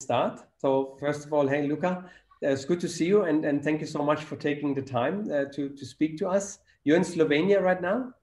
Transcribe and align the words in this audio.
start. 0.00 0.44
So 0.58 0.96
first 1.00 1.26
of 1.26 1.32
all, 1.32 1.48
hey, 1.48 1.66
Luka, 1.66 2.04
uh, 2.44 2.48
it's 2.48 2.64
good 2.64 2.80
to 2.80 2.88
see 2.88 3.06
you 3.06 3.22
and, 3.22 3.44
and 3.44 3.64
thank 3.64 3.80
you 3.80 3.86
so 3.86 4.02
much 4.02 4.22
for 4.22 4.36
taking 4.36 4.72
the 4.72 4.82
time 4.82 5.28
uh, 5.30 5.46
to, 5.54 5.70
to 5.70 5.84
speak 5.84 6.16
to 6.18 6.28
us. 6.28 6.60
You're 6.84 6.96
in 6.96 7.02
Slovenia 7.02 7.60
right 7.60 7.82
now? 7.82 8.14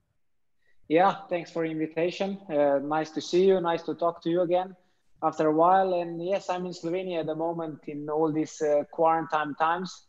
Yeah, 0.88 1.16
thanks 1.30 1.52
for 1.52 1.66
invitation. 1.66 2.40
Uh, 2.50 2.80
nice 2.80 3.12
to 3.12 3.22
see 3.22 3.46
you. 3.46 3.60
Nice 3.60 3.84
to 3.84 3.94
talk 3.94 4.24
to 4.24 4.30
you 4.30 4.42
again 4.42 4.76
after 5.22 5.48
a 5.48 5.52
while. 5.52 5.96
And 5.96 6.24
yes, 6.26 6.50
I'm 6.50 6.66
in 6.66 6.72
Slovenia 6.72 7.20
at 7.20 7.26
the 7.26 7.36
moment 7.36 7.80
in 7.88 8.10
all 8.10 8.32
these 8.32 8.62
uh, 8.62 8.84
quarantine 8.92 9.54
times. 9.56 10.06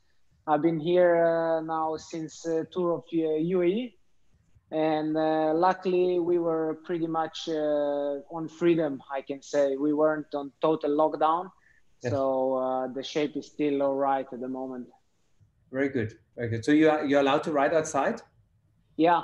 I've 0.46 0.62
been 0.62 0.78
here 0.78 1.26
uh, 1.26 1.60
now 1.62 1.96
since 1.96 2.46
uh, 2.46 2.62
tour 2.70 2.92
of 2.94 3.04
UAE 3.12 3.94
and 4.72 5.16
uh, 5.16 5.52
luckily 5.54 6.18
we 6.18 6.38
were 6.38 6.78
pretty 6.84 7.06
much 7.06 7.48
uh, 7.48 8.18
on 8.34 8.48
freedom 8.48 9.00
i 9.12 9.20
can 9.20 9.40
say 9.40 9.76
we 9.76 9.92
weren't 9.92 10.34
on 10.34 10.50
total 10.60 10.90
lockdown 10.90 11.48
yes. 12.02 12.12
so 12.12 12.54
uh, 12.54 12.86
the 12.88 13.02
shape 13.02 13.36
is 13.36 13.46
still 13.46 13.82
all 13.82 13.94
right 13.94 14.26
at 14.32 14.40
the 14.40 14.48
moment. 14.48 14.88
Very 15.72 15.88
good 15.88 16.14
very 16.36 16.48
good. 16.48 16.64
So 16.64 16.72
you 16.72 16.90
are 16.90 17.04
you're 17.04 17.20
allowed 17.20 17.42
to 17.44 17.52
ride 17.52 17.74
outside? 17.74 18.20
Yeah. 18.96 19.22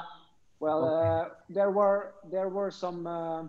Well 0.61 0.85
okay. 0.85 1.09
Uh, 1.09 1.35
there 1.49 1.71
were 1.71 2.15
there 2.31 2.49
were 2.49 2.71
some 2.71 3.07
uh, 3.07 3.45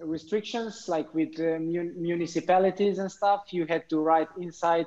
restrictions 0.00 0.84
like 0.88 1.12
with 1.14 1.38
uh, 1.40 1.58
mun- 1.58 1.94
municipalities 1.96 2.98
and 2.98 3.10
stuff. 3.10 3.44
You 3.50 3.66
had 3.66 3.88
to 3.90 3.98
ride 3.98 4.28
inside. 4.38 4.86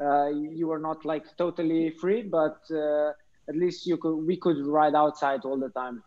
You 0.00 0.66
were 0.66 0.80
not 0.80 1.04
like 1.04 1.24
totally 1.36 1.90
free 1.90 2.22
but 2.22 2.58
at 3.48 3.56
least 3.56 3.86
you 3.86 3.96
could 3.96 4.16
we 4.16 4.36
could 4.36 4.66
ride 4.66 4.96
outside 4.96 5.40
all 5.44 5.58
the 5.58 5.68
time 5.70 6.02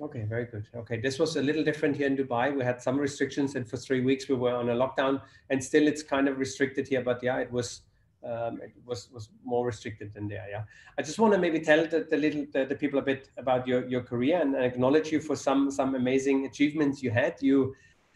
okay 0.00 0.22
very 0.24 0.44
good. 0.44 0.66
Okay 0.74 1.00
this 1.00 1.18
was 1.18 1.36
a 1.36 1.42
little 1.42 1.64
different 1.64 1.96
here 1.96 2.06
in 2.06 2.16
dubai. 2.16 2.54
We 2.54 2.64
had 2.64 2.80
some 2.80 2.98
restrictions 2.98 3.54
and 3.54 3.68
for 3.68 3.76
three 3.76 4.00
weeks 4.00 4.28
we 4.28 4.34
were 4.34 4.54
on 4.54 4.68
a 4.68 4.74
lockdown 4.74 5.20
and 5.50 5.62
still 5.62 5.86
it's 5.86 6.02
kind 6.02 6.28
of 6.28 6.38
restricted 6.38 6.88
here 6.88 7.02
but 7.02 7.22
yeah 7.22 7.38
it 7.38 7.50
was 7.50 7.82
um, 8.24 8.60
it 8.62 8.72
was 8.84 9.10
was 9.12 9.28
more 9.44 9.64
restricted 9.66 10.12
than 10.12 10.28
there 10.28 10.46
yeah. 10.50 10.64
I 10.98 11.02
just 11.02 11.18
want 11.18 11.32
to 11.34 11.38
maybe 11.38 11.60
tell 11.60 11.86
the, 11.86 12.06
the 12.10 12.16
little 12.16 12.46
the, 12.52 12.64
the, 12.64 12.74
people 12.74 12.98
a 12.98 13.02
bit 13.02 13.30
about 13.36 13.66
your 13.66 13.86
your 13.88 14.02
career 14.02 14.40
and 14.40 14.56
acknowledge 14.56 15.12
you 15.12 15.20
for 15.20 15.36
some 15.36 15.70
some 15.70 15.94
amazing 15.94 16.46
achievements 16.46 17.02
you 17.02 17.10
had. 17.10 17.36
You 17.40 17.74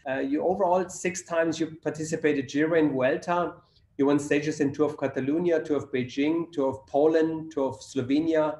uh, 0.09 0.19
you 0.19 0.43
overall 0.43 0.87
six 0.89 1.23
times 1.23 1.59
you 1.59 1.77
participated 1.81 2.49
Giro 2.49 2.77
and 2.77 2.91
Vuelta. 2.91 3.55
You 3.97 4.07
won 4.07 4.19
stages 4.19 4.59
in 4.59 4.73
Tour 4.73 4.87
of 4.87 4.97
Catalonia, 4.97 5.63
Tour 5.63 5.77
of 5.77 5.91
Beijing, 5.91 6.51
Tour 6.51 6.69
of 6.69 6.85
Poland, 6.87 7.51
Tour 7.51 7.69
of 7.69 7.79
Slovenia. 7.79 8.57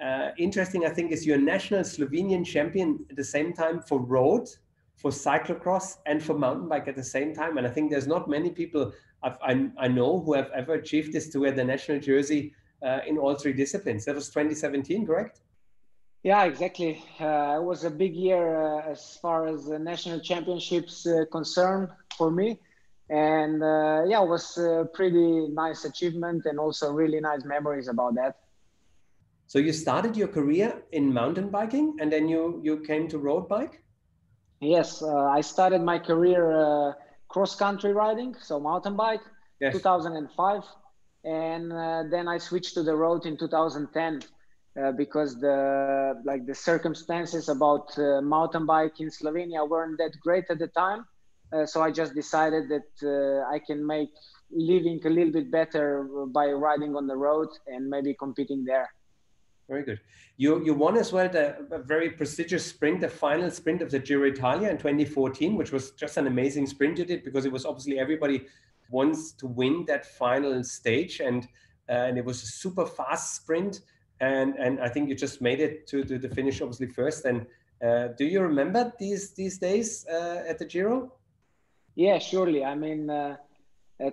Uh, 0.00 0.30
interesting, 0.36 0.84
I 0.84 0.90
think, 0.90 1.12
is 1.12 1.26
you're 1.26 1.38
national 1.38 1.80
Slovenian 1.80 2.44
champion 2.44 3.04
at 3.10 3.16
the 3.16 3.24
same 3.24 3.52
time 3.52 3.80
for 3.80 4.00
road, 4.00 4.48
for 4.96 5.10
cyclocross, 5.10 5.98
and 6.06 6.22
for 6.22 6.34
mountain 6.34 6.68
bike 6.68 6.88
at 6.88 6.96
the 6.96 7.04
same 7.04 7.34
time. 7.34 7.58
And 7.58 7.66
I 7.66 7.70
think 7.70 7.90
there's 7.90 8.06
not 8.06 8.28
many 8.28 8.50
people 8.50 8.92
I, 9.22 9.68
I 9.78 9.86
know 9.86 10.20
who 10.20 10.34
have 10.34 10.50
ever 10.52 10.74
achieved 10.74 11.12
this 11.12 11.28
to 11.28 11.38
wear 11.40 11.52
the 11.52 11.62
national 11.62 12.00
jersey 12.00 12.54
uh, 12.82 12.98
in 13.06 13.16
all 13.18 13.36
three 13.36 13.52
disciplines. 13.52 14.04
That 14.04 14.16
was 14.16 14.28
2017, 14.30 15.06
correct? 15.06 15.40
Yeah, 16.24 16.44
exactly. 16.44 17.04
Uh, 17.20 17.58
it 17.60 17.62
was 17.62 17.84
a 17.84 17.90
big 17.90 18.16
year 18.16 18.60
uh, 18.60 18.90
as 18.90 19.18
far 19.22 19.46
as 19.46 19.66
the 19.66 19.78
national 19.78 20.18
championships 20.18 21.06
uh, 21.06 21.24
concerned 21.30 21.88
for 22.16 22.32
me 22.32 22.58
and 23.12 23.62
uh, 23.62 24.04
yeah, 24.06 24.22
it 24.22 24.28
was 24.28 24.56
a 24.56 24.88
pretty 24.94 25.48
nice 25.48 25.84
achievement 25.84 26.46
and 26.46 26.58
also 26.58 26.92
really 26.92 27.20
nice 27.20 27.44
memories 27.44 27.88
about 27.88 28.14
that. 28.14 28.36
So 29.46 29.58
you 29.58 29.72
started 29.72 30.16
your 30.16 30.28
career 30.28 30.82
in 30.92 31.12
mountain 31.12 31.50
biking, 31.50 31.96
and 32.00 32.10
then 32.10 32.28
you 32.28 32.60
you 32.62 32.80
came 32.80 33.08
to 33.08 33.18
road 33.18 33.48
bike. 33.48 33.82
Yes, 34.60 35.02
uh, 35.02 35.26
I 35.38 35.40
started 35.40 35.82
my 35.82 35.98
career 35.98 36.42
uh, 36.52 36.92
cross 37.28 37.54
country 37.54 37.92
riding, 37.92 38.34
so 38.40 38.60
mountain 38.60 38.96
bike, 38.96 39.20
yes. 39.60 39.74
2005, 39.74 40.62
and 41.24 41.72
uh, 41.72 42.04
then 42.10 42.28
I 42.28 42.38
switched 42.38 42.74
to 42.74 42.82
the 42.82 42.94
road 42.94 43.26
in 43.26 43.36
2010. 43.36 44.22
Uh, 44.74 44.90
because 44.90 45.38
the 45.38 46.18
like 46.24 46.46
the 46.46 46.54
circumstances 46.54 47.50
about 47.50 47.92
uh, 47.98 48.22
mountain 48.22 48.64
bike 48.64 49.00
in 49.00 49.10
Slovenia 49.10 49.68
weren't 49.68 49.98
that 49.98 50.12
great 50.22 50.46
at 50.48 50.58
the 50.58 50.68
time, 50.68 51.04
uh, 51.52 51.66
so 51.66 51.82
I 51.82 51.90
just 51.90 52.14
decided 52.14 52.70
that 52.70 52.90
uh, 53.04 53.52
I 53.54 53.58
can 53.58 53.86
make 53.86 54.08
living 54.50 54.98
a 55.04 55.10
little 55.10 55.32
bit 55.32 55.50
better 55.50 56.08
by 56.28 56.46
riding 56.52 56.96
on 56.96 57.06
the 57.06 57.16
road 57.16 57.48
and 57.66 57.88
maybe 57.88 58.14
competing 58.14 58.64
there. 58.64 58.88
Very 59.72 59.84
good. 59.84 60.00
You 60.36 60.62
you 60.62 60.74
won 60.74 60.98
as 60.98 61.14
well 61.14 61.30
the 61.30 61.82
very 61.86 62.10
prestigious 62.10 62.66
sprint, 62.66 63.00
the 63.00 63.08
final 63.08 63.50
sprint 63.50 63.80
of 63.80 63.90
the 63.90 63.98
Giro 63.98 64.28
Italia 64.28 64.68
in 64.68 64.76
2014, 64.76 65.56
which 65.56 65.72
was 65.72 65.92
just 65.92 66.18
an 66.18 66.26
amazing 66.26 66.66
sprint 66.66 66.98
you 66.98 67.06
did 67.06 67.24
because 67.24 67.46
it 67.46 67.52
was 67.52 67.64
obviously 67.64 67.98
everybody 67.98 68.44
wants 68.90 69.32
to 69.32 69.46
win 69.46 69.86
that 69.86 70.04
final 70.04 70.62
stage 70.62 71.20
and 71.20 71.48
uh, 71.88 72.08
and 72.08 72.18
it 72.18 72.24
was 72.26 72.42
a 72.42 72.46
super 72.46 72.84
fast 72.84 73.36
sprint 73.36 73.80
and 74.20 74.56
and 74.56 74.78
I 74.78 74.90
think 74.90 75.08
you 75.08 75.14
just 75.14 75.40
made 75.40 75.60
it 75.60 75.86
to, 75.86 76.04
to 76.04 76.18
the 76.18 76.28
finish 76.28 76.60
obviously 76.60 76.88
first. 76.88 77.24
And 77.24 77.46
uh, 77.82 78.08
do 78.18 78.26
you 78.26 78.42
remember 78.42 78.92
these 78.98 79.32
these 79.32 79.56
days 79.56 80.06
uh, 80.06 80.44
at 80.46 80.58
the 80.58 80.66
Giro? 80.66 81.14
Yeah, 81.94 82.18
surely. 82.18 82.62
I 82.62 82.74
mean, 82.74 83.08
uh, 83.08 83.36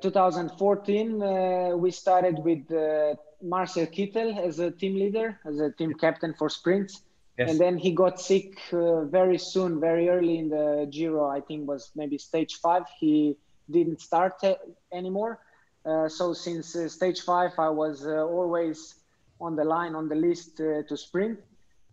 2014, 0.01 1.21
uh, 1.21 1.77
we 1.77 1.91
started 1.91 2.39
with 2.39 2.71
uh, 2.71 3.15
Marcel 3.41 3.85
Kittel 3.87 4.37
as 4.37 4.59
a 4.59 4.71
team 4.71 4.95
leader, 4.95 5.39
as 5.45 5.59
a 5.59 5.71
team 5.71 5.93
captain 5.93 6.33
for 6.37 6.49
sprints. 6.49 7.01
Yes. 7.37 7.51
And 7.51 7.59
then 7.59 7.77
he 7.77 7.91
got 7.91 8.19
sick 8.19 8.59
uh, 8.73 9.05
very 9.05 9.37
soon, 9.37 9.79
very 9.79 10.09
early 10.09 10.39
in 10.39 10.49
the 10.49 10.87
Giro. 10.91 11.27
I 11.27 11.41
think 11.41 11.67
was 11.67 11.91
maybe 11.95 12.17
stage 12.17 12.55
five. 12.55 12.83
He 12.99 13.37
didn't 13.71 14.01
start 14.01 14.33
anymore. 14.91 15.39
Uh, 15.85 16.09
so 16.09 16.33
since 16.33 16.75
stage 16.87 17.21
five, 17.21 17.51
I 17.57 17.69
was 17.69 18.05
always 18.05 18.95
on 19.39 19.55
the 19.55 19.63
line, 19.63 19.95
on 19.95 20.09
the 20.09 20.15
list 20.15 20.57
to 20.57 20.97
sprint. 20.97 21.39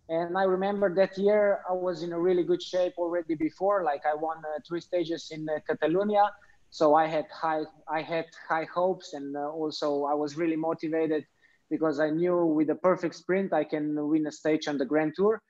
And 0.09 0.37
I 0.37 0.43
remember 0.43 0.93
that 0.95 1.17
year 1.17 1.59
I 1.69 1.73
was 1.73 2.01
in 2.01 2.13
a 2.13 2.19
really 2.19 2.43
good 2.43 2.63
shape 2.63 2.93
already 2.97 3.35
before. 3.35 3.83
Like 3.83 4.05
I 4.05 4.15
won 4.15 4.37
uh, 4.37 4.59
three 4.65 4.79
stages 4.79 5.31
in 5.31 5.47
uh, 5.49 5.59
Catalonia, 5.67 6.31
so 6.69 6.95
I 6.95 7.07
had 7.07 7.25
high 7.31 7.63
I 7.89 8.01
had 8.01 8.25
high 8.47 8.67
hopes, 8.73 9.13
and 9.13 9.35
uh, 9.35 9.49
also 9.49 10.05
I 10.05 10.13
was 10.13 10.37
really 10.37 10.55
motivated 10.55 11.25
because 11.69 11.99
I 11.99 12.09
knew 12.09 12.45
with 12.45 12.69
a 12.69 12.75
perfect 12.75 13.15
sprint 13.15 13.53
I 13.53 13.63
can 13.63 13.95
win 14.07 14.27
a 14.27 14.31
stage 14.31 14.67
on 14.67 14.77
the 14.77 14.85
Grand 14.85 15.13
Tour. 15.15 15.41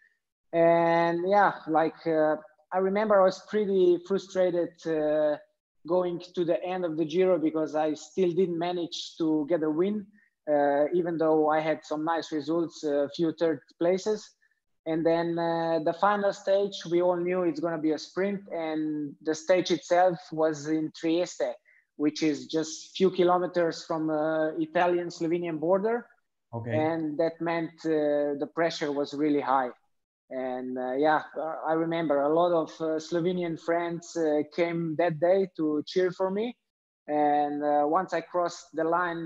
And 0.53 1.19
yeah, 1.27 1.53
like 1.67 2.05
uh, 2.07 2.37
I 2.73 2.79
remember 2.79 3.21
I 3.21 3.25
was 3.25 3.41
pretty 3.49 3.99
frustrated 4.07 4.69
uh, 4.85 5.37
going 5.87 6.21
to 6.35 6.45
the 6.45 6.63
end 6.63 6.85
of 6.85 6.97
the 6.97 7.05
Giro 7.05 7.37
because 7.37 7.75
I 7.75 7.93
still 7.93 8.31
didn't 8.31 8.57
manage 8.57 9.15
to 9.17 9.45
get 9.49 9.63
a 9.63 9.69
win. 9.69 10.05
Uh, 10.49 10.85
even 10.93 11.17
though 11.17 11.49
I 11.49 11.59
had 11.59 11.83
some 11.83 12.05
nice 12.05 12.31
results, 12.31 12.83
a 12.83 13.09
few 13.13 13.33
third 13.33 13.59
places. 13.79 14.36
And 14.87 15.05
then 15.05 15.37
uh, 15.37 15.79
the 15.83 15.91
final 15.91 16.31
stage, 16.31 16.77
we 16.89 17.01
all 17.01 17.17
knew 17.17 17.43
it's 17.43 17.59
going 17.59 17.75
to 17.75 17.81
be 17.81 17.91
a 17.91 17.97
sprint, 17.97 18.41
and 18.51 19.13
the 19.21 19.35
stage 19.35 19.69
itself 19.69 20.17
was 20.31 20.67
in 20.69 20.93
Trieste, 20.95 21.53
which 21.97 22.23
is 22.23 22.47
just 22.47 22.95
few 22.95 23.11
kilometers 23.11 23.83
from 23.83 24.07
the 24.07 24.53
uh, 24.55 24.61
Italian-Slovenian 24.61 25.59
border. 25.59 26.07
Okay. 26.53 26.71
And 26.71 27.17
that 27.19 27.41
meant 27.41 27.73
uh, 27.83 28.39
the 28.39 28.49
pressure 28.55 28.91
was 28.93 29.13
really 29.13 29.41
high. 29.41 29.71
And 30.29 30.77
uh, 30.77 30.93
yeah, 30.93 31.21
I 31.67 31.73
remember 31.73 32.21
a 32.21 32.33
lot 32.33 32.53
of 32.53 32.69
uh, 32.79 32.85
Slovenian 32.99 33.59
friends 33.59 34.15
uh, 34.15 34.43
came 34.55 34.95
that 34.97 35.19
day 35.19 35.49
to 35.57 35.83
cheer 35.85 36.11
for 36.11 36.31
me. 36.31 36.55
And 37.07 37.61
once 37.89 38.13
I 38.13 38.21
crossed 38.21 38.67
the 38.73 38.83
line 38.83 39.23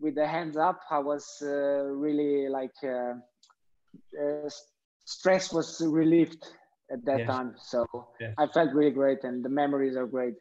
with 0.00 0.14
the 0.14 0.26
hands 0.26 0.56
up, 0.56 0.80
I 0.90 0.98
was 0.98 1.24
really 1.40 2.48
like 2.48 2.78
uh, 2.84 3.14
stress 5.04 5.52
was 5.52 5.80
relieved 5.80 6.46
at 6.90 7.04
that 7.04 7.20
yes. 7.20 7.28
time. 7.28 7.54
So 7.62 7.86
yes. 8.20 8.34
I 8.38 8.46
felt 8.46 8.72
really 8.72 8.90
great, 8.90 9.24
and 9.24 9.44
the 9.44 9.48
memories 9.48 9.96
are 9.96 10.06
great. 10.06 10.34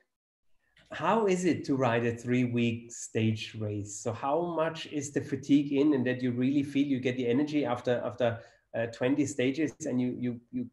How 0.92 1.28
is 1.28 1.46
it 1.46 1.64
to 1.66 1.76
ride 1.76 2.06
a 2.06 2.16
three-week 2.16 2.92
stage 2.92 3.56
race? 3.60 3.96
So 4.02 4.12
how 4.12 4.56
much 4.56 4.88
is 4.88 5.12
the 5.12 5.22
fatigue 5.22 5.72
in, 5.74 5.94
and 5.94 6.06
that 6.08 6.22
you 6.22 6.32
really 6.32 6.64
feel 6.64 6.86
you 6.86 7.00
get 7.00 7.16
the 7.18 7.28
energy 7.28 7.66
after 7.66 8.02
after 8.04 8.40
uh, 8.76 8.88
20 8.88 9.26
stages, 9.26 9.74
and 9.86 10.02
you 10.02 10.16
you 10.20 10.40
you 10.52 10.70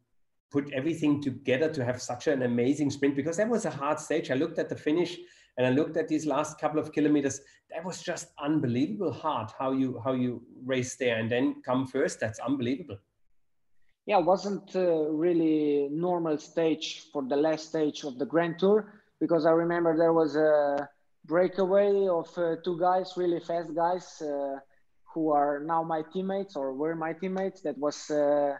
put 0.49 0.71
everything 0.73 1.21
together 1.21 1.69
to 1.73 1.83
have 1.83 2.01
such 2.01 2.27
an 2.27 2.43
amazing 2.43 2.89
sprint? 2.89 3.15
Because 3.15 3.37
that 3.37 3.49
was 3.49 3.65
a 3.65 3.69
hard 3.69 3.99
stage. 3.99 4.31
I 4.31 4.35
looked 4.35 4.59
at 4.59 4.69
the 4.69 4.75
finish 4.75 5.17
and 5.57 5.65
I 5.65 5.71
looked 5.71 5.97
at 5.97 6.07
these 6.07 6.25
last 6.25 6.59
couple 6.59 6.79
of 6.79 6.91
kilometers. 6.91 7.41
That 7.71 7.83
was 7.83 8.01
just 8.01 8.27
unbelievable 8.39 9.11
hard 9.11 9.49
how 9.59 9.71
you 9.71 9.99
how 10.03 10.13
you 10.13 10.41
race 10.63 10.95
there 10.95 11.17
and 11.17 11.29
then 11.29 11.61
come 11.65 11.87
first. 11.87 12.19
That's 12.19 12.39
unbelievable. 12.39 12.97
Yeah, 14.05 14.19
it 14.19 14.25
wasn't 14.25 14.73
uh, 14.75 15.09
really 15.09 15.89
normal 15.91 16.37
stage 16.37 17.03
for 17.11 17.23
the 17.23 17.35
last 17.35 17.69
stage 17.69 18.05
of 18.05 18.17
the 18.17 18.25
Grand 18.25 18.57
Tour 18.59 19.01
because 19.19 19.45
I 19.45 19.51
remember 19.51 19.97
there 19.97 20.13
was 20.13 20.37
a 20.37 20.87
breakaway 21.25 22.07
of 22.07 22.29
uh, 22.37 22.55
two 22.63 22.79
guys, 22.79 23.13
really 23.17 23.41
fast 23.41 23.75
guys, 23.75 24.21
uh, 24.21 24.59
who 25.13 25.31
are 25.31 25.59
now 25.59 25.83
my 25.83 26.03
teammates 26.13 26.55
or 26.55 26.73
were 26.73 26.95
my 26.95 27.11
teammates. 27.11 27.61
That 27.61 27.77
was 27.77 28.09
uh, 28.09 28.55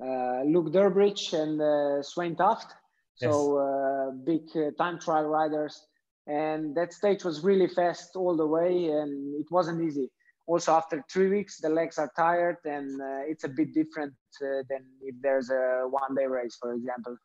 uh, 0.00 0.42
Luke 0.44 0.72
Durbridge 0.72 1.32
and 1.32 1.60
uh, 1.60 2.02
Svein 2.02 2.36
Tuft. 2.36 2.72
So 3.16 3.58
yes. 3.58 4.14
big 4.24 4.76
time 4.76 5.00
trial 5.00 5.24
riders 5.24 5.87
and 6.28 6.74
that 6.74 6.92
stage 6.92 7.24
was 7.24 7.42
really 7.42 7.66
fast 7.66 8.14
all 8.14 8.36
the 8.36 8.46
way, 8.46 8.86
and 8.86 9.34
it 9.40 9.50
wasn't 9.50 9.82
easy. 9.82 10.10
Also, 10.46 10.72
after 10.72 11.04
three 11.10 11.28
weeks, 11.28 11.58
the 11.58 11.68
legs 11.68 11.98
are 11.98 12.10
tired, 12.14 12.56
and 12.64 13.00
uh, 13.00 13.20
it's 13.26 13.44
a 13.44 13.48
bit 13.48 13.74
different 13.74 14.12
uh, 14.42 14.62
than 14.68 14.84
if 15.02 15.14
there's 15.20 15.50
a 15.50 15.86
one-day 15.88 16.26
race, 16.26 16.56
for 16.60 16.74
example. 16.74 17.16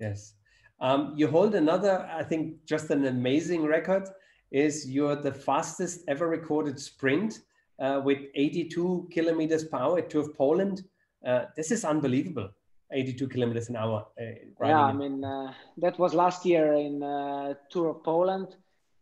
Yes, 0.00 0.34
um, 0.80 1.12
you 1.16 1.28
hold 1.28 1.54
another, 1.54 2.08
I 2.12 2.22
think, 2.22 2.64
just 2.66 2.90
an 2.90 3.06
amazing 3.06 3.64
record. 3.64 4.08
Is 4.50 4.88
you're 4.88 5.16
the 5.16 5.32
fastest 5.32 6.04
ever 6.06 6.28
recorded 6.28 6.78
sprint 6.78 7.40
uh, 7.78 8.00
with 8.04 8.18
82 8.34 9.08
kilometers 9.10 9.64
per 9.64 9.78
hour 9.78 9.98
at 9.98 10.10
Tour 10.10 10.22
of 10.22 10.34
Poland. 10.34 10.84
Uh, 11.26 11.46
this 11.56 11.70
is 11.70 11.84
unbelievable. 11.84 12.50
82 12.92 13.28
kilometers 13.28 13.68
an 13.68 13.76
hour. 13.76 14.06
Uh, 14.20 14.24
yeah, 14.66 14.82
I 14.82 14.92
mean, 14.92 15.24
uh, 15.24 15.52
that 15.78 15.98
was 15.98 16.14
last 16.14 16.44
year 16.44 16.74
in 16.74 17.02
uh, 17.02 17.54
Tour 17.70 17.90
of 17.90 18.04
Poland. 18.04 18.48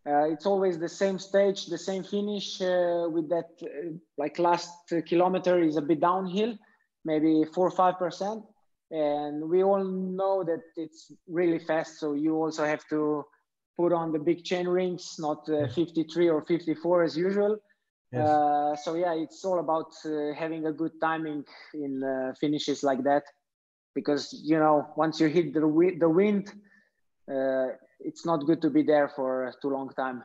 Uh, 0.05 0.25
it's 0.25 0.45
always 0.45 0.77
the 0.77 0.89
same 0.89 1.17
stage, 1.17 1.67
the 1.67 1.77
same 1.77 2.03
finish 2.03 2.61
uh, 2.61 3.07
with 3.09 3.29
that, 3.29 3.49
uh, 3.61 3.91
like 4.17 4.37
last 4.37 4.93
kilometer 5.07 5.61
is 5.61 5.77
a 5.77 5.81
bit 5.81 6.01
downhill, 6.01 6.57
maybe 7.05 7.45
four 7.53 7.69
or 7.69 7.93
5%. 7.93 8.43
And 8.91 9.49
we 9.49 9.63
all 9.63 9.83
know 9.83 10.43
that 10.43 10.61
it's 10.75 11.11
really 11.27 11.59
fast. 11.59 11.99
So 11.99 12.13
you 12.13 12.35
also 12.35 12.65
have 12.65 12.83
to 12.89 13.23
put 13.77 13.93
on 13.93 14.11
the 14.11 14.19
big 14.19 14.43
chain 14.43 14.67
rings, 14.67 15.15
not 15.17 15.47
53 15.47 16.29
or 16.29 16.45
54 16.45 17.03
as 17.03 17.17
usual. 17.17 17.57
Yes. 18.11 18.83
so 18.83 18.93
yeah, 18.93 19.13
it's 19.13 19.43
all 19.43 19.57
about 19.59 19.91
having 20.37 20.67
a 20.67 20.71
good 20.71 20.91
timing 21.01 21.43
in 21.73 22.33
finishes 22.39 22.83
like 22.83 23.03
that 23.05 23.23
because 23.95 24.41
you 24.43 24.57
know 24.57 24.87
once 24.95 25.19
you 25.19 25.27
hit 25.27 25.53
the, 25.53 25.61
the 25.99 26.09
wind 26.09 26.53
uh, 27.31 27.67
it's 27.99 28.25
not 28.25 28.45
good 28.45 28.61
to 28.61 28.69
be 28.69 28.83
there 28.83 29.07
for 29.07 29.53
too 29.61 29.69
long 29.69 29.89
time 29.89 30.23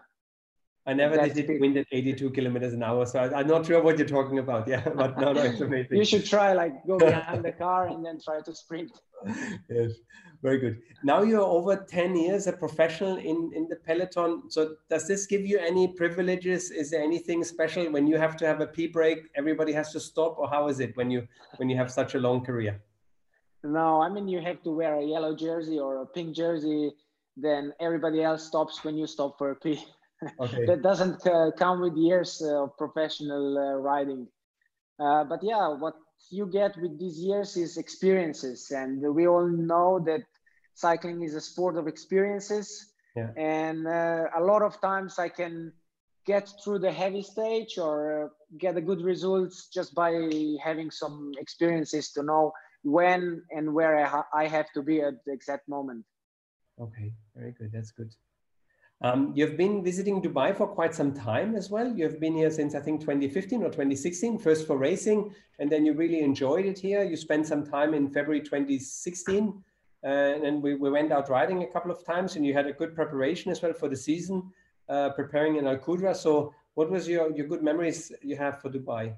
I 0.89 0.95
never 0.95 1.17
That's 1.17 1.35
did 1.35 1.51
it 1.51 1.61
wind 1.61 1.77
at 1.77 1.87
82 1.93 2.31
kilometers 2.31 2.73
an 2.73 2.83
hour, 2.83 3.05
so 3.05 3.19
I, 3.19 3.41
am 3.41 3.47
not 3.47 3.67
sure 3.67 3.83
what 3.83 3.99
you're 3.99 4.09
talking 4.09 4.39
about. 4.39 4.67
Yeah, 4.67 4.89
but 4.97 5.19
no, 5.19 5.35
no, 5.35 5.43
it's 5.43 5.61
amazing. 5.61 5.99
you 5.99 6.05
should 6.05 6.25
try 6.25 6.55
like 6.55 6.73
go 6.87 6.97
behind 6.99 7.45
the 7.45 7.53
car 7.53 7.89
and 7.89 8.03
then 8.03 8.19
try 8.19 8.41
to 8.41 8.55
sprint. 8.55 8.99
yes, 9.69 9.91
very 10.43 10.59
good. 10.59 10.81
Now 11.05 11.21
you're 11.21 11.43
over 11.43 11.77
10 11.77 12.17
years 12.17 12.47
a 12.47 12.55
professional 12.55 13.19
in 13.19 13.51
in 13.55 13.69
the 13.69 13.77
peloton. 13.77 14.51
So 14.51 14.77
does 14.89 15.07
this 15.07 15.27
give 15.27 15.45
you 15.45 15.59
any 15.59 15.89
privileges? 15.89 16.71
Is 16.71 16.91
there 16.91 17.03
anything 17.03 17.45
special 17.45 17.93
when 17.93 18.07
you 18.07 18.17
have 18.17 18.35
to 18.39 18.47
have 18.47 18.63
a 18.63 18.67
pee 18.67 18.87
break? 18.87 19.19
Everybody 19.35 19.75
has 19.75 19.93
to 19.93 20.01
stop, 20.01 20.39
or 20.39 20.49
how 20.49 20.69
is 20.69 20.81
it 20.81 20.97
when 20.97 21.11
you 21.11 21.29
when 21.59 21.69
you 21.69 21.77
have 21.77 21.91
such 21.91 22.15
a 22.15 22.19
long 22.19 22.43
career? 22.43 22.81
No, 23.65 24.01
I 24.01 24.09
mean 24.09 24.29
you 24.29 24.41
have 24.41 24.63
to 24.63 24.71
wear 24.71 24.97
a 24.97 25.05
yellow 25.05 25.35
jersey 25.35 25.79
or 25.79 26.03
a 26.03 26.07
pink 26.07 26.35
jersey. 26.35 26.93
Then 27.37 27.73
everybody 27.81 28.23
else 28.23 28.45
stops 28.45 28.85
when 28.85 28.97
you 28.97 29.07
stop 29.07 29.39
for 29.39 29.51
a 29.51 29.57
pee. 29.57 29.85
Okay. 30.41 30.65
that 30.67 30.83
doesn't 30.83 31.27
uh, 31.27 31.51
come 31.57 31.81
with 31.81 31.97
years 31.97 32.43
uh, 32.45 32.65
of 32.65 32.77
professional 32.77 33.59
uh, 33.59 33.77
riding. 33.79 34.27
Uh, 34.99 35.25
but 35.25 35.41
yeah, 35.43 35.69
what 35.69 35.95
you 36.31 36.47
get 36.47 36.77
with 36.81 36.99
these 36.99 37.19
years 37.19 37.57
is 37.57 37.77
experiences, 37.77 38.71
and 38.71 39.01
we 39.15 39.29
all 39.29 39.47
know 39.47 40.01
that 40.05 40.23
cycling 40.75 41.23
is 41.23 41.35
a 41.35 41.41
sport 41.41 41.77
of 41.77 41.87
experiences. 41.87 42.93
Yeah. 43.17 43.31
And 43.37 43.87
uh, 43.87 44.27
a 44.37 44.43
lot 44.43 44.63
of 44.63 44.81
times 44.81 45.19
I 45.19 45.29
can 45.29 45.73
get 46.27 46.49
through 46.63 46.79
the 46.81 46.93
heavy 46.93 47.23
stage 47.23 47.79
or 47.79 48.33
get 48.59 48.77
a 48.77 48.81
good 48.81 49.01
results 49.01 49.69
just 49.73 49.95
by 49.95 50.13
having 50.63 50.91
some 50.91 51.33
experiences 51.39 52.13
to 52.13 52.23
know 52.23 52.53
when 52.91 53.43
and 53.51 53.73
where 53.73 53.99
I, 53.99 54.05
ha 54.09 54.27
I 54.33 54.47
have 54.47 54.71
to 54.73 54.83
be 54.83 55.01
at 55.01 55.25
the 55.25 55.33
exact 55.33 55.69
moment. 55.69 56.05
Okay, 56.81 57.13
very 57.37 57.53
good. 57.53 57.73
That's 57.73 57.91
good. 57.91 58.15
Um, 59.01 59.33
you've 59.37 59.57
been 59.57 59.85
visiting 59.85 60.21
Dubai 60.21 60.57
for 60.57 60.67
quite 60.67 60.93
some 60.93 61.13
time 61.15 61.55
as 61.55 61.71
well. 61.71 61.89
You've 61.97 62.19
been 62.19 62.35
here 62.35 62.51
since 62.51 62.75
I 62.75 62.81
think 62.81 63.01
2015 63.01 63.63
or 63.63 63.67
2016, 63.67 64.39
first 64.39 64.67
for 64.67 64.77
racing, 64.77 65.33
and 65.61 65.71
then 65.71 65.87
you 65.87 65.93
really 65.93 66.21
enjoyed 66.21 66.67
it 66.67 66.79
here. 66.79 67.05
You 67.05 67.17
spent 67.17 67.47
some 67.47 67.65
time 67.65 67.95
in 67.95 68.09
February 68.09 68.41
2016, 68.41 69.63
uh, 70.03 70.07
and 70.07 70.43
then 70.43 70.61
we, 70.61 70.75
we 70.75 70.91
went 70.91 71.13
out 71.13 71.29
riding 71.29 71.63
a 71.63 71.67
couple 71.69 71.93
of 71.93 72.05
times, 72.05 72.35
and 72.35 72.45
you 72.45 72.55
had 72.55 72.67
a 72.67 72.73
good 72.73 72.97
preparation 72.97 73.53
as 73.53 73.63
well 73.63 73.73
for 73.73 73.89
the 73.89 73.97
season, 73.97 74.51
uh, 74.89 75.11
preparing 75.11 75.57
in 75.57 75.69
Al 75.69 75.79
Qudra. 75.79 76.17
So, 76.17 76.53
what 76.75 76.91
was 76.91 77.09
your, 77.09 77.31
your 77.37 77.47
good 77.47 77.63
memories 77.63 78.11
you 78.23 78.37
have 78.37 78.61
for 78.61 78.69
Dubai? 78.69 79.15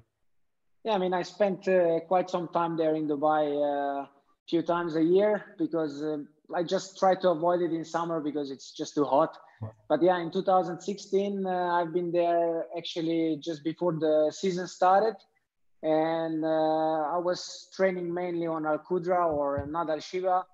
Yeah, 0.83 0.93
I 0.93 0.97
mean, 0.97 1.13
I 1.13 1.21
spent 1.21 1.67
uh, 1.67 1.99
quite 2.07 2.29
some 2.29 2.47
time 2.47 2.75
there 2.75 2.95
in 2.95 3.07
Dubai 3.07 3.43
a 3.45 4.01
uh, 4.01 4.05
few 4.49 4.63
times 4.63 4.95
a 4.95 5.03
year 5.03 5.55
because 5.59 6.01
uh, 6.01 6.17
I 6.55 6.63
just 6.63 6.97
try 6.97 7.13
to 7.15 7.29
avoid 7.29 7.61
it 7.61 7.71
in 7.71 7.85
summer 7.85 8.19
because 8.19 8.49
it's 8.49 8.71
just 8.71 8.95
too 8.95 9.05
hot. 9.05 9.37
But 9.87 10.01
yeah, 10.01 10.17
in 10.17 10.31
2016, 10.31 11.45
uh, 11.45 11.49
I've 11.49 11.93
been 11.93 12.11
there 12.11 12.65
actually 12.75 13.37
just 13.39 13.63
before 13.63 13.93
the 13.93 14.33
season 14.35 14.67
started. 14.67 15.15
And 15.83 16.43
uh, 16.43 16.47
I 16.47 17.17
was 17.17 17.69
training 17.75 18.11
mainly 18.11 18.47
on 18.47 18.65
Al 18.65 18.79
Qudra 18.79 19.31
or 19.31 19.67
Nad 19.69 19.87
Al 19.91 19.99
Sheba. 19.99 20.45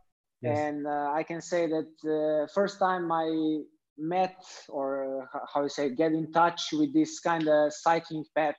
Yes. 0.41 0.57
And 0.57 0.87
uh, 0.87 1.13
I 1.13 1.23
can 1.23 1.41
say 1.41 1.67
that 1.67 2.49
first 2.53 2.79
time 2.79 3.09
I 3.13 3.61
met 3.97 4.43
or 4.67 5.29
how 5.53 5.63
you 5.63 5.69
say, 5.69 5.89
get 5.89 6.11
in 6.11 6.33
touch 6.33 6.73
with 6.73 6.93
this 6.93 7.19
kind 7.21 7.47
of 7.47 7.71
cycling 7.71 8.25
path 8.35 8.57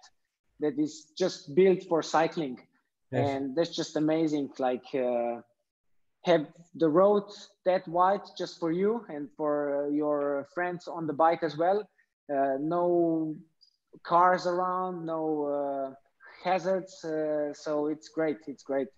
that 0.60 0.78
is 0.78 1.12
just 1.16 1.54
built 1.54 1.82
for 1.84 2.02
cycling 2.02 2.58
yes. 3.12 3.28
and 3.28 3.56
that's 3.56 3.74
just 3.74 3.96
amazing 3.96 4.50
like 4.58 4.84
uh, 4.94 5.40
have 6.24 6.46
the 6.74 6.88
road 6.88 7.24
that 7.64 7.86
wide 7.88 8.20
just 8.36 8.58
for 8.58 8.72
you 8.72 9.04
and 9.08 9.28
for 9.36 9.86
uh, 9.86 9.88
your 9.88 10.46
friends 10.54 10.88
on 10.88 11.06
the 11.06 11.12
bike 11.12 11.42
as 11.42 11.56
well 11.56 11.88
uh, 12.34 12.56
no 12.60 13.34
cars 14.02 14.46
around 14.46 15.04
no 15.04 15.22
uh, 15.46 15.94
hazards 16.44 17.04
uh, 17.04 17.52
so 17.52 17.86
it's 17.86 18.08
great 18.08 18.38
it's 18.46 18.62
great 18.62 18.88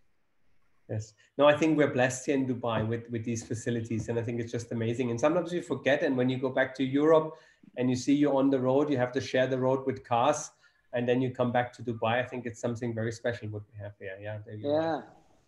Yes. 0.91 1.15
No, 1.39 1.47
I 1.47 1.57
think 1.57 1.79
we're 1.79 1.93
blessed 1.93 2.27
here 2.27 2.35
in 2.35 2.49
Dubai 2.49 2.85
with, 2.87 3.09
with 3.11 3.25
these 3.25 3.45
facilities. 3.45 4.09
And 4.09 4.19
I 4.19 4.23
think 4.23 4.41
it's 4.41 4.51
just 4.51 4.73
amazing. 4.73 5.13
And 5.13 5.21
sometimes 5.21 5.53
you 5.53 5.63
forget. 5.63 6.03
And 6.03 6.17
when 6.17 6.29
you 6.29 6.37
go 6.37 6.49
back 6.49 6.75
to 6.75 6.85
Europe 6.85 7.37
and 7.77 7.89
you 7.89 7.95
see 7.95 8.13
you're 8.13 8.35
on 8.35 8.51
the 8.51 8.59
road, 8.59 8.91
you 8.91 8.97
have 8.97 9.13
to 9.13 9.21
share 9.21 9.47
the 9.47 9.57
road 9.57 9.87
with 9.87 10.03
cars 10.03 10.51
and 10.93 11.09
then 11.09 11.21
you 11.21 11.31
come 11.31 11.53
back 11.53 11.73
to 11.75 11.83
Dubai. 11.83 12.23
I 12.23 12.27
think 12.27 12.47
it's 12.47 12.61
something 12.61 12.95
very 12.95 13.13
special 13.13 13.49
what 13.49 13.63
we 13.73 13.83
have 13.83 13.93
here. 13.99 14.17
Yeah. 14.21 14.39
yeah. 14.63 15.01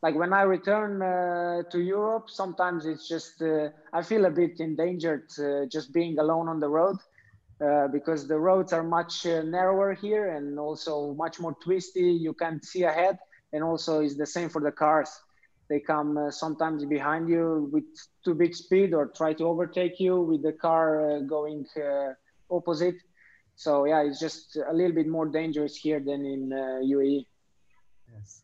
Like 0.02 0.16
when 0.16 0.32
I 0.32 0.42
return 0.42 1.00
uh, 1.00 1.62
to 1.70 1.80
Europe, 1.80 2.28
sometimes 2.28 2.86
it's 2.86 3.08
just 3.08 3.40
uh, 3.42 3.68
I 3.92 4.02
feel 4.02 4.24
a 4.24 4.30
bit 4.30 4.58
endangered 4.58 5.30
uh, 5.38 5.66
just 5.66 5.92
being 5.92 6.18
alone 6.18 6.48
on 6.48 6.58
the 6.58 6.68
road 6.68 6.96
uh, 7.64 7.88
because 7.88 8.26
the 8.26 8.38
roads 8.38 8.72
are 8.72 8.82
much 8.82 9.26
uh, 9.26 9.42
narrower 9.42 9.94
here 9.94 10.30
and 10.36 10.58
also 10.58 11.14
much 11.14 11.38
more 11.38 11.56
twisty. 11.62 12.10
You 12.10 12.34
can't 12.34 12.64
see 12.64 12.82
ahead, 12.82 13.18
and 13.52 13.62
also 13.62 14.00
it's 14.00 14.16
the 14.16 14.26
same 14.26 14.48
for 14.48 14.60
the 14.60 14.72
cars. 14.72 15.10
They 15.68 15.78
come 15.78 16.18
uh, 16.18 16.30
sometimes 16.30 16.84
behind 16.84 17.28
you 17.28 17.70
with 17.72 17.84
too 18.24 18.34
big 18.34 18.54
speed 18.54 18.92
or 18.94 19.06
try 19.06 19.32
to 19.34 19.44
overtake 19.44 20.00
you 20.00 20.20
with 20.20 20.42
the 20.42 20.52
car 20.52 21.20
going 21.20 21.64
opposite 22.50 22.96
so 23.62 23.84
yeah, 23.84 24.02
it's 24.02 24.18
just 24.18 24.56
a 24.56 24.72
little 24.72 24.92
bit 24.92 25.06
more 25.06 25.26
dangerous 25.26 25.76
here 25.76 26.00
than 26.00 26.26
in 26.26 26.52
uh, 26.52 26.80
UAE. 26.82 27.26
Yes. 28.12 28.42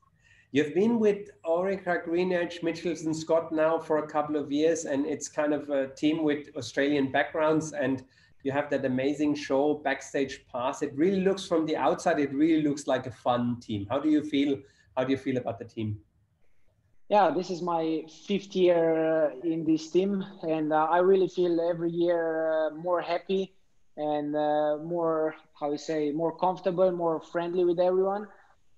You've 0.52 0.75
been 0.75 0.98
with 1.00 1.30
Orica 1.44 2.06
Greenedge, 2.06 2.62
Mitchelton 2.62 3.14
Scott 3.14 3.52
now 3.52 3.78
for 3.78 3.98
a 3.98 4.06
couple 4.06 4.37
of 4.37 4.50
years, 4.52 4.84
and 4.84 5.04
it's 5.06 5.28
kind 5.28 5.52
of 5.52 5.68
a 5.70 5.88
team 5.88 6.22
with 6.22 6.48
Australian 6.56 7.10
backgrounds. 7.10 7.72
And 7.72 8.04
you 8.44 8.52
have 8.52 8.70
that 8.70 8.84
amazing 8.84 9.34
show, 9.34 9.75
Backstage 9.75 10.46
Pass. 10.46 10.82
It 10.82 10.92
really 10.94 11.20
looks 11.20 11.44
from 11.44 11.66
the 11.66 11.76
outside, 11.76 12.20
it 12.20 12.32
really 12.32 12.62
looks 12.62 12.87
like 12.87 13.06
a 13.06 13.10
fun 13.10 13.58
team. 13.60 13.87
How 13.90 13.98
do 13.98 14.08
you 14.08 14.22
feel? 14.22 14.58
How 14.96 15.04
do 15.04 15.10
you 15.10 15.18
feel 15.18 15.37
about 15.37 15.58
the 15.58 15.64
team? 15.64 15.98
Yeah, 17.08 17.30
this 17.30 17.50
is 17.50 17.60
my 17.60 18.04
fifth 18.26 18.54
year 18.54 18.84
uh, 19.26 19.30
in 19.42 19.64
this 19.64 19.90
team, 19.90 20.25
and 20.48 20.72
uh, 20.72 20.87
I 20.90 20.98
really 20.98 21.28
feel 21.28 21.60
every 21.60 21.90
year 21.90 22.22
uh, 22.52 22.70
more 22.75 23.00
happy 23.00 23.57
and 23.98 24.34
uh, 24.36 24.78
more 24.78 25.34
how 25.58 25.72
you 25.72 25.78
say 25.78 26.12
more 26.12 26.34
comfortable 26.38 26.90
more 26.92 27.20
friendly 27.20 27.64
with 27.64 27.80
everyone 27.80 28.26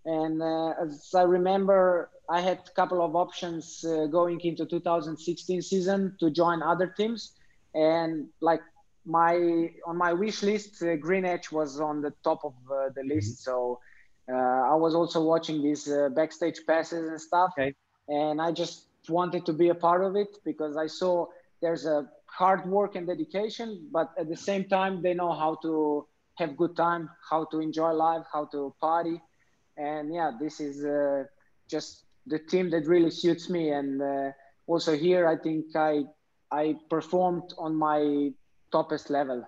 and 0.06 0.42
uh, 0.42 0.70
as 0.82 1.10
i 1.14 1.22
remember 1.22 2.10
i 2.30 2.40
had 2.40 2.58
a 2.66 2.70
couple 2.70 3.04
of 3.04 3.14
options 3.14 3.84
uh, 3.84 4.06
going 4.06 4.40
into 4.40 4.64
2016 4.64 5.60
season 5.62 6.16
to 6.18 6.30
join 6.30 6.62
other 6.62 6.86
teams 6.86 7.32
and 7.74 8.26
like 8.40 8.62
my 9.04 9.68
on 9.86 9.96
my 9.96 10.12
wish 10.12 10.42
list 10.42 10.82
uh, 10.82 10.96
Greenedge 10.96 11.52
was 11.52 11.80
on 11.80 12.00
the 12.00 12.12
top 12.24 12.40
of 12.44 12.54
uh, 12.70 12.88
the 12.96 13.02
list 13.04 13.46
mm-hmm. 13.46 13.50
so 13.50 13.78
uh, 14.32 14.72
i 14.72 14.74
was 14.74 14.94
also 14.94 15.22
watching 15.22 15.62
these 15.62 15.86
backstage 16.16 16.60
passes 16.66 17.08
and 17.10 17.20
stuff 17.20 17.50
okay. 17.58 17.74
and 18.08 18.40
i 18.40 18.50
just 18.50 18.86
wanted 19.08 19.44
to 19.44 19.52
be 19.52 19.68
a 19.68 19.74
part 19.74 20.02
of 20.02 20.16
it 20.16 20.38
because 20.44 20.78
i 20.78 20.86
saw 20.86 21.26
there's 21.60 21.84
a 21.84 22.08
hard 22.36 22.66
work 22.68 22.96
and 22.96 23.06
dedication, 23.06 23.88
but 23.92 24.10
at 24.18 24.28
the 24.28 24.36
same 24.36 24.64
time, 24.64 25.02
they 25.02 25.14
know 25.14 25.32
how 25.32 25.56
to 25.62 26.06
have 26.38 26.56
good 26.56 26.76
time, 26.76 27.08
how 27.28 27.44
to 27.46 27.60
enjoy 27.60 27.92
life, 27.92 28.24
how 28.32 28.46
to 28.46 28.74
party. 28.80 29.20
And 29.76 30.12
yeah, 30.12 30.32
this 30.40 30.60
is 30.60 30.84
uh, 30.84 31.24
just 31.68 32.04
the 32.26 32.38
team 32.38 32.70
that 32.70 32.86
really 32.86 33.10
suits 33.10 33.48
me. 33.50 33.70
And 33.70 34.00
uh, 34.00 34.30
also 34.66 34.96
here, 34.96 35.28
I 35.28 35.36
think 35.36 35.64
I, 35.74 36.04
I 36.50 36.74
performed 36.88 37.52
on 37.58 37.74
my 37.74 38.30
toppest 38.72 39.10
level. 39.10 39.44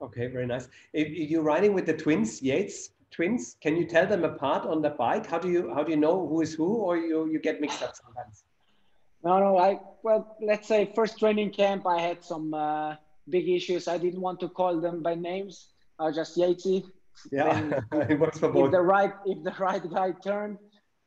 Okay, 0.00 0.26
very 0.26 0.46
nice. 0.46 0.68
If 0.92 1.08
you're 1.30 1.42
riding 1.42 1.74
with 1.74 1.86
the 1.86 1.96
twins, 1.96 2.42
Yates 2.42 2.90
twins, 3.12 3.56
can 3.60 3.76
you 3.76 3.84
tell 3.86 4.06
them 4.06 4.24
apart 4.24 4.66
on 4.66 4.82
the 4.82 4.90
bike? 4.90 5.26
How 5.26 5.38
do 5.38 5.48
you 5.48 5.72
how 5.74 5.84
do 5.84 5.90
you 5.90 5.98
know 5.98 6.26
who 6.26 6.40
is 6.40 6.54
who, 6.54 6.74
or 6.74 6.96
you 6.96 7.26
you 7.26 7.38
get 7.38 7.60
mixed 7.60 7.82
up 7.82 7.94
sometimes? 7.94 8.44
No, 9.24 9.38
no. 9.38 9.58
I 9.58 9.78
well, 10.02 10.36
let's 10.40 10.66
say 10.66 10.90
first 10.94 11.18
training 11.18 11.50
camp, 11.50 11.86
I 11.86 12.00
had 12.00 12.24
some 12.24 12.54
uh, 12.54 12.96
big 13.28 13.48
issues. 13.48 13.88
I 13.88 13.98
didn't 13.98 14.20
want 14.20 14.40
to 14.40 14.48
call 14.48 14.80
them 14.80 15.02
by 15.02 15.14
names. 15.14 15.68
I 15.98 16.10
just 16.10 16.36
Yatesy. 16.36 16.84
Yeah, 17.30 17.80
it 17.92 18.18
works 18.18 18.38
for 18.38 18.48
both. 18.48 18.66
If 18.66 18.72
the 18.72 18.82
right 18.82 19.12
if 19.26 19.42
the 19.44 19.54
right 19.58 19.82
guy 19.90 20.12
turned, 20.24 20.58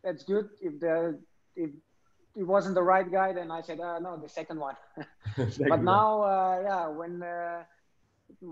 that's 0.04 0.24
good. 0.24 0.48
If 0.62 0.80
the 0.80 1.20
if 1.56 1.72
it 2.36 2.44
wasn't 2.44 2.76
the 2.76 2.84
right 2.84 3.10
guy, 3.10 3.34
then 3.34 3.50
I 3.50 3.62
said, 3.62 3.80
uh, 3.80 4.00
no, 4.00 4.18
the 4.18 4.30
second 4.30 4.60
one. 4.60 4.76
but 5.68 5.84
now, 5.84 6.22
uh, 6.22 6.62
yeah, 6.64 6.88
when 6.88 7.24
uh, 7.24 7.64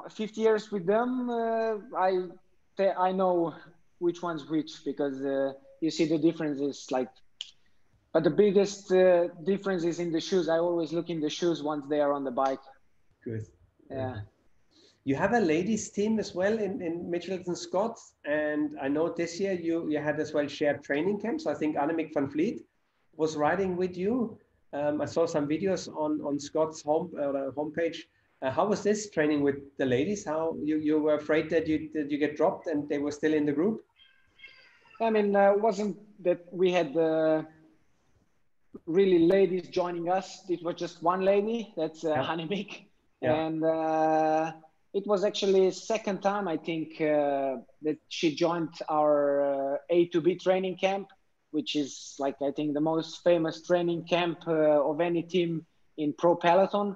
50 0.10 0.42
years 0.42 0.72
with 0.72 0.86
them, 0.86 1.30
uh, 1.30 1.76
I 1.98 2.28
I 2.98 3.12
know 3.12 3.54
which 4.00 4.22
one's 4.22 4.50
which 4.50 4.84
because 4.86 5.24
uh, 5.24 5.54
you 5.82 5.92
see 5.92 6.06
the 6.06 6.18
differences. 6.18 6.88
Like, 6.92 7.10
but 8.14 8.24
the 8.24 8.30
biggest 8.30 8.92
uh, 8.92 9.28
difference 9.44 9.84
is 9.84 10.00
in 10.00 10.12
the 10.12 10.22
shoes. 10.22 10.48
I 10.48 10.60
always 10.60 10.94
look 10.94 11.10
in 11.10 11.20
the 11.20 11.30
shoes 11.30 11.64
once 11.64 11.86
they 11.88 12.00
are 12.00 12.14
on 12.14 12.24
the 12.24 12.32
bike. 12.32 12.60
Good. 13.24 13.48
Yeah. 13.90 14.22
You 15.04 15.16
have 15.16 15.34
a 15.34 15.40
ladies 15.40 15.90
team 15.90 16.20
as 16.20 16.34
well 16.34 16.54
in, 16.60 16.82
in 16.82 17.12
Mitchelton 17.12 17.58
Scotts. 17.58 18.14
And 18.24 18.78
I 18.80 18.88
know 18.88 19.10
this 19.10 19.40
year 19.40 19.54
you, 19.54 19.90
you 19.90 20.00
had 20.00 20.20
as 20.20 20.32
well 20.32 20.48
shared 20.48 20.84
training 20.84 21.20
camps. 21.22 21.48
I 21.48 21.56
think 21.56 21.76
Annemiek 21.76 22.14
van 22.14 22.28
Vleuten 22.28 22.64
was 23.18 23.36
riding 23.36 23.76
with 23.76 23.98
you. 23.98 24.38
Um, 24.74 25.02
I 25.02 25.06
saw 25.06 25.26
some 25.26 25.48
videos 25.48 25.88
on, 25.96 26.22
on 26.22 26.40
Scott's 26.40 26.82
home 26.84 27.12
uh, 27.20 27.52
homepage. 27.58 27.98
Uh, 28.42 28.52
how 28.52 28.68
was 28.68 28.84
this 28.84 29.10
training 29.10 29.42
with 29.42 29.56
the 29.78 29.86
ladies? 29.86 30.24
How 30.24 30.56
you, 30.64 30.78
you 30.78 31.00
were 31.00 31.16
afraid 31.16 31.50
that 31.50 31.68
you 31.68 31.90
that 31.94 32.12
you 32.12 32.18
get 32.18 32.36
dropped 32.36 32.68
and 32.68 32.90
they 32.90 32.98
were 32.98 33.12
still 33.12 33.34
in 33.34 33.46
the 33.46 33.52
group? 33.52 33.84
I 35.02 35.10
mean, 35.10 35.36
uh, 35.36 35.54
wasn't 35.56 35.98
that 36.24 36.42
we 36.52 36.72
had 36.72 36.96
uh, 36.98 37.44
really 38.86 39.20
ladies 39.20 39.68
joining 39.70 40.10
us? 40.10 40.44
It 40.50 40.64
was 40.64 40.76
just 40.76 41.02
one 41.02 41.22
lady. 41.22 41.74
That's 41.78 42.04
uh, 42.04 42.10
yeah. 42.10 42.24
Annemiek. 42.24 42.86
Yeah. 43.22 43.34
And 43.34 43.64
uh, 43.64 44.52
it 44.94 45.08
was 45.08 45.24
actually 45.24 45.72
second 45.72 46.22
time 46.22 46.48
I 46.48 46.58
think 46.58 47.00
uh, 47.02 47.58
that 47.82 47.98
she 48.10 48.36
joined 48.36 48.74
our 48.90 49.76
uh, 49.76 49.78
A 49.90 50.08
to 50.08 50.22
B 50.22 50.36
training 50.36 50.78
camp, 50.78 51.08
which 51.52 51.76
is 51.76 52.16
like 52.20 52.36
I 52.42 52.52
think 52.52 52.74
the 52.74 52.82
most 52.82 53.24
famous 53.24 53.62
training 53.62 54.06
camp 54.06 54.40
uh, 54.48 54.90
of 54.90 55.02
any 55.02 55.24
team 55.24 55.66
in 55.98 56.14
pro 56.14 56.36
peloton, 56.36 56.96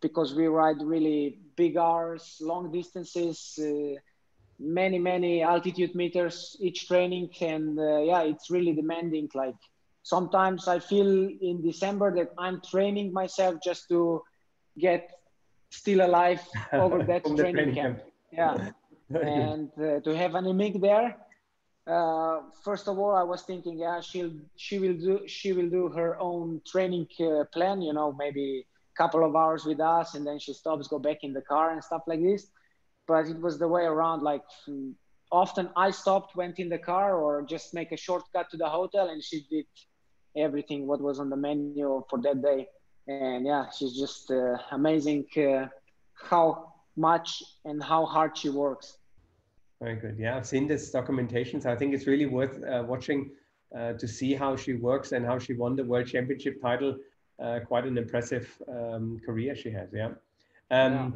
because 0.00 0.34
we 0.34 0.46
ride 0.46 0.82
really 0.82 1.38
big 1.56 1.76
hours, 1.76 2.38
long 2.40 2.72
distances, 2.72 3.58
uh, 3.60 3.98
many 4.58 4.98
many 4.98 5.42
altitude 5.42 5.94
meters 5.94 6.56
each 6.60 6.88
training, 6.88 7.30
and 7.40 7.78
uh, 7.78 7.98
yeah, 7.98 8.22
it's 8.22 8.50
really 8.50 8.72
demanding. 8.72 9.28
Like 9.34 9.56
sometimes 10.08 10.66
I 10.68 10.78
feel 10.78 11.10
in 11.50 11.56
December 11.70 12.08
that 12.18 12.30
I'm 12.38 12.62
training 12.62 13.12
myself 13.12 13.56
just 13.62 13.88
to 13.88 14.22
get 14.78 15.10
still 15.70 16.00
alive 16.08 16.40
over 16.72 17.02
that 17.10 17.24
training, 17.24 17.36
training, 17.36 17.74
camp. 17.74 17.98
camp. 18.34 18.74
Yeah. 19.10 19.18
and 19.20 19.70
uh, 19.78 20.00
to 20.00 20.16
have 20.16 20.34
an 20.34 20.44
Annemiek 20.44 20.80
there, 20.80 21.16
uh, 21.86 22.40
first 22.64 22.88
of 22.88 22.98
all, 22.98 23.14
I 23.14 23.22
was 23.22 23.42
thinking, 23.42 23.78
yeah, 23.78 24.00
she'll 24.00 24.34
she 24.56 24.78
will 24.78 24.98
do 25.06 25.14
she 25.26 25.52
will 25.52 25.70
do 25.78 25.88
her 25.88 26.18
own 26.18 26.60
training 26.72 27.06
uh, 27.20 27.44
plan. 27.54 27.82
You 27.82 27.92
know, 27.92 28.08
maybe 28.24 28.66
a 28.94 28.96
couple 29.02 29.22
of 29.28 29.36
hours 29.36 29.64
with 29.64 29.80
us, 29.80 30.14
and 30.14 30.26
then 30.26 30.38
she 30.38 30.52
stops, 30.52 30.88
go 30.88 30.98
back 30.98 31.18
in 31.22 31.32
the 31.32 31.44
car 31.52 31.66
and 31.72 31.82
stuff 31.82 32.02
like 32.06 32.22
this. 32.22 32.42
But 33.06 33.26
it 33.32 33.40
was 33.40 33.58
the 33.58 33.68
way 33.68 33.84
around. 33.84 34.22
Like 34.22 34.44
often, 35.30 35.70
I 35.76 35.90
stopped, 35.90 36.36
went 36.36 36.58
in 36.58 36.68
the 36.68 36.82
car, 36.92 37.16
or 37.16 37.42
just 37.54 37.72
make 37.72 37.90
a 37.92 37.96
shortcut 38.06 38.50
to 38.50 38.58
the 38.58 38.68
hotel, 38.78 39.08
and 39.08 39.22
she 39.28 39.38
did 39.50 39.66
everything 40.36 40.86
what 40.86 41.00
was 41.00 41.18
on 41.18 41.30
the 41.30 41.36
menu 41.36 42.04
for 42.08 42.20
that 42.22 42.42
day 42.42 42.68
and 43.08 43.46
yeah, 43.46 43.66
she's 43.76 43.96
just 43.98 44.30
uh, 44.30 44.58
amazing 44.72 45.26
uh, 45.36 45.66
how 46.14 46.74
much 46.96 47.42
and 47.64 47.82
how 47.82 48.04
hard 48.04 48.36
she 48.36 48.50
works. 48.50 48.98
Very 49.80 49.96
good. 49.96 50.16
Yeah, 50.18 50.36
I've 50.36 50.46
seen 50.46 50.66
this 50.66 50.90
documentation, 50.90 51.60
so 51.60 51.70
I 51.70 51.76
think 51.76 51.94
it's 51.94 52.06
really 52.06 52.26
worth 52.26 52.62
uh, 52.64 52.84
watching 52.86 53.30
uh, 53.76 53.94
to 53.94 54.08
see 54.08 54.34
how 54.34 54.56
she 54.56 54.74
works 54.74 55.12
and 55.12 55.24
how 55.24 55.38
she 55.38 55.54
won 55.54 55.76
the 55.76 55.84
world 55.84 56.06
championship 56.06 56.60
title. 56.60 56.96
Uh, 57.40 57.60
quite 57.60 57.86
an 57.86 57.96
impressive 57.96 58.50
um, 58.68 59.20
career 59.24 59.54
she 59.54 59.70
has. 59.70 59.88
Yeah. 59.92 60.10
Um, 60.70 60.92
yeah. 60.92 61.10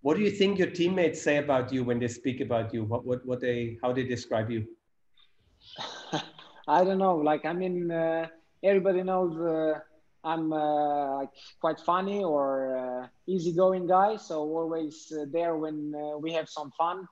What 0.00 0.16
do 0.16 0.22
you 0.22 0.30
think 0.30 0.58
your 0.58 0.70
teammates 0.70 1.20
say 1.20 1.36
about 1.36 1.70
you 1.70 1.84
when 1.84 1.98
they 2.00 2.08
speak 2.08 2.40
about 2.40 2.72
you? 2.72 2.84
What 2.84 3.04
what 3.04 3.24
what 3.26 3.40
they 3.40 3.78
how 3.82 3.92
they 3.92 4.04
describe 4.04 4.50
you? 4.50 4.66
I 6.68 6.84
don't 6.84 6.98
know. 6.98 7.16
Like 7.16 7.44
I 7.44 7.52
mean, 7.52 7.90
uh, 7.90 8.26
everybody 8.62 9.02
knows 9.02 9.36
I'm 10.24 10.52
uh, 10.52 11.16
like 11.16 11.30
quite 11.60 11.80
funny 11.80 12.22
or 12.22 12.76
uh, 12.76 13.06
easygoing 13.26 13.86
guy, 13.86 14.16
so 14.16 14.40
always 14.40 15.12
uh, 15.12 15.24
there 15.32 15.56
when 15.56 15.92
uh, 15.96 16.18
we 16.18 16.32
have 16.32 16.48
some 16.48 16.70
fun. 16.78 17.08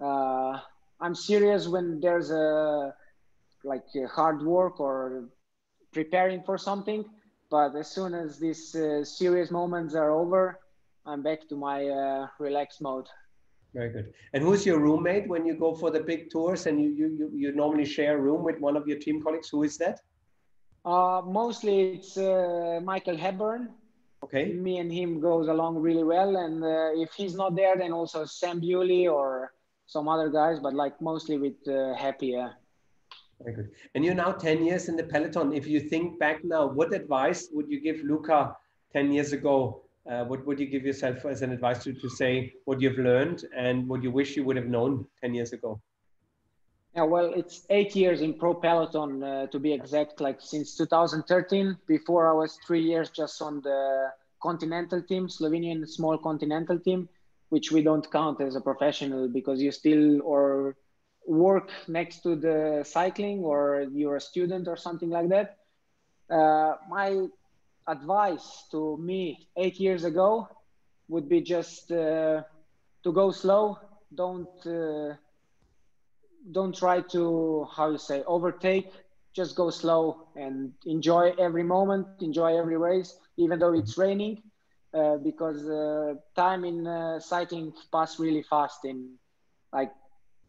Uh, 0.00 0.58
I'm 1.00 1.14
serious 1.14 1.68
when 1.68 2.00
there's 2.00 2.30
a 2.30 2.94
like 3.64 3.84
hard 4.12 4.42
work 4.42 4.80
or 4.80 5.28
preparing 5.92 6.42
for 6.42 6.58
something, 6.58 7.04
but 7.48 7.76
as 7.76 7.88
soon 7.92 8.12
as 8.12 8.40
these 8.40 8.74
uh, 8.74 9.04
serious 9.04 9.52
moments 9.52 9.94
are 9.94 10.10
over, 10.10 10.58
I'm 11.06 11.22
back 11.22 11.48
to 11.48 11.56
my 11.56 12.26
relaxed 12.40 12.80
mode. 12.82 13.06
Very 13.74 13.90
good. 13.90 14.12
And 14.34 14.42
who's 14.42 14.66
your 14.66 14.78
roommate 14.78 15.28
when 15.28 15.46
you 15.46 15.54
go 15.54 15.74
for 15.74 15.90
the 15.90 16.00
big 16.00 16.30
tours 16.30 16.66
and 16.66 16.80
you, 16.82 16.90
you, 16.90 17.06
you, 17.18 17.30
you 17.34 17.52
normally 17.52 17.86
share 17.86 18.18
a 18.18 18.20
room 18.20 18.42
with 18.42 18.60
one 18.60 18.76
of 18.76 18.86
your 18.86 18.98
team 18.98 19.22
colleagues? 19.22 19.48
Who 19.48 19.62
is 19.62 19.78
that? 19.78 20.00
Uh, 20.84 21.22
mostly 21.24 21.94
it's 21.94 22.16
uh, 22.16 22.80
Michael 22.82 23.16
Hepburn. 23.16 23.70
Okay. 24.24 24.52
Me 24.52 24.78
and 24.78 24.92
him 24.92 25.20
goes 25.20 25.48
along 25.48 25.78
really 25.78 26.04
well, 26.04 26.36
and 26.36 26.62
uh, 26.62 26.90
if 26.94 27.12
he's 27.12 27.34
not 27.34 27.56
there, 27.56 27.76
then 27.76 27.92
also 27.92 28.24
Sam 28.24 28.60
Bewley 28.60 29.08
or 29.08 29.52
some 29.86 30.06
other 30.06 30.28
guys, 30.28 30.60
but 30.60 30.74
like 30.74 31.00
mostly 31.00 31.38
with 31.38 31.56
uh, 31.66 31.94
Happy. 31.94 32.28
Yeah. 32.28 32.50
Very 33.42 33.56
good. 33.56 33.70
And 33.94 34.04
you're 34.04 34.14
now 34.14 34.32
10 34.32 34.64
years 34.64 34.88
in 34.88 34.96
the 34.96 35.02
peloton. 35.02 35.52
If 35.52 35.66
you 35.66 35.80
think 35.80 36.18
back 36.20 36.44
now, 36.44 36.66
what 36.66 36.94
advice 36.94 37.48
would 37.52 37.68
you 37.68 37.80
give 37.80 38.00
Luka 38.04 38.56
10 38.92 39.10
years 39.10 39.32
ago? 39.32 39.82
Uh, 40.10 40.24
what 40.24 40.44
would 40.46 40.58
you 40.58 40.66
give 40.66 40.84
yourself 40.84 41.24
as 41.24 41.42
an 41.42 41.52
advice 41.52 41.84
to, 41.84 41.92
to 41.92 42.08
say 42.08 42.52
what 42.64 42.80
you've 42.80 42.98
learned 42.98 43.44
and 43.56 43.88
what 43.88 44.02
you 44.02 44.10
wish 44.10 44.36
you 44.36 44.44
would 44.44 44.56
have 44.56 44.66
known 44.66 45.06
10 45.20 45.34
years 45.34 45.52
ago? 45.52 45.80
Yeah, 46.94 47.04
well, 47.04 47.32
it's 47.34 47.64
eight 47.70 47.96
years 47.96 48.20
in 48.20 48.34
pro 48.34 48.52
peloton 48.52 49.22
uh, 49.22 49.46
to 49.46 49.58
be 49.58 49.72
exact. 49.72 50.20
Like 50.20 50.40
since 50.40 50.76
2013. 50.76 51.78
Before 51.86 52.28
I 52.28 52.32
was 52.32 52.58
three 52.66 52.82
years 52.82 53.08
just 53.10 53.40
on 53.40 53.62
the 53.62 54.10
continental 54.42 55.00
team, 55.02 55.28
Slovenian 55.28 55.88
small 55.88 56.18
continental 56.18 56.78
team, 56.78 57.08
which 57.48 57.72
we 57.72 57.82
don't 57.82 58.10
count 58.10 58.42
as 58.42 58.56
a 58.56 58.60
professional 58.60 59.28
because 59.28 59.62
you 59.62 59.72
still 59.72 60.20
or 60.22 60.76
work 61.26 61.70
next 61.88 62.22
to 62.24 62.36
the 62.36 62.82
cycling 62.84 63.38
or 63.44 63.86
you're 63.92 64.16
a 64.16 64.20
student 64.20 64.68
or 64.68 64.76
something 64.76 65.08
like 65.08 65.28
that. 65.30 65.58
Uh, 66.28 66.74
my 66.90 67.26
advice 67.86 68.64
to 68.70 68.96
me 68.98 69.38
eight 69.56 69.78
years 69.78 70.04
ago 70.04 70.46
would 71.08 71.28
be 71.28 71.40
just 71.40 71.90
uh, 71.92 72.42
to 73.02 73.12
go 73.12 73.30
slow. 73.30 73.76
Don't 74.14 74.48
uh, 74.66 75.14
don't 76.50 76.74
try 76.74 77.00
to 77.12 77.66
how 77.76 77.90
you 77.90 77.98
say 77.98 78.22
overtake 78.26 78.86
just 79.34 79.56
go 79.56 79.70
slow 79.70 80.16
and 80.36 80.72
enjoy 80.86 81.32
every 81.38 81.62
moment 81.64 82.06
enjoy 82.08 82.42
every 82.46 82.64
race 82.66 83.02
even 83.26 83.46
though 83.48 83.72
it's 83.72 83.86
raining 83.86 84.28
uh, 84.94 85.16
because 85.22 85.68
uh, 85.68 86.14
time 86.34 86.64
in 86.64 86.86
uh, 86.86 87.18
cycling 87.18 87.72
passed 87.92 88.18
really 88.18 88.42
fast 88.42 88.84
in 88.84 89.16
like 89.72 89.90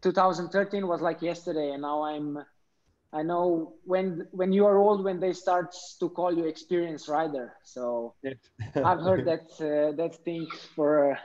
2013 0.02 0.86
was 0.86 1.00
like 1.00 1.22
yesterday 1.22 1.70
and 1.72 1.82
now 1.82 2.02
i'm 2.04 2.38
i 3.14 3.22
know 3.22 3.74
when 3.84 4.26
when 4.32 4.52
you 4.52 4.66
are 4.66 4.78
old 4.78 5.04
when 5.04 5.18
they 5.20 5.32
start 5.32 5.74
to 6.00 6.08
call 6.10 6.32
you 6.36 6.44
experienced 6.44 7.08
rider 7.08 7.54
so 7.64 8.14
i've 8.84 9.00
heard 9.00 9.24
that 9.24 9.46
uh, 9.60 9.96
that 9.96 10.14
thing 10.24 10.46
for 10.74 11.12
uh, 11.12 11.16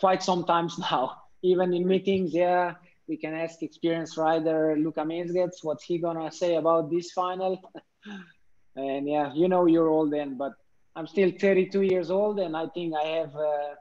quite 0.00 0.22
some 0.22 0.44
times 0.44 0.78
now 0.90 1.12
even 1.42 1.72
in 1.72 1.86
meetings 1.86 2.34
yeah 2.34 2.74
we 3.08 3.16
can 3.16 3.34
ask 3.34 3.62
experienced 3.62 4.16
rider 4.16 4.76
Luka 4.78 5.00
Mezgec 5.00 5.50
what's 5.62 5.84
he 5.84 5.98
gonna 5.98 6.30
say 6.30 6.56
about 6.56 6.90
this 6.90 7.10
final. 7.12 7.58
and 8.76 9.08
yeah, 9.08 9.32
you 9.34 9.48
know 9.48 9.66
you're 9.66 9.88
old 9.88 10.12
then, 10.12 10.36
but 10.36 10.52
I'm 10.94 11.06
still 11.06 11.32
32 11.40 11.82
years 11.82 12.10
old, 12.10 12.38
and 12.38 12.56
I 12.56 12.66
think 12.68 12.94
I 12.94 13.06
have 13.06 13.34
uh, 13.34 13.74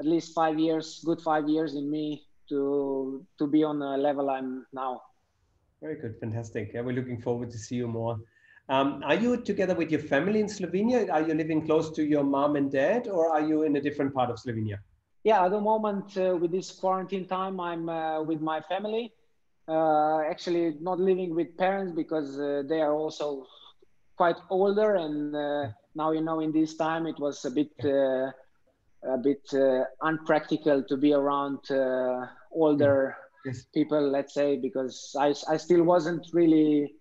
at 0.00 0.06
least 0.06 0.34
five 0.34 0.58
years, 0.58 1.02
good 1.04 1.20
five 1.20 1.48
years 1.48 1.74
in 1.74 1.90
me 1.90 2.24
to 2.48 3.24
to 3.38 3.46
be 3.46 3.62
on 3.62 3.78
the 3.78 3.96
level 3.96 4.30
I'm 4.30 4.66
now. 4.72 5.02
Very 5.82 5.96
good, 5.96 6.14
fantastic. 6.20 6.70
Yeah, 6.72 6.82
we're 6.82 6.94
looking 6.94 7.20
forward 7.20 7.50
to 7.50 7.58
see 7.58 7.74
you 7.74 7.88
more. 7.88 8.20
Um, 8.68 9.02
are 9.04 9.16
you 9.16 9.42
together 9.42 9.74
with 9.74 9.90
your 9.90 9.98
family 9.98 10.38
in 10.38 10.46
Slovenia? 10.46 11.12
Are 11.12 11.22
you 11.22 11.34
living 11.34 11.66
close 11.66 11.90
to 11.96 12.04
your 12.04 12.22
mom 12.22 12.54
and 12.54 12.70
dad, 12.70 13.08
or 13.08 13.32
are 13.32 13.40
you 13.40 13.64
in 13.64 13.74
a 13.74 13.80
different 13.80 14.14
part 14.14 14.30
of 14.30 14.36
Slovenia? 14.36 14.78
Yeah, 15.24 15.44
at 15.44 15.50
the 15.50 15.60
moment 15.60 16.16
uh, 16.16 16.36
with 16.40 16.52
this 16.52 16.70
quarantine 16.70 17.26
time, 17.26 17.58
I'm 17.58 17.88
uh, 17.88 18.22
with 18.22 18.40
my 18.40 18.60
family. 18.60 19.12
Uh, 19.66 20.20
actually, 20.30 20.76
not 20.80 21.00
living 21.00 21.34
with 21.34 21.56
parents 21.56 21.92
because 21.92 22.38
uh, 22.38 22.62
they 22.68 22.80
are 22.80 22.94
also 22.94 23.44
quite 24.16 24.36
older, 24.50 24.94
and 24.94 25.34
uh, 25.34 25.66
now 25.96 26.12
you 26.12 26.20
know 26.20 26.38
in 26.38 26.52
this 26.52 26.76
time 26.76 27.06
it 27.06 27.18
was 27.18 27.44
a 27.44 27.50
bit 27.50 27.72
uh, 27.84 28.30
a 29.14 29.18
bit 29.20 29.52
unpractical 30.02 30.84
to 30.84 30.96
be 30.96 31.12
around 31.12 31.58
older 32.52 33.16
yes. 33.44 33.64
people, 33.74 34.00
let's 34.10 34.34
say, 34.34 34.56
because 34.56 35.14
I 35.18 35.34
I 35.48 35.56
still 35.56 35.82
wasn't 35.82 36.26
really 36.32 36.94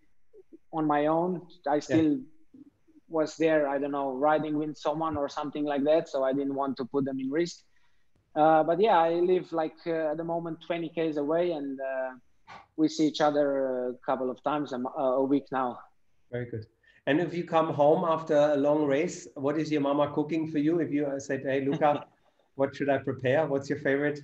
on 0.74 0.86
my 0.86 1.08
own. 1.08 1.42
I 1.68 1.80
still 1.80 2.12
yeah. 2.12 2.62
was 3.08 3.36
there. 3.38 3.68
I 3.68 3.78
don't 3.78 3.92
know, 3.92 4.14
riding 4.14 4.58
with 4.58 4.78
someone 4.78 5.18
or 5.18 5.30
something 5.30 5.66
like 5.66 5.84
that. 5.84 6.10
So 6.10 6.24
I 6.24 6.34
didn't 6.34 6.56
want 6.56 6.78
to 6.78 6.86
put 6.86 7.06
them 7.06 7.20
in 7.20 7.30
risk. 7.30 7.64
Uh, 8.36 8.64
but 8.64 8.80
yeah, 8.80 8.98
I 8.98 9.16
live 9.16 9.52
like 9.52 9.76
uh, 9.86 10.12
at 10.12 10.18
the 10.18 10.24
moment 10.24 10.60
20 10.66 10.90
k's 10.90 11.18
away, 11.18 11.52
and 11.52 11.78
uh, 11.82 12.12
we 12.78 12.88
see 12.88 13.08
each 13.08 13.20
other 13.20 13.90
a 13.90 13.94
couple 14.06 14.30
of 14.30 14.42
times 14.44 14.72
a, 14.72 14.78
a, 14.78 15.24
week 15.24 15.44
now. 15.52 15.80
Very 16.32 16.50
good. 16.50 16.66
And 17.08 17.20
if 17.20 17.34
you 17.34 17.44
come 17.44 17.74
home 17.74 18.06
after 18.06 18.38
a 18.38 18.56
long 18.56 18.86
race, 18.86 19.28
what 19.36 19.58
is 19.58 19.70
your 19.70 19.82
mama 19.82 20.12
cooking 20.14 20.48
for 20.48 20.60
you? 20.60 20.80
If 20.80 20.92
you 20.92 21.08
uh, 21.08 21.20
said, 21.20 21.42
"Hey, 21.44 21.66
Luka, 21.66 22.06
what 22.56 22.74
should 22.74 22.90
I 22.90 23.00
prepare? 23.00 23.46
What's 23.48 23.70
your 23.70 23.80
favorite?" 23.80 24.22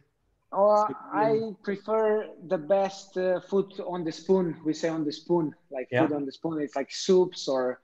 Oh, 0.52 0.88
I 1.14 1.52
prefer 1.62 2.30
the 2.48 2.58
best 2.58 3.18
uh, 3.18 3.42
food 3.42 3.74
on 3.86 4.06
the 4.06 4.12
spoon. 4.12 4.56
We 4.64 4.74
say 4.74 4.88
on 4.88 5.04
the 5.04 5.12
spoon, 5.12 5.54
like 5.70 5.90
yeah. 5.92 6.08
food 6.08 6.16
on 6.16 6.26
the 6.26 6.32
spoon. 6.32 6.62
It's 6.62 6.76
like 6.76 6.90
soups 6.90 7.48
or 7.50 7.82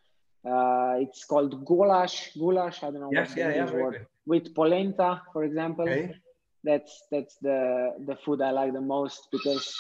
uh, 0.50 0.96
it's 1.00 1.26
called 1.26 1.66
goulash. 1.66 2.34
Goulash. 2.34 2.82
I 2.84 2.92
don't 2.92 3.02
know. 3.02 3.10
Yes, 3.12 3.34
yeah, 3.36 3.50
yeah, 3.50 3.72
word. 3.72 4.08
With 4.26 4.56
polenta, 4.56 5.22
for 5.34 5.44
example. 5.44 5.90
Okay. 5.90 6.16
That's 6.64 7.04
that's 7.12 7.36
the 7.42 7.96
the 8.06 8.16
food 8.24 8.42
I 8.42 8.52
like 8.52 8.72
the 8.72 8.80
most 8.80 9.28
because, 9.34 9.76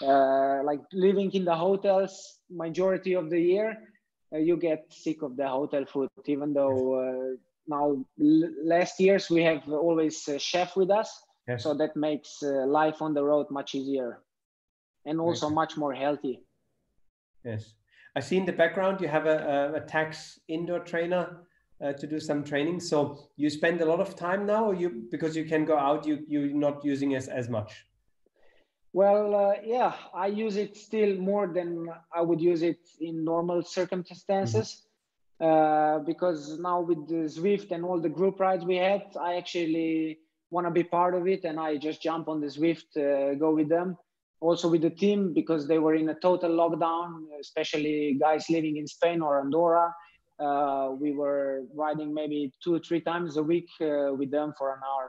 uh, 0.00 0.62
like 0.64 0.80
living 0.94 1.30
in 1.32 1.44
the 1.44 1.54
hotels 1.54 2.38
majority 2.50 3.12
of 3.12 3.28
the 3.28 3.38
year, 3.38 3.76
uh, 4.34 4.38
you 4.38 4.56
get 4.56 4.86
sick 4.88 5.20
of 5.20 5.36
the 5.36 5.46
hotel 5.46 5.84
food. 5.84 6.08
Even 6.24 6.54
though 6.54 6.94
uh, 6.94 7.36
now 7.68 8.02
last 8.16 8.98
years 8.98 9.28
we 9.28 9.42
have 9.42 9.68
always 9.68 10.26
a 10.28 10.38
chef 10.38 10.74
with 10.74 10.90
us 10.90 11.22
Yes. 11.48 11.62
So 11.62 11.74
that 11.74 11.96
makes 11.96 12.42
uh, 12.42 12.66
life 12.66 13.02
on 13.02 13.14
the 13.14 13.24
road 13.24 13.46
much 13.50 13.74
easier 13.74 14.20
and 15.04 15.20
also 15.20 15.46
yes. 15.46 15.54
much 15.54 15.76
more 15.76 15.92
healthy. 15.92 16.40
Yes. 17.44 17.74
I 18.14 18.20
see 18.20 18.36
in 18.36 18.46
the 18.46 18.52
background 18.52 19.00
you 19.00 19.08
have 19.08 19.26
a, 19.26 19.72
a, 19.74 19.76
a 19.78 19.80
Tacx 19.80 20.38
indoor 20.48 20.80
trainer 20.80 21.38
uh, 21.82 21.92
to 21.94 22.06
do 22.06 22.20
some 22.20 22.44
training. 22.44 22.78
So 22.80 23.18
you 23.36 23.50
spend 23.50 23.80
a 23.80 23.86
lot 23.86 24.00
of 24.00 24.14
time 24.14 24.46
now, 24.46 24.66
or 24.66 24.74
you 24.74 25.06
because 25.10 25.36
you 25.36 25.44
can 25.44 25.64
go 25.64 25.76
out, 25.76 26.06
you 26.06 26.24
you're 26.28 26.54
not 26.54 26.84
using 26.84 27.12
it 27.12 27.28
as 27.28 27.48
much. 27.48 27.86
Well, 28.92 29.34
uh, 29.34 29.54
yeah, 29.64 29.94
I 30.14 30.26
use 30.26 30.56
it 30.56 30.76
still 30.76 31.16
more 31.16 31.46
than 31.46 31.88
I 32.14 32.20
would 32.20 32.40
use 32.40 32.62
it 32.62 32.80
in 33.00 33.24
normal 33.24 33.62
circumstances. 33.62 34.68
Mm-hmm. 34.68 34.88
Uh, 35.42 35.98
because 36.00 36.56
now 36.60 36.80
with 36.80 37.08
the 37.08 37.24
Zwift 37.26 37.72
and 37.72 37.84
all 37.84 38.00
the 38.00 38.08
group 38.08 38.38
rides 38.38 38.64
we 38.64 38.76
had, 38.76 39.02
I 39.20 39.34
actually 39.34 40.20
want 40.52 40.66
to 40.66 40.70
be 40.70 40.84
part 40.84 41.14
of 41.14 41.26
it 41.26 41.44
and 41.44 41.58
i 41.58 41.76
just 41.76 42.02
jump 42.02 42.28
on 42.28 42.40
the 42.40 42.46
Zwift 42.46 42.90
uh, 42.96 43.34
go 43.34 43.50
with 43.54 43.68
them. 43.68 43.96
Also 44.40 44.68
with 44.68 44.82
the 44.82 44.90
team 44.90 45.32
because 45.32 45.68
they 45.68 45.78
were 45.78 45.94
in 45.94 46.08
a 46.08 46.18
total 46.28 46.50
lockdown 46.50 47.08
especially 47.40 48.16
guys 48.26 48.44
living 48.50 48.76
in 48.76 48.86
spain 48.86 49.20
or 49.22 49.40
andorra. 49.40 49.86
Uh, 50.46 50.88
we 51.04 51.12
were 51.12 51.62
riding 51.74 52.12
maybe 52.12 52.52
two 52.62 52.74
or 52.74 52.80
three 52.80 53.00
times 53.00 53.36
a 53.36 53.42
week 53.52 53.68
uh, 53.80 54.12
with 54.20 54.30
them 54.32 54.52
for 54.58 54.72
an 54.76 54.80
hour. 54.88 55.06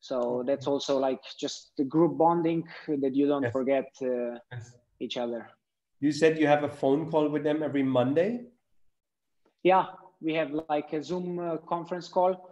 So 0.00 0.44
that's 0.46 0.68
also 0.68 0.98
like 0.98 1.22
just 1.44 1.72
the 1.76 1.84
group 1.84 2.16
bonding 2.16 2.62
that 3.02 3.14
you 3.14 3.26
don't 3.26 3.42
yes. 3.42 3.52
forget 3.52 3.88
uh, 4.00 4.38
yes. 4.52 4.76
each 5.00 5.16
other. 5.16 5.48
You 5.98 6.12
said 6.12 6.38
you 6.38 6.46
have 6.46 6.62
a 6.62 6.68
phone 6.68 7.10
call 7.10 7.28
with 7.28 7.42
them 7.42 7.64
every 7.64 7.82
monday? 7.82 8.30
Yeah 9.64 9.86
we 10.20 10.34
have 10.34 10.50
like 10.68 10.92
a 10.92 11.02
zoom 11.02 11.38
uh, 11.38 11.56
conference 11.58 12.08
call. 12.08 12.50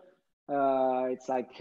Uh, 0.48 1.04
it's 1.10 1.28
like 1.28 1.60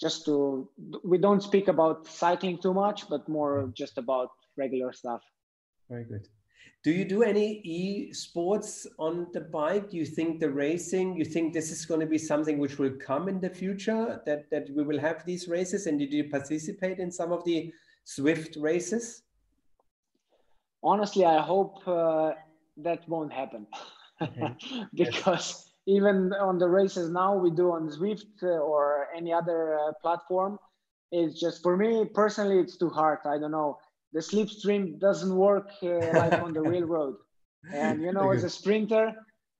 just 0.00 0.24
to 0.24 0.68
we 1.04 1.18
don't 1.18 1.42
speak 1.42 1.68
about 1.68 2.06
cycling 2.06 2.58
too 2.58 2.72
much 2.72 3.08
but 3.08 3.28
more 3.28 3.70
just 3.74 3.98
about 3.98 4.30
regular 4.56 4.92
stuff. 4.92 5.22
Very 5.88 6.04
good. 6.04 6.28
Do 6.84 6.92
you 6.92 7.04
do 7.04 7.22
any 7.22 7.60
e-sports 7.64 8.86
on 8.98 9.26
the 9.32 9.40
bike? 9.40 9.92
You 9.92 10.06
think 10.06 10.38
the 10.38 10.50
racing 10.50 11.16
you 11.16 11.24
think 11.24 11.52
this 11.52 11.70
is 11.70 11.84
going 11.84 12.00
to 12.00 12.06
be 12.06 12.18
something 12.18 12.58
which 12.58 12.78
will 12.78 12.96
come 12.98 13.28
in 13.28 13.40
the 13.40 13.50
future 13.50 14.22
that 14.26 14.50
that 14.50 14.70
we 14.74 14.82
will 14.84 15.00
have 15.00 15.24
these 15.24 15.48
races? 15.48 15.86
And 15.86 15.98
did 15.98 16.12
you 16.12 16.28
participate 16.28 16.98
in 16.98 17.10
some 17.10 17.32
of 17.32 17.44
the 17.44 17.72
Zwift 18.06 18.60
races? 18.62 19.22
Honestly 20.82 21.24
i 21.24 21.40
hope 21.40 21.86
uh, 21.88 22.32
that 22.76 23.08
won't 23.08 23.32
happen. 23.32 23.66
Okay. 24.22 24.54
because 24.94 25.67
even 25.88 26.34
on 26.34 26.58
the 26.58 26.68
races 26.68 27.08
now 27.08 27.34
we 27.34 27.50
do 27.50 27.72
on 27.72 27.88
Zwift 27.88 28.42
uh, 28.42 28.48
or 28.70 29.08
any 29.16 29.32
other 29.32 29.78
uh, 29.78 29.92
platform, 30.02 30.58
it's 31.10 31.40
just 31.40 31.62
for 31.62 31.78
me 31.78 32.04
personally, 32.04 32.58
it's 32.58 32.76
too 32.76 32.90
hard. 32.90 33.20
I 33.24 33.38
don't 33.38 33.52
know. 33.52 33.78
The 34.12 34.20
slipstream 34.20 35.00
doesn't 35.00 35.34
work 35.34 35.70
uh, 35.82 35.88
like 36.12 36.34
on 36.34 36.52
the 36.52 36.60
real 36.60 36.84
road. 36.84 37.16
And 37.72 38.02
you 38.02 38.12
know, 38.12 38.30
as 38.30 38.44
a 38.44 38.50
sprinter, 38.50 39.12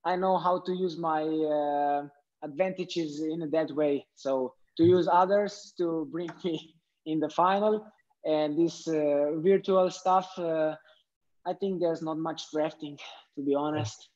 I 0.05 0.15
know 0.15 0.37
how 0.37 0.61
to 0.67 0.71
use 0.71 0.97
my 0.97 1.23
uh, 1.23 2.07
advantages 2.43 3.21
in 3.21 3.49
that 3.51 3.71
way. 3.71 4.05
So 4.15 4.53
to 4.77 4.83
use 4.83 5.07
others 5.11 5.73
to 5.79 6.07
bring 6.11 6.29
me 6.43 6.73
in 7.05 7.19
the 7.19 7.29
final 7.29 7.85
and 8.23 8.57
this 8.57 8.87
uh, 8.87 9.31
virtual 9.37 9.89
stuff, 9.91 10.29
uh, 10.37 10.75
I 11.45 11.53
think 11.59 11.81
there's 11.81 12.01
not 12.01 12.17
much 12.17 12.43
drafting, 12.53 12.97
to 13.35 13.41
be 13.43 13.53
honest 13.53 14.09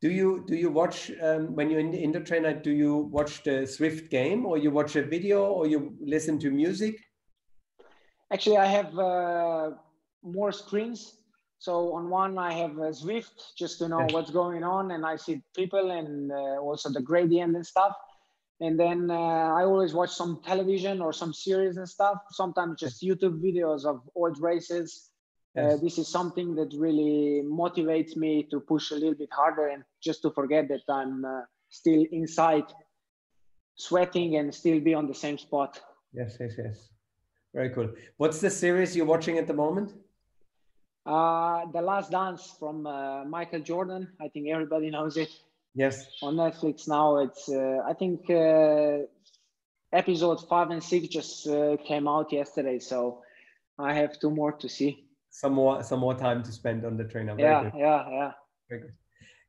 do 0.00 0.10
you 0.10 0.44
do 0.46 0.54
you 0.54 0.70
watch 0.70 1.10
um, 1.22 1.54
when 1.56 1.70
you're 1.70 1.80
in 1.80 1.90
the 1.90 1.98
indoor 1.98 2.22
trainer 2.22 2.54
do 2.54 2.70
you 2.70 2.96
watch 3.10 3.42
the 3.42 3.66
Zwift 3.66 4.10
game 4.10 4.46
or 4.46 4.56
you 4.56 4.70
watch 4.70 4.94
a 4.96 5.02
video 5.02 5.44
or 5.46 5.66
you 5.66 5.96
listen 6.00 6.38
to 6.40 6.50
music? 6.50 6.96
Actually 8.32 8.58
i 8.58 8.66
have 8.66 8.96
uh, 8.98 9.70
more 10.22 10.52
screens. 10.52 11.14
So 11.58 11.94
on 11.94 12.08
one 12.10 12.38
i 12.38 12.52
have 12.52 12.78
a 12.78 12.90
Zwift 12.92 13.56
just 13.56 13.78
to 13.78 13.88
know 13.88 14.06
what's 14.10 14.30
going 14.30 14.62
on 14.62 14.92
and 14.92 15.04
i 15.04 15.16
see 15.16 15.42
people 15.56 15.90
and 15.90 16.30
uh, 16.30 16.60
also 16.60 16.90
the 16.90 17.02
gradient 17.02 17.56
and 17.56 17.66
stuff. 17.66 17.94
And 18.60 18.78
then 18.78 19.10
uh, 19.10 19.14
i 19.58 19.64
always 19.64 19.94
watch 19.94 20.10
some 20.10 20.40
television 20.44 21.00
or 21.00 21.12
some 21.12 21.32
series 21.32 21.76
and 21.76 21.88
stuff 21.88 22.18
sometimes 22.30 22.80
just 22.80 23.02
youtube 23.02 23.40
videos 23.40 23.84
of 23.84 24.00
old 24.16 24.40
races 24.40 25.07
uh, 25.58 25.76
this 25.76 25.98
is 25.98 26.08
something 26.08 26.54
that 26.54 26.72
really 26.76 27.42
motivates 27.44 28.16
me 28.16 28.42
to 28.50 28.60
push 28.60 28.90
a 28.90 28.94
little 28.94 29.14
bit 29.14 29.30
harder 29.32 29.68
and 29.68 29.82
just 30.00 30.22
to 30.22 30.30
forget 30.30 30.68
that 30.68 30.82
I'm 30.88 31.24
uh, 31.24 31.42
still 31.68 32.04
inside 32.12 32.64
sweating 33.76 34.36
and 34.36 34.54
still 34.54 34.80
be 34.80 34.94
on 34.94 35.06
the 35.06 35.14
same 35.14 35.38
spot. 35.38 35.80
Yes, 36.12 36.36
yes, 36.40 36.54
yes. 36.58 36.88
Very 37.54 37.70
cool. 37.70 37.90
What's 38.16 38.40
the 38.40 38.50
series 38.50 38.96
you're 38.96 39.06
watching 39.06 39.38
at 39.38 39.46
the 39.46 39.54
moment? 39.54 39.92
Uh, 41.06 41.64
the 41.72 41.80
Last 41.80 42.10
Dance 42.10 42.54
from 42.58 42.86
uh, 42.86 43.24
Michael 43.24 43.60
Jordan. 43.60 44.08
I 44.20 44.28
think 44.28 44.48
everybody 44.48 44.90
knows 44.90 45.16
it. 45.16 45.30
Yes. 45.74 46.06
On 46.22 46.34
Netflix 46.34 46.88
now, 46.88 47.18
it's 47.18 47.48
uh, 47.48 47.78
I 47.86 47.94
think 47.94 48.28
uh, 48.28 49.06
episode 49.92 50.46
five 50.48 50.70
and 50.70 50.82
six 50.82 51.08
just 51.08 51.46
came 51.86 52.06
out 52.08 52.32
yesterday, 52.32 52.78
so 52.78 53.22
I 53.78 53.94
have 53.94 54.18
two 54.18 54.30
more 54.30 54.52
to 54.52 54.68
see 54.68 55.07
some 55.30 55.52
more 55.52 55.82
some 55.82 56.00
more 56.00 56.14
time 56.14 56.42
to 56.42 56.52
spend 56.52 56.84
on 56.84 56.96
the 56.96 57.04
trainer. 57.04 57.34
Very 57.34 57.48
yeah, 57.48 57.62
good. 57.62 57.72
yeah, 57.76 58.10
yeah. 58.10 58.32
Very 58.68 58.80
good. 58.82 58.92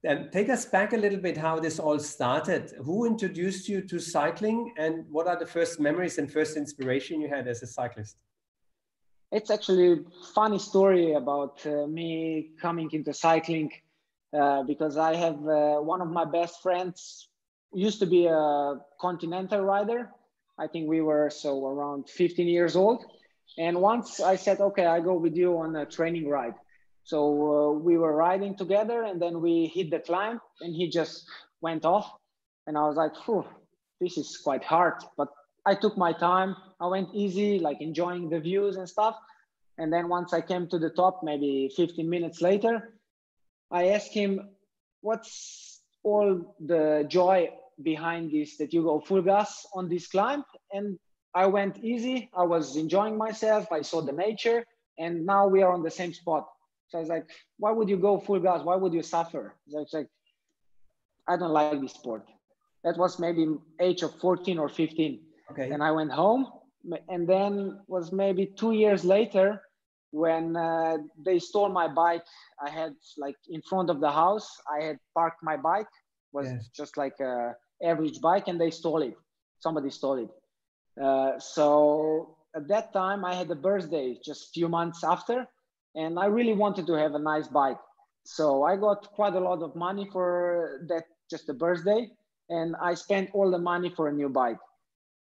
And 0.03 0.31
take 0.31 0.49
us 0.49 0.65
back 0.65 0.93
a 0.93 0.97
little 0.97 1.19
bit 1.19 1.35
how 1.35 1.59
this 1.59 1.77
all 1.77 1.99
started. 1.99 2.71
Who 2.83 3.05
introduced 3.05 3.67
you 3.67 3.81
to 3.81 3.99
cycling, 3.99 4.73
and 4.77 5.05
what 5.09 5.27
are 5.27 5.37
the 5.37 5.45
first 5.45 5.79
memories 5.79 6.17
and 6.17 6.31
first 6.31 6.55
inspiration 6.55 7.19
you 7.21 7.27
had 7.27 7.47
as 7.47 7.61
a 7.63 7.67
cyclist? 7.67 8.15
It's 9.31 9.51
actually 9.51 9.91
a 9.91 9.97
funny 10.33 10.57
story 10.57 11.13
about 11.13 11.65
uh, 11.65 11.85
me 11.85 12.51
coming 12.61 12.89
into 12.93 13.13
cycling 13.13 13.71
uh, 14.33 14.63
because 14.63 14.97
I 14.97 15.15
have 15.15 15.35
uh, 15.47 15.77
one 15.79 16.01
of 16.01 16.09
my 16.09 16.25
best 16.25 16.61
friends 16.63 17.29
used 17.73 17.99
to 17.99 18.05
be 18.05 18.25
a 18.25 18.75
continental 18.99 19.61
rider. 19.61 20.09
I 20.57 20.67
think 20.67 20.89
we 20.89 21.01
were 21.01 21.29
so 21.29 21.65
around 21.67 22.09
15 22.09 22.47
years 22.47 22.75
old 22.75 23.05
and 23.57 23.81
once 23.81 24.19
I 24.19 24.35
said, 24.35 24.59
okay, 24.59 24.85
I 24.85 24.99
go 24.99 25.15
with 25.15 25.35
you 25.35 25.57
on 25.57 25.75
a 25.75 25.85
training 25.85 26.29
ride. 26.29 26.55
So 27.03 27.19
uh, 27.19 27.71
we 27.79 27.97
were 27.97 28.15
riding 28.15 28.55
together 28.55 29.03
and 29.03 29.21
then 29.21 29.41
we 29.41 29.65
hit 29.65 29.89
the 29.89 29.99
climb 29.99 30.39
and 30.61 30.75
he 30.75 30.89
just 30.89 31.25
went 31.61 31.85
off. 31.85 32.11
And 32.67 32.77
I 32.77 32.81
was 32.87 32.97
like, 32.97 33.15
Phew, 33.25 33.45
this 33.99 34.17
is 34.17 34.37
quite 34.37 34.63
hard. 34.63 34.95
But 35.17 35.29
I 35.65 35.75
took 35.75 35.97
my 35.97 36.13
time. 36.13 36.55
I 36.79 36.87
went 36.87 37.09
easy, 37.13 37.59
like 37.59 37.81
enjoying 37.81 38.29
the 38.29 38.39
views 38.39 38.77
and 38.77 38.87
stuff. 38.87 39.15
And 39.77 39.91
then 39.91 40.07
once 40.07 40.33
I 40.33 40.41
came 40.41 40.67
to 40.67 40.77
the 40.77 40.89
top, 40.89 41.21
maybe 41.23 41.71
15 41.75 42.09
minutes 42.09 42.41
later, 42.41 42.93
I 43.71 43.89
asked 43.89 44.13
him, 44.13 44.49
"What's 45.01 45.81
all 46.03 46.55
the 46.59 47.05
joy 47.07 47.49
behind 47.81 48.31
this 48.31 48.57
that 48.57 48.73
you 48.73 48.83
go 48.83 48.99
full 48.99 49.21
gas 49.21 49.65
on 49.73 49.89
this 49.89 50.07
climb?" 50.07 50.43
And 50.71 50.99
I 51.33 51.45
went 51.45 51.83
easy. 51.83 52.29
I 52.35 52.43
was 52.43 52.75
enjoying 52.75 53.17
myself. 53.17 53.71
I 53.71 53.81
saw 53.81 54.01
the 54.01 54.11
nature, 54.11 54.65
and 54.97 55.25
now 55.25 55.47
we 55.47 55.61
are 55.61 55.71
on 55.71 55.83
the 55.83 55.91
same 55.91 56.13
spot. 56.13 56.47
So 56.89 56.97
I 56.97 57.01
was 57.01 57.09
like, 57.09 57.29
"Why 57.57 57.71
would 57.71 57.89
you 57.89 57.97
go 57.97 58.19
full 58.19 58.39
gas? 58.39 58.63
Why 58.63 58.75
would 58.75 58.93
you 58.93 59.03
suffer?" 59.03 59.55
It's 59.67 59.93
like, 59.93 60.09
I 61.27 61.37
don't 61.37 61.51
like 61.51 61.79
this 61.79 61.93
sport. 61.93 62.25
That 62.83 62.97
was 62.97 63.19
maybe 63.19 63.45
age 63.79 64.01
of 64.01 64.15
14 64.19 64.57
or 64.57 64.69
15. 64.69 65.19
Okay. 65.51 65.69
And 65.71 65.83
I 65.83 65.91
went 65.91 66.11
home, 66.11 66.47
and 67.07 67.27
then 67.27 67.79
was 67.87 68.11
maybe 68.11 68.45
two 68.45 68.71
years 68.71 69.03
later 69.05 69.61
when 70.11 70.55
uh, 70.55 70.97
they 71.23 71.37
stole 71.37 71.69
my 71.69 71.87
bike 71.87 72.23
i 72.65 72.69
had 72.69 72.93
like 73.17 73.35
in 73.49 73.61
front 73.61 73.89
of 73.89 73.99
the 73.99 74.09
house 74.09 74.57
i 74.71 74.83
had 74.83 74.97
parked 75.13 75.43
my 75.43 75.55
bike 75.55 75.87
was 76.31 76.47
yes. 76.47 76.69
just 76.75 76.97
like 76.97 77.19
a 77.19 77.53
average 77.83 78.19
bike 78.21 78.47
and 78.47 78.59
they 78.59 78.71
stole 78.71 79.01
it 79.01 79.15
somebody 79.59 79.89
stole 79.89 80.17
it 80.17 80.29
uh, 81.01 81.39
so 81.39 82.35
at 82.55 82.67
that 82.67 82.91
time 82.93 83.23
i 83.23 83.33
had 83.33 83.49
a 83.51 83.55
birthday 83.55 84.17
just 84.23 84.49
a 84.49 84.51
few 84.53 84.67
months 84.67 85.03
after 85.03 85.47
and 85.95 86.19
i 86.19 86.25
really 86.25 86.53
wanted 86.53 86.85
to 86.87 86.93
have 86.93 87.13
a 87.15 87.19
nice 87.19 87.47
bike. 87.47 87.79
So 88.23 88.63
i 88.63 88.75
got 88.75 89.11
quite 89.13 89.33
a 89.33 89.39
lot 89.39 89.61
of 89.63 89.75
money 89.75 90.07
for 90.11 90.85
that 90.89 91.05
just 91.29 91.49
a 91.49 91.53
birthday 91.53 92.09
and 92.49 92.75
i 92.81 92.93
spent 92.93 93.29
all 93.33 93.49
the 93.51 93.63
money 93.73 93.89
for 93.95 94.07
a 94.07 94.13
new 94.13 94.29
bike. 94.29 94.61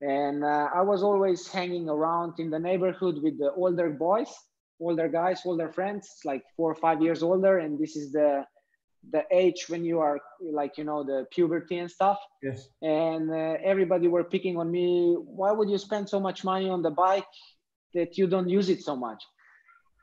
And 0.01 0.45
uh, 0.45 0.69
i 0.75 0.83
was 0.83 1.03
always 1.03 1.49
hanging 1.49 1.88
around 1.88 2.35
in 2.38 2.51
the 2.51 2.59
neighborhood 2.59 3.17
with 3.23 3.38
the 3.38 3.53
older 3.53 3.91
boys 3.91 4.33
older 4.81 5.09
guys, 5.09 5.43
older 5.45 5.69
friends, 5.69 6.21
like 6.25 6.43
four 6.57 6.71
or 6.71 6.75
five 6.75 7.03
years 7.03 7.23
older, 7.23 7.59
and 7.59 7.79
this 7.79 7.97
is 7.97 8.12
the 8.12 8.45
the 9.11 9.23
age 9.31 9.67
when 9.69 9.85
you 9.85 10.01
are 10.01 10.21
like 10.41 10.77
you 10.77 10.85
know 10.85 11.03
the 11.05 11.27
puberty 11.31 11.79
and 11.79 11.91
stuff. 11.91 12.19
Yes. 12.43 12.69
And 12.83 13.31
uh, 13.31 13.57
everybody 13.65 14.09
were 14.09 14.25
picking 14.25 14.57
on 14.57 14.71
me. 14.71 15.17
Why 15.19 15.53
would 15.53 15.71
you 15.71 15.79
spend 15.79 16.09
so 16.09 16.21
much 16.21 16.45
money 16.45 16.69
on 16.69 16.83
the 16.83 16.91
bike 16.91 17.27
that 17.95 18.19
you 18.19 18.27
don't 18.27 18.49
use 18.49 18.69
it 18.69 18.83
so 18.83 18.97
much? 18.97 19.23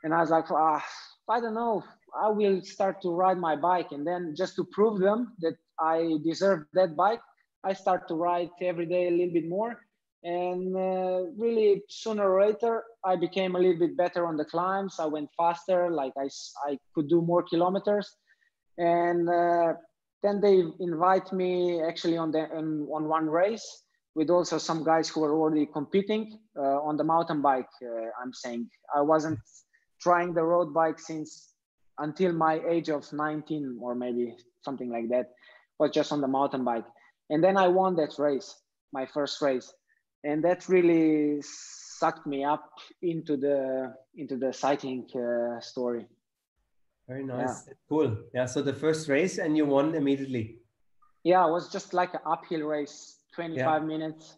And 0.02 0.14
I 0.14 0.20
was 0.20 0.30
like, 0.30 0.50
ah, 0.50 0.84
I 1.28 1.40
don't 1.40 1.54
know. 1.54 1.84
I 2.18 2.28
will 2.28 2.62
start 2.62 3.02
to 3.02 3.10
ride 3.10 3.38
my 3.38 3.56
bike, 3.56 3.92
and 3.92 4.06
then 4.06 4.34
just 4.36 4.56
to 4.56 4.64
prove 4.72 5.00
them 5.00 5.34
that 5.40 5.56
I 5.78 6.16
deserve 6.24 6.64
that 6.74 6.96
bike, 6.96 7.20
I 7.64 7.72
start 7.74 8.08
to 8.08 8.14
ride 8.14 8.50
every 8.62 8.86
day 8.86 9.08
a 9.08 9.10
little 9.10 9.32
bit 9.32 9.48
more 9.48 9.80
and 10.26 10.76
uh, 10.76 11.22
really 11.36 11.82
sooner 11.88 12.32
or 12.32 12.46
later 12.46 12.82
i 13.04 13.14
became 13.14 13.54
a 13.54 13.58
little 13.58 13.78
bit 13.78 13.96
better 13.96 14.26
on 14.26 14.36
the 14.36 14.44
climbs 14.44 14.96
i 14.98 15.04
went 15.04 15.28
faster 15.36 15.90
like 15.90 16.12
i, 16.18 16.28
I 16.66 16.78
could 16.94 17.08
do 17.08 17.20
more 17.20 17.42
kilometers 17.42 18.16
and 18.78 19.28
uh, 19.28 19.74
then 20.22 20.40
they 20.40 20.62
invite 20.80 21.32
me 21.32 21.82
actually 21.82 22.16
on 22.16 22.30
the 22.30 22.42
on, 22.54 22.86
on 22.92 23.08
one 23.08 23.28
race 23.28 23.82
with 24.14 24.30
also 24.30 24.58
some 24.58 24.82
guys 24.82 25.08
who 25.08 25.20
were 25.20 25.34
already 25.34 25.66
competing 25.66 26.38
uh, 26.58 26.80
on 26.82 26.96
the 26.96 27.04
mountain 27.04 27.42
bike 27.42 27.68
uh, 27.82 28.08
i'm 28.22 28.32
saying. 28.32 28.68
I 28.94 29.00
wasn't 29.00 29.38
trying 30.00 30.34
the 30.34 30.44
road 30.44 30.72
bike 30.72 30.98
since 30.98 31.54
until 31.98 32.32
my 32.32 32.60
age 32.68 32.88
of 32.90 33.10
19 33.12 33.78
or 33.80 33.94
maybe 33.94 34.36
something 34.62 34.90
like 34.90 35.08
that 35.08 35.30
but 35.78 35.92
just 35.92 36.12
on 36.12 36.20
the 36.20 36.28
mountain 36.28 36.64
bike. 36.64 36.86
And 37.30 37.42
then 37.42 37.56
i 37.56 37.68
won 37.68 37.96
that 37.96 38.18
race 38.18 38.54
my 38.92 39.06
first 39.06 39.42
race. 39.42 39.72
And 40.24 40.42
that 40.44 40.68
really 40.68 41.42
sucked 41.42 42.26
me 42.26 42.44
up 42.44 42.70
into 43.02 43.36
the 43.36 43.94
into 44.16 44.36
the 44.36 44.52
cycling 44.52 45.06
uh, 45.14 45.60
story. 45.60 46.06
Very 47.08 47.24
nice, 47.24 47.64
yeah. 47.66 47.74
cool. 47.88 48.16
Yeah, 48.34 48.46
so 48.46 48.62
the 48.62 48.72
first 48.72 49.08
race 49.08 49.38
and 49.38 49.56
you 49.56 49.64
won 49.64 49.94
immediately. 49.94 50.58
Yeah, 51.22 51.46
it 51.46 51.50
was 51.50 51.70
just 51.70 51.94
like 51.94 52.14
an 52.14 52.20
uphill 52.26 52.62
race, 52.62 53.18
25 53.34 53.58
yeah. 53.58 53.78
minutes. 53.86 54.36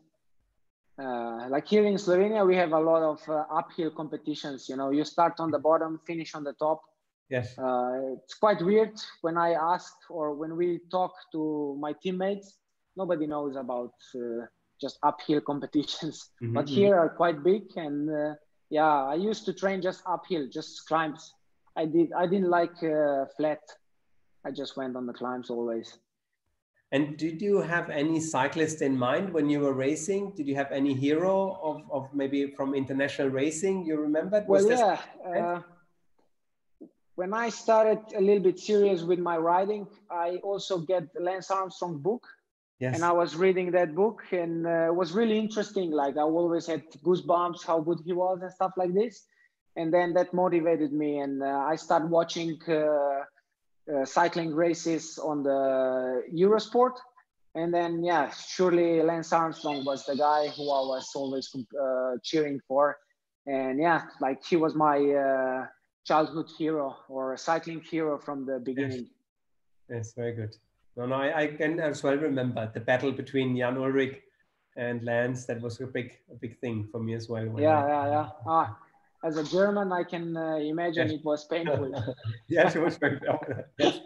Uh, 0.99 1.49
like 1.49 1.69
here 1.69 1.85
in 1.85 1.95
Slovenia, 1.95 2.47
we 2.47 2.57
have 2.57 2.73
a 2.73 2.81
lot 2.81 3.03
of 3.03 3.21
uh, 3.29 3.45
uphill 3.53 3.91
competitions. 3.91 4.69
You 4.69 4.77
know, 4.77 4.91
you 4.91 5.05
start 5.05 5.35
on 5.39 5.51
the 5.51 5.59
bottom, 5.59 6.01
finish 6.07 6.35
on 6.35 6.45
the 6.45 6.55
top. 6.55 6.83
Yes. 7.31 7.57
Uh, 7.59 8.15
it's 8.17 8.35
quite 8.35 8.61
weird 8.63 8.99
when 9.21 9.37
I 9.37 9.53
ask 9.53 9.93
or 10.11 10.35
when 10.35 10.57
we 10.57 10.81
talk 10.91 11.13
to 11.33 11.77
my 11.79 11.93
teammates. 12.03 12.57
Nobody 12.97 13.27
knows 13.27 13.55
about 13.57 13.93
uh, 14.17 14.47
just 14.81 14.99
uphill 15.03 15.41
competitions, 15.47 16.31
mm-hmm. 16.43 16.55
but 16.55 16.69
here 16.69 16.97
are 16.97 17.11
quite 17.11 17.45
big. 17.45 17.65
And 17.77 18.11
uh, 18.11 18.35
yeah, 18.71 19.05
I 19.05 19.15
used 19.15 19.45
to 19.47 19.53
train 19.53 19.81
just 19.81 20.03
uphill, 20.07 20.49
just 20.51 20.87
climbs. 20.87 21.33
I 21.81 21.85
did. 21.87 22.09
I 22.13 22.27
didn't 22.27 22.51
like 22.51 22.77
uh, 22.83 23.27
flat. 23.37 23.63
I 24.45 24.51
just 24.51 24.77
went 24.77 24.97
on 24.97 25.07
the 25.07 25.13
climbs 25.13 25.49
always. 25.51 25.99
And 26.91 27.17
did 27.17 27.43
you 27.43 27.61
have 27.61 27.91
any 27.91 28.19
cyclist 28.19 28.83
in 28.83 28.97
mind 28.97 29.33
when 29.33 29.51
you 29.53 29.61
were 29.61 29.75
racing? 29.75 30.33
Did 30.37 30.49
you 30.49 30.57
have 30.57 30.73
any 30.73 30.95
hero 30.95 31.59
of, 31.63 31.77
of 31.91 32.15
maybe 32.15 32.41
from 32.57 32.75
international 32.75 33.29
racing 33.29 33.85
you 33.85 33.97
remember? 34.01 34.43
Was 34.49 34.65
well, 34.65 34.99
yeah. 35.25 35.31
Uh, 35.31 35.61
when 37.15 37.35
I 37.35 37.51
started 37.51 38.01
a 38.17 38.21
little 38.21 38.43
bit 38.43 38.59
serious 38.59 39.03
with 39.03 39.19
my 39.19 39.37
riding, 39.37 39.87
I 40.11 40.37
also 40.51 40.79
get 40.79 41.05
Lance 41.21 41.51
Armstrong 41.51 41.99
book 41.99 42.27
Yes. 42.81 42.95
And 42.95 43.05
I 43.05 43.11
was 43.11 43.35
reading 43.35 43.73
that 43.73 43.95
book 43.95 44.23
and 44.31 44.65
uh, 44.65 44.87
it 44.87 44.95
was 44.95 45.13
really 45.13 45.37
interesting. 45.37 45.91
Like 45.91 46.17
I 46.17 46.23
always 46.23 46.67
had 46.67 46.85
goosebumps 47.05 47.67
how 47.67 47.81
good 47.81 47.99
he 48.05 48.13
was 48.13 48.39
and 48.43 48.53
stuff 48.53 48.73
like 48.77 48.95
this. 48.95 49.25
And 49.79 49.95
then 49.95 50.13
that 50.15 50.35
motivated 50.35 50.93
me. 50.93 51.21
And 51.21 51.43
uh, 51.43 51.47
I 51.73 51.77
started 51.77 52.11
watching 52.11 52.59
uh, 52.69 52.75
uh 52.75 54.05
cycling 54.05 54.53
races 54.55 55.19
on 55.31 55.43
the 55.43 55.61
Eurosport. 56.45 56.97
And 57.55 57.73
then, 57.73 58.05
yeah, 58.05 58.31
surely 58.57 59.03
Lance 59.03 59.33
Armstrong 59.33 59.85
was 59.85 60.05
the 60.05 60.17
guy 60.17 60.49
who 60.55 60.65
I 60.79 60.83
was 60.95 61.07
always 61.15 61.47
uh, 61.57 62.13
cheering 62.23 62.61
for. 62.69 62.99
And 63.47 63.81
yeah, 63.81 64.01
like 64.21 64.45
he 64.45 64.57
was 64.57 64.75
my 64.75 64.99
uh, 65.25 65.67
childhood 66.05 66.49
hero 66.59 66.97
or 67.09 67.33
a 67.33 67.39
cycling 67.39 67.81
hero 67.81 68.19
from 68.19 68.45
the 68.45 68.59
beginning. 68.59 69.07
Yes, 69.89 70.07
yes 70.09 70.13
very 70.15 70.33
good. 70.33 70.55
No, 70.97 71.07
no, 71.07 71.15
I, 71.15 71.43
I, 71.43 71.47
can 71.47 71.79
as 71.79 72.03
well 72.03 72.17
remember 72.17 72.71
the 72.75 72.81
battle 72.81 73.13
between 73.13 73.57
Jan 73.57 73.77
Ullrich 73.77 74.17
and 74.77 75.03
Lance. 75.05 75.47
That 75.47 75.61
was 75.61 75.81
a 75.81 75.87
big, 75.87 76.19
a 76.31 76.35
big 76.35 76.59
thing 76.59 76.89
for 76.91 77.01
me 77.01 77.15
as 77.15 77.29
well. 77.29 77.47
Yeah, 77.57 77.85
I, 77.85 77.89
yeah, 77.89 78.07
yeah. 78.11 78.29
Ah, 78.47 78.79
as 79.25 79.37
a 79.37 79.45
German, 79.45 79.93
I 79.93 80.05
can 80.05 80.37
uh, 80.37 80.57
imagine 80.57 81.09
yes. 81.11 81.19
it 81.19 81.25
was 81.25 81.45
painful. 81.45 81.93
yes, 82.49 82.77
it 82.77 82.83
was 82.83 82.99
painful. 82.99 83.39
yes. 83.79 84.01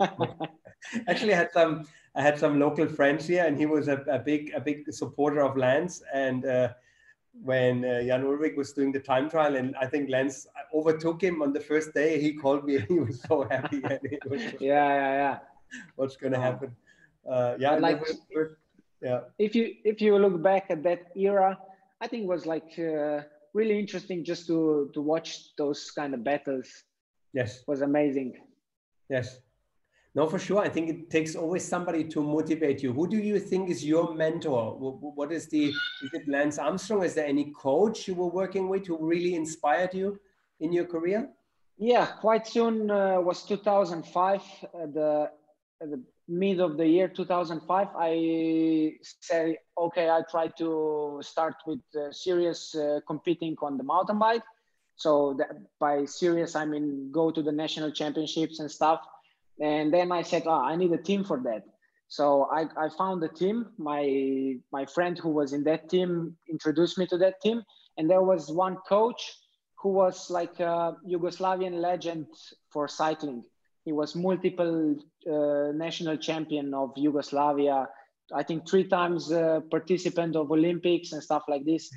Actually, 1.08 1.34
I 1.34 1.36
had 1.36 1.52
some, 1.52 1.84
I 2.14 2.22
had 2.22 2.38
some 2.38 2.58
local 2.58 2.86
friends 2.86 3.26
here, 3.26 3.44
and 3.44 3.56
he 3.58 3.66
was 3.66 3.88
a, 3.88 3.98
a 4.10 4.18
big, 4.18 4.52
a 4.54 4.60
big 4.60 4.92
supporter 4.92 5.40
of 5.42 5.56
Lance. 5.56 6.02
And 6.12 6.44
uh, 6.44 6.72
when 7.32 7.84
uh, 7.84 8.02
Jan 8.02 8.24
Ullrich 8.24 8.56
was 8.56 8.72
doing 8.72 8.92
the 8.92 9.00
time 9.00 9.30
trial, 9.30 9.56
and 9.56 9.74
I 9.80 9.86
think 9.86 10.10
Lance 10.10 10.46
overtook 10.74 11.22
him 11.22 11.42
on 11.42 11.52
the 11.52 11.60
first 11.60 11.94
day, 11.94 12.20
he 12.20 12.32
called 12.32 12.64
me, 12.64 12.76
and 12.76 12.86
he 12.88 12.98
was 12.98 13.22
so 13.22 13.46
happy. 13.50 13.80
Was, 14.26 14.42
yeah, 14.60 14.88
yeah, 15.00 15.12
yeah. 15.22 15.38
What's 15.96 16.16
going 16.16 16.32
to 16.32 16.40
happen? 16.40 16.76
uh, 17.30 17.54
yeah, 17.58 17.76
like 17.76 18.00
yeah. 19.00 19.20
If 19.38 19.54
you 19.54 19.74
if 19.84 20.00
you 20.00 20.16
look 20.18 20.42
back 20.42 20.66
at 20.70 20.82
that 20.84 21.10
era, 21.16 21.58
I 22.00 22.06
think 22.06 22.24
it 22.24 22.28
was 22.28 22.46
like 22.46 22.78
uh, 22.78 23.22
really 23.54 23.78
interesting 23.78 24.24
just 24.24 24.46
to 24.46 24.90
to 24.94 25.00
watch 25.00 25.54
those 25.56 25.90
kind 25.90 26.14
of 26.14 26.24
battles. 26.24 26.68
Yes, 27.32 27.58
it 27.60 27.68
was 27.68 27.82
amazing. 27.82 28.34
Yes. 29.08 29.40
No, 30.14 30.28
for 30.28 30.38
sure. 30.38 30.58
I 30.58 30.68
think 30.68 30.90
it 30.90 31.10
takes 31.10 31.34
always 31.34 31.66
somebody 31.66 32.04
to 32.04 32.22
motivate 32.22 32.82
you. 32.82 32.92
Who 32.92 33.08
do 33.08 33.16
you 33.16 33.38
think 33.38 33.70
is 33.70 33.82
your 33.82 34.14
mentor? 34.14 34.76
What 34.78 35.32
is 35.32 35.48
the, 35.48 35.68
is 35.68 36.12
it 36.12 36.28
Lance 36.28 36.58
Armstrong? 36.58 37.02
Is 37.02 37.14
there 37.14 37.24
any 37.26 37.50
coach 37.52 38.06
you 38.06 38.14
were 38.14 38.26
working 38.26 38.68
with 38.68 38.86
who 38.86 38.98
really 39.00 39.34
inspired 39.34 39.94
you 39.94 40.20
in 40.60 40.70
your 40.70 40.84
career? 40.84 41.30
Yeah, 41.78 42.06
quite 42.20 42.46
soon 42.46 42.90
uh, 42.90 43.20
was 43.20 43.44
2005. 43.44 44.40
Uh, 44.40 44.86
the, 44.92 45.30
the 45.80 46.02
mid 46.28 46.60
of 46.60 46.76
the 46.76 46.86
year 46.86 47.08
2005 47.08 47.88
i 47.98 48.92
said 49.02 49.56
okay 49.76 50.08
i 50.08 50.22
try 50.30 50.46
to 50.46 51.18
start 51.22 51.54
with 51.66 51.80
uh, 51.96 52.12
serious 52.12 52.74
uh, 52.74 53.00
competing 53.06 53.56
on 53.62 53.76
the 53.76 53.84
mountain 53.84 54.18
bike. 54.18 54.42
So 54.96 55.36
by 55.80 56.04
serious 56.04 56.54
i 56.54 56.64
mean 56.64 57.10
go 57.10 57.30
to 57.30 57.42
the 57.42 57.52
national 57.52 57.90
championships 57.90 58.60
and 58.60 58.70
stuff. 58.70 59.00
And 59.60 59.92
then 59.92 60.12
i 60.12 60.22
said 60.22 60.44
oh, 60.46 60.62
i 60.62 60.76
need 60.76 60.92
a 60.92 61.02
team 61.02 61.24
for 61.24 61.40
that. 61.44 61.64
So 62.08 62.46
I, 62.52 62.66
I 62.76 62.88
found 62.90 63.24
a 63.24 63.28
team. 63.28 63.68
My 63.78 64.56
my 64.70 64.84
friend 64.84 65.18
who 65.18 65.30
was 65.30 65.52
in 65.54 65.64
that 65.64 65.88
team 65.88 66.36
introduced 66.48 66.98
me 66.98 67.06
to 67.06 67.18
that 67.18 67.40
team. 67.40 67.62
And 67.96 68.08
there 68.08 68.22
was 68.22 68.50
one 68.50 68.76
coach 68.88 69.22
who 69.80 69.88
was 69.88 70.30
like 70.30 70.60
a 70.60 70.96
yugoslavian 71.08 71.80
legend 71.80 72.26
for 72.70 72.86
cycling 72.86 73.44
he 73.84 73.92
was 73.92 74.14
multiple 74.14 74.96
uh, 75.30 75.72
national 75.72 76.16
champion 76.16 76.72
of 76.74 76.92
Yugoslavia. 76.96 77.88
I 78.32 78.42
think 78.42 78.68
three 78.68 78.86
times 78.88 79.32
uh, 79.32 79.60
participant 79.70 80.36
of 80.36 80.50
Olympics 80.50 81.12
and 81.12 81.22
stuff 81.22 81.44
like 81.48 81.64
this. 81.64 81.90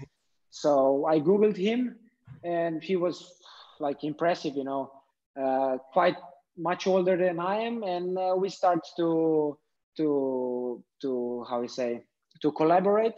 So 0.50 1.06
I 1.06 1.20
googled 1.20 1.58
him, 1.58 1.96
and 2.44 2.84
he 2.84 2.96
was 2.96 3.32
like 3.80 4.04
impressive. 4.04 4.56
You 4.56 4.64
know, 4.64 4.92
uh, 5.40 5.78
quite 5.94 6.18
much 6.58 6.88
older 6.88 7.18
than 7.18 7.40
I 7.40 7.58
am, 7.58 7.84
and 7.84 8.18
uh, 8.18 8.36
we 8.38 8.50
start 8.50 8.80
to 8.98 9.58
to 9.98 10.84
to 11.02 11.46
how 11.50 11.62
we 11.62 11.68
say 11.68 12.04
to 12.42 12.52
collaborate. 12.52 13.14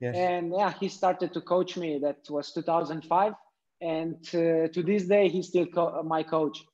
Yes. 0.00 0.14
And 0.16 0.52
yeah, 0.56 0.72
he 0.78 0.88
started 0.88 1.32
to 1.34 1.40
coach 1.40 1.76
me. 1.76 1.98
That 1.98 2.18
was 2.30 2.52
2005, 2.52 3.32
and 3.80 4.16
uh, 4.28 4.68
to 4.68 4.82
this 4.82 5.04
day, 5.04 5.28
he's 5.28 5.48
still 5.48 5.66
co- 5.66 6.02
my 6.02 6.22
coach. 6.22 6.64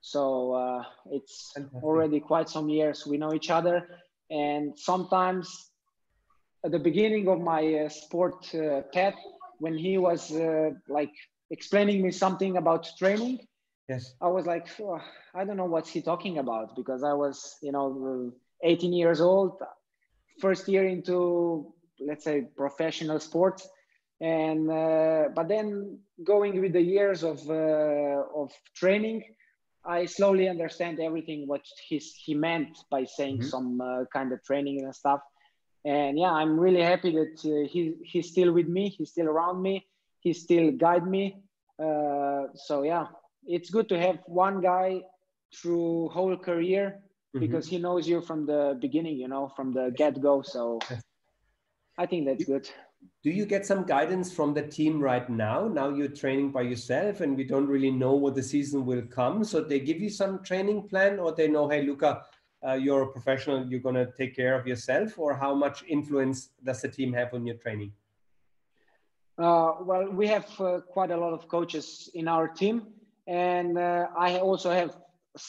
So 0.00 0.52
uh, 0.52 0.84
it's 1.10 1.54
already 1.82 2.20
quite 2.20 2.48
some 2.48 2.68
years 2.68 3.06
we 3.06 3.18
know 3.18 3.34
each 3.34 3.50
other, 3.50 3.88
and 4.30 4.78
sometimes 4.78 5.70
at 6.64 6.70
the 6.70 6.78
beginning 6.78 7.28
of 7.28 7.40
my 7.40 7.62
uh, 7.74 7.88
sport 7.88 8.54
uh, 8.54 8.82
path, 8.92 9.14
when 9.58 9.76
he 9.76 9.98
was 9.98 10.32
uh, 10.32 10.70
like 10.88 11.12
explaining 11.50 12.02
me 12.02 12.10
something 12.10 12.56
about 12.56 12.88
training, 12.98 13.40
yes, 13.88 14.14
I 14.20 14.28
was 14.28 14.46
like, 14.46 14.68
oh, 14.80 15.00
I 15.34 15.44
don't 15.44 15.56
know 15.56 15.66
what's 15.66 15.90
he 15.90 16.00
talking 16.02 16.38
about 16.38 16.76
because 16.76 17.02
I 17.02 17.12
was, 17.12 17.56
you 17.62 17.72
know, 17.72 18.32
18 18.62 18.92
years 18.92 19.20
old, 19.20 19.60
first 20.40 20.68
year 20.68 20.86
into 20.86 21.72
let's 22.00 22.24
say 22.24 22.46
professional 22.56 23.20
sports. 23.20 23.68
And 24.20 24.70
uh, 24.70 25.28
but 25.34 25.48
then 25.48 25.98
going 26.24 26.60
with 26.60 26.72
the 26.72 26.80
years 26.82 27.22
of 27.22 27.38
uh, 27.48 28.22
of 28.34 28.50
training 28.74 29.22
I 29.84 30.06
slowly 30.06 30.48
understand 30.48 31.00
everything 31.00 31.46
what 31.46 31.62
he's, 31.88 32.14
he 32.14 32.34
meant 32.34 32.78
by 32.90 33.04
saying 33.04 33.38
mm-hmm. 33.38 33.48
some 33.48 33.80
uh, 33.80 34.04
kind 34.12 34.32
of 34.32 34.42
training 34.44 34.84
and 34.84 34.94
stuff. 34.94 35.20
And 35.84 36.18
yeah, 36.18 36.32
I'm 36.32 36.58
really 36.58 36.82
happy 36.82 37.12
that 37.12 37.40
uh, 37.44 37.68
he, 37.68 37.94
he's 38.04 38.28
still 38.30 38.52
with 38.52 38.68
me. 38.68 38.88
He's 38.90 39.10
still 39.10 39.26
around 39.26 39.62
me. 39.62 39.86
He 40.20 40.32
still 40.32 40.72
guide 40.72 41.06
me. 41.06 41.40
Uh, 41.78 42.48
so 42.54 42.82
yeah, 42.82 43.06
it's 43.46 43.70
good 43.70 43.88
to 43.88 43.98
have 43.98 44.18
one 44.26 44.60
guy 44.60 45.02
through 45.54 46.08
whole 46.08 46.36
career 46.36 47.00
mm-hmm. 47.34 47.40
because 47.40 47.66
he 47.66 47.78
knows 47.78 48.06
you 48.06 48.20
from 48.20 48.44
the 48.46 48.76
beginning, 48.80 49.16
you 49.16 49.28
know, 49.28 49.52
from 49.56 49.72
the 49.72 49.92
get 49.96 50.20
go. 50.20 50.42
So 50.42 50.80
I 51.96 52.06
think 52.06 52.26
that's 52.26 52.44
good 52.44 52.68
do 53.24 53.30
you 53.30 53.44
get 53.44 53.66
some 53.66 53.84
guidance 53.84 54.32
from 54.32 54.54
the 54.54 54.62
team 54.62 55.00
right 55.00 55.28
now? 55.28 55.66
Now 55.66 55.88
you're 55.88 56.08
training 56.08 56.52
by 56.52 56.62
yourself 56.62 57.20
and 57.20 57.36
we 57.36 57.44
don't 57.44 57.66
really 57.66 57.90
know 57.90 58.14
what 58.14 58.36
the 58.36 58.42
season 58.42 58.86
will 58.86 59.02
come. 59.02 59.42
So 59.42 59.60
they 59.60 59.80
give 59.80 60.00
you 60.00 60.08
some 60.08 60.42
training 60.44 60.88
plan 60.88 61.18
or 61.18 61.32
they 61.32 61.48
know, 61.48 61.68
hey, 61.68 61.82
luka 61.82 62.22
uh, 62.66 62.74
you're 62.74 63.02
a 63.02 63.06
professional, 63.06 63.66
you're 63.66 63.80
going 63.80 63.94
to 63.94 64.10
take 64.16 64.34
care 64.34 64.58
of 64.58 64.66
yourself? 64.66 65.18
Or 65.18 65.34
how 65.34 65.54
much 65.54 65.84
influence 65.88 66.50
does 66.64 66.82
the 66.82 66.88
team 66.88 67.12
have 67.12 67.34
on 67.34 67.46
your 67.46 67.56
training? 67.56 67.92
Uh, 69.36 69.74
well, 69.80 70.10
we 70.10 70.26
have 70.26 70.48
uh, 70.60 70.80
quite 70.80 71.10
a 71.10 71.16
lot 71.16 71.32
of 71.32 71.48
coaches 71.48 72.10
in 72.14 72.26
our 72.26 72.48
team. 72.48 72.86
And 73.26 73.78
uh, 73.78 74.08
I 74.16 74.38
also 74.38 74.70
have 74.72 74.96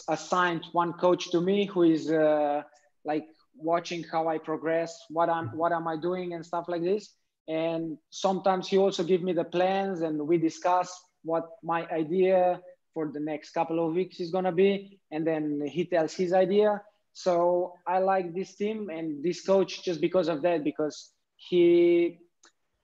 assigned 0.08 0.66
one 0.74 0.94
coach 0.94 1.32
to 1.32 1.42
me 1.42 1.66
who 1.66 1.84
is 1.84 2.12
uh, 2.12 2.62
like 3.06 3.26
watching 3.56 4.04
how 4.12 4.28
I 4.28 4.38
progress, 4.38 5.06
what 5.10 5.30
I'm, 5.30 5.48
what 5.58 5.72
am 5.72 5.88
I 5.88 5.98
doing 5.98 6.34
and 6.34 6.46
stuff 6.46 6.66
like 6.68 6.84
this 6.84 7.16
and 7.50 7.98
sometimes 8.12 8.68
he 8.68 8.78
also 8.78 9.04
give 9.04 9.24
me 9.24 9.34
the 9.34 9.44
plans 9.44 10.02
and 10.02 10.28
we 10.28 10.38
discuss 10.38 10.88
what 11.24 11.50
my 11.64 11.84
idea 11.88 12.62
for 12.94 13.12
the 13.12 13.20
next 13.20 13.50
couple 13.52 13.86
of 13.86 13.96
weeks 13.96 14.20
is 14.20 14.30
going 14.30 14.46
to 14.46 14.52
be. 14.52 15.00
And 15.12 15.26
then 15.26 15.60
he 15.66 15.86
tells 15.86 16.14
his 16.14 16.32
idea. 16.32 16.82
So 17.14 17.74
i 17.88 17.98
like 17.98 18.36
this 18.36 18.56
team 18.56 18.90
and 18.90 19.24
this 19.24 19.42
coach 19.42 19.84
just 19.84 20.00
because 20.00 20.28
of 20.30 20.44
that 20.44 20.64
because 20.64 21.12
he 21.36 22.20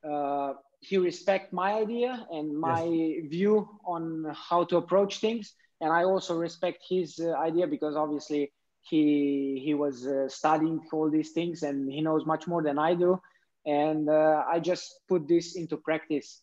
uh, 0.04 0.54
he 0.80 0.98
respect 0.98 1.54
my 1.54 1.74
idea 1.74 2.28
and 2.32 2.58
my 2.58 2.84
yes. 2.84 3.30
view 3.30 3.70
on 3.86 4.26
how 4.34 4.64
to 4.66 4.78
approach 4.78 5.20
things. 5.20 5.54
And 5.80 5.94
i 5.94 6.04
also 6.04 6.36
respect 6.36 6.84
his 6.90 7.20
uh, 7.20 7.34
idea 7.38 7.68
because 7.68 7.96
obviously 7.96 8.52
he 8.82 9.62
he 9.64 9.74
was 9.76 10.08
uh, 10.08 10.28
studying 10.28 10.80
all 10.92 11.10
these 11.12 11.32
things 11.32 11.62
and 11.62 11.92
he 11.92 12.02
knows 12.02 12.26
much 12.26 12.48
more 12.48 12.62
than 12.62 12.78
i 12.78 12.94
do 12.94 13.20
and 13.66 14.10
uh, 14.10 14.44
i 14.52 14.60
just 14.60 15.00
put 15.08 15.28
this 15.28 15.56
into 15.56 15.78
practice. 15.78 16.42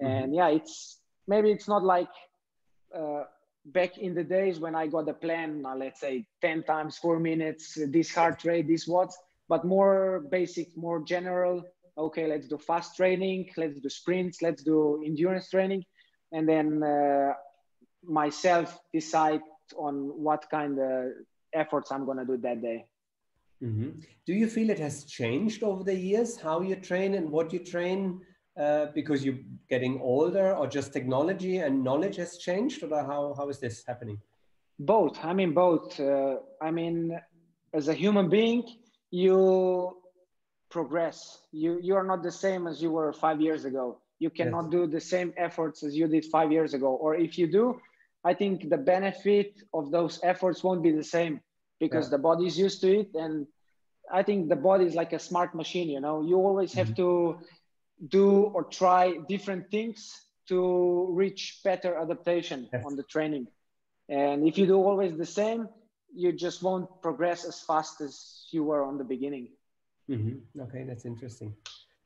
Mm-hmm. 0.00 0.10
and 0.10 0.34
yeah 0.34 0.48
it's 0.48 0.98
maybe 1.28 1.50
it's 1.50 1.68
not 1.68 1.84
like 1.84 2.08
uh, 2.94 3.24
back 3.66 3.98
in 3.98 4.14
the 4.14 4.24
days 4.24 4.58
when 4.58 4.74
i 4.74 4.86
got 4.86 5.08
a 5.08 5.14
plan 5.14 5.62
uh, 5.66 5.76
let's 5.76 6.00
say 6.00 6.24
10 6.40 6.64
times 6.64 6.98
four 6.98 7.20
minutes 7.20 7.78
this 7.88 8.14
heart 8.14 8.44
rate 8.44 8.66
this 8.66 8.88
watts 8.88 9.16
but 9.52 9.64
more 9.64 10.24
basic 10.30 10.74
more 10.76 11.00
general. 11.00 11.62
Okay 11.98 12.26
let's 12.26 12.48
do 12.48 12.56
fast 12.56 12.96
training 12.96 13.50
let's 13.56 13.78
do 13.78 13.88
sprints 13.88 14.40
let's 14.40 14.62
do 14.62 15.02
endurance 15.04 15.50
training. 15.50 15.84
And 16.34 16.48
then 16.48 16.82
uh, 16.82 17.32
myself 18.02 18.80
decide 18.94 19.42
on 19.76 19.94
what 20.26 20.48
kind 20.50 20.78
of 20.78 21.10
efforts 21.52 21.92
i'm 21.92 22.04
going 22.04 22.18
to 22.18 22.24
do 22.24 22.36
that 22.38 22.62
day 22.62 22.84
Mm-hmm. 23.62 23.90
Do 24.26 24.32
you 24.34 24.48
feel 24.48 24.70
it 24.70 24.78
has 24.78 25.04
changed 25.04 25.62
over 25.62 25.84
the 25.84 25.94
years 25.94 26.36
how 26.36 26.60
you 26.62 26.76
train 26.76 27.14
and 27.14 27.30
what 27.30 27.52
you 27.52 27.60
train 27.60 28.20
uh, 28.58 28.86
because 28.94 29.24
you're 29.24 29.38
getting 29.70 30.00
older, 30.00 30.54
or 30.54 30.66
just 30.66 30.92
technology 30.92 31.58
and 31.58 31.82
knowledge 31.82 32.16
has 32.16 32.36
changed, 32.36 32.82
or 32.82 32.88
how, 33.02 33.34
how 33.36 33.48
is 33.48 33.58
this 33.58 33.82
happening? 33.86 34.18
Both. 34.78 35.24
I 35.24 35.32
mean, 35.32 35.54
both. 35.54 35.98
Uh, 35.98 36.36
I 36.60 36.70
mean, 36.70 37.18
as 37.72 37.88
a 37.88 37.94
human 37.94 38.28
being, 38.28 38.64
you 39.10 39.96
progress. 40.70 41.38
You 41.52 41.78
you 41.80 41.94
are 41.94 42.04
not 42.04 42.22
the 42.22 42.32
same 42.32 42.66
as 42.66 42.82
you 42.82 42.90
were 42.90 43.12
five 43.12 43.40
years 43.40 43.64
ago. 43.64 44.00
You 44.18 44.30
cannot 44.30 44.64
yes. 44.64 44.72
do 44.72 44.86
the 44.86 45.00
same 45.00 45.32
efforts 45.36 45.82
as 45.82 45.96
you 45.96 46.06
did 46.06 46.24
five 46.26 46.52
years 46.52 46.74
ago, 46.74 46.90
or 47.04 47.14
if 47.14 47.38
you 47.38 47.46
do, 47.46 47.80
I 48.24 48.34
think 48.34 48.68
the 48.68 48.76
benefit 48.76 49.62
of 49.72 49.90
those 49.90 50.20
efforts 50.22 50.62
won't 50.62 50.82
be 50.82 50.92
the 50.92 51.04
same 51.04 51.40
because 51.82 52.06
yeah. 52.06 52.16
the 52.16 52.22
body 52.28 52.46
is 52.46 52.56
used 52.66 52.80
to 52.84 52.90
it 53.00 53.10
and 53.24 53.46
i 54.18 54.22
think 54.26 54.48
the 54.54 54.60
body 54.70 54.84
is 54.90 54.94
like 55.02 55.12
a 55.12 55.22
smart 55.28 55.50
machine 55.62 55.88
you 55.94 56.00
know 56.06 56.16
you 56.28 56.36
always 56.50 56.72
have 56.80 56.90
mm-hmm. 56.90 57.38
to 57.38 58.18
do 58.18 58.26
or 58.54 58.62
try 58.80 59.02
different 59.34 59.64
things 59.74 60.00
to 60.50 60.58
reach 61.22 61.42
better 61.64 61.92
adaptation 62.04 62.68
yes. 62.72 62.84
on 62.86 62.96
the 63.00 63.06
training 63.14 63.46
and 64.08 64.46
if 64.50 64.54
you 64.58 64.66
do 64.74 64.78
always 64.90 65.12
the 65.24 65.30
same 65.40 65.68
you 66.22 66.30
just 66.46 66.62
won't 66.66 66.88
progress 67.06 67.44
as 67.50 67.56
fast 67.68 68.00
as 68.06 68.12
you 68.54 68.62
were 68.70 68.82
on 68.90 68.96
the 69.02 69.08
beginning 69.14 69.46
mm-hmm. 70.10 70.60
okay 70.64 70.82
that's 70.88 71.04
interesting 71.12 71.50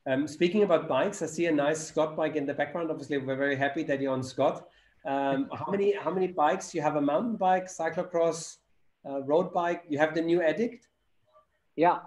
um, 0.09 0.27
speaking 0.39 0.63
about 0.69 0.89
bikes 0.97 1.23
i 1.27 1.29
see 1.37 1.47
a 1.47 1.57
nice 1.67 1.81
scott 1.91 2.17
bike 2.21 2.37
in 2.41 2.47
the 2.51 2.57
background 2.61 2.91
obviously 2.91 3.19
we're 3.19 3.43
very 3.47 3.59
happy 3.65 3.83
that 3.89 4.01
you're 4.01 4.17
on 4.21 4.23
scott 4.35 4.69
um, 5.15 5.49
how 5.61 5.71
many 5.75 5.89
how 6.05 6.13
many 6.19 6.29
bikes 6.45 6.75
you 6.75 6.81
have 6.89 6.97
a 6.97 7.05
mountain 7.13 7.37
bike 7.49 7.67
cyclocross 7.81 8.41
uh, 9.09 9.23
road 9.23 9.53
bike. 9.53 9.85
You 9.89 9.99
have 9.99 10.15
the 10.15 10.23
new 10.23 10.43
Addict. 10.43 10.89
Yeah, 11.77 11.99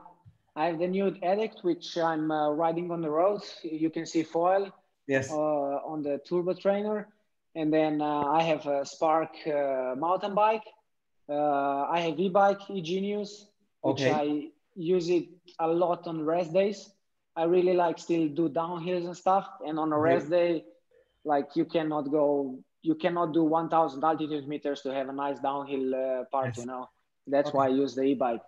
I 0.56 0.66
have 0.68 0.80
the 0.80 0.88
new 0.88 1.16
Addict, 1.24 1.64
which 1.64 1.98
I'm 1.98 2.32
uh, 2.32 2.52
riding 2.52 2.92
on 2.92 3.02
the 3.02 3.10
road. 3.10 3.42
You 3.64 3.90
can 3.90 4.06
see 4.06 4.24
foil. 4.24 4.72
Yes. 5.08 5.32
Uh, 5.32 5.82
on 5.92 6.04
the 6.04 6.20
turbo 6.20 6.54
trainer, 6.54 7.08
and 7.56 7.74
then 7.74 8.00
uh, 8.00 8.26
I 8.26 8.44
have 8.44 8.68
a 8.68 8.86
Spark 8.86 9.32
uh, 9.48 9.96
mountain 9.98 10.36
bike. 10.36 10.68
Uh, 11.28 11.88
I 11.90 12.02
have 12.02 12.20
e-bike, 12.20 12.62
e-Genius, 12.70 13.48
which 13.82 14.02
okay. 14.02 14.12
I 14.12 14.50
use 14.76 15.10
it 15.10 15.26
a 15.60 15.68
lot 15.68 16.06
on 16.06 16.24
rest 16.24 16.54
days. 16.54 16.92
I 17.36 17.46
really 17.46 17.74
like 17.74 17.98
still 17.98 18.28
do 18.28 18.50
downhills 18.50 19.06
and 19.06 19.18
stuff. 19.18 19.48
And 19.66 19.80
on 19.80 19.92
a 19.94 19.98
rest 19.98 20.30
day, 20.30 20.64
like 21.26 21.56
you 21.56 21.66
cannot 21.66 22.12
go 22.12 22.60
you 22.82 22.96
cannot 22.96 23.34
do 23.34 23.44
1000 23.44 24.04
altitude 24.04 24.48
meters 24.48 24.82
to 24.82 24.94
have 24.94 25.10
a 25.10 25.14
nice 25.14 25.40
downhill 25.40 25.96
uh, 25.96 26.24
part 26.32 26.48
yes. 26.48 26.58
you 26.58 26.66
know 26.66 26.88
that's 27.28 27.50
okay. 27.50 27.58
why 27.58 27.66
i 27.66 27.70
use 27.70 27.96
the 27.96 28.04
e-bike 28.04 28.42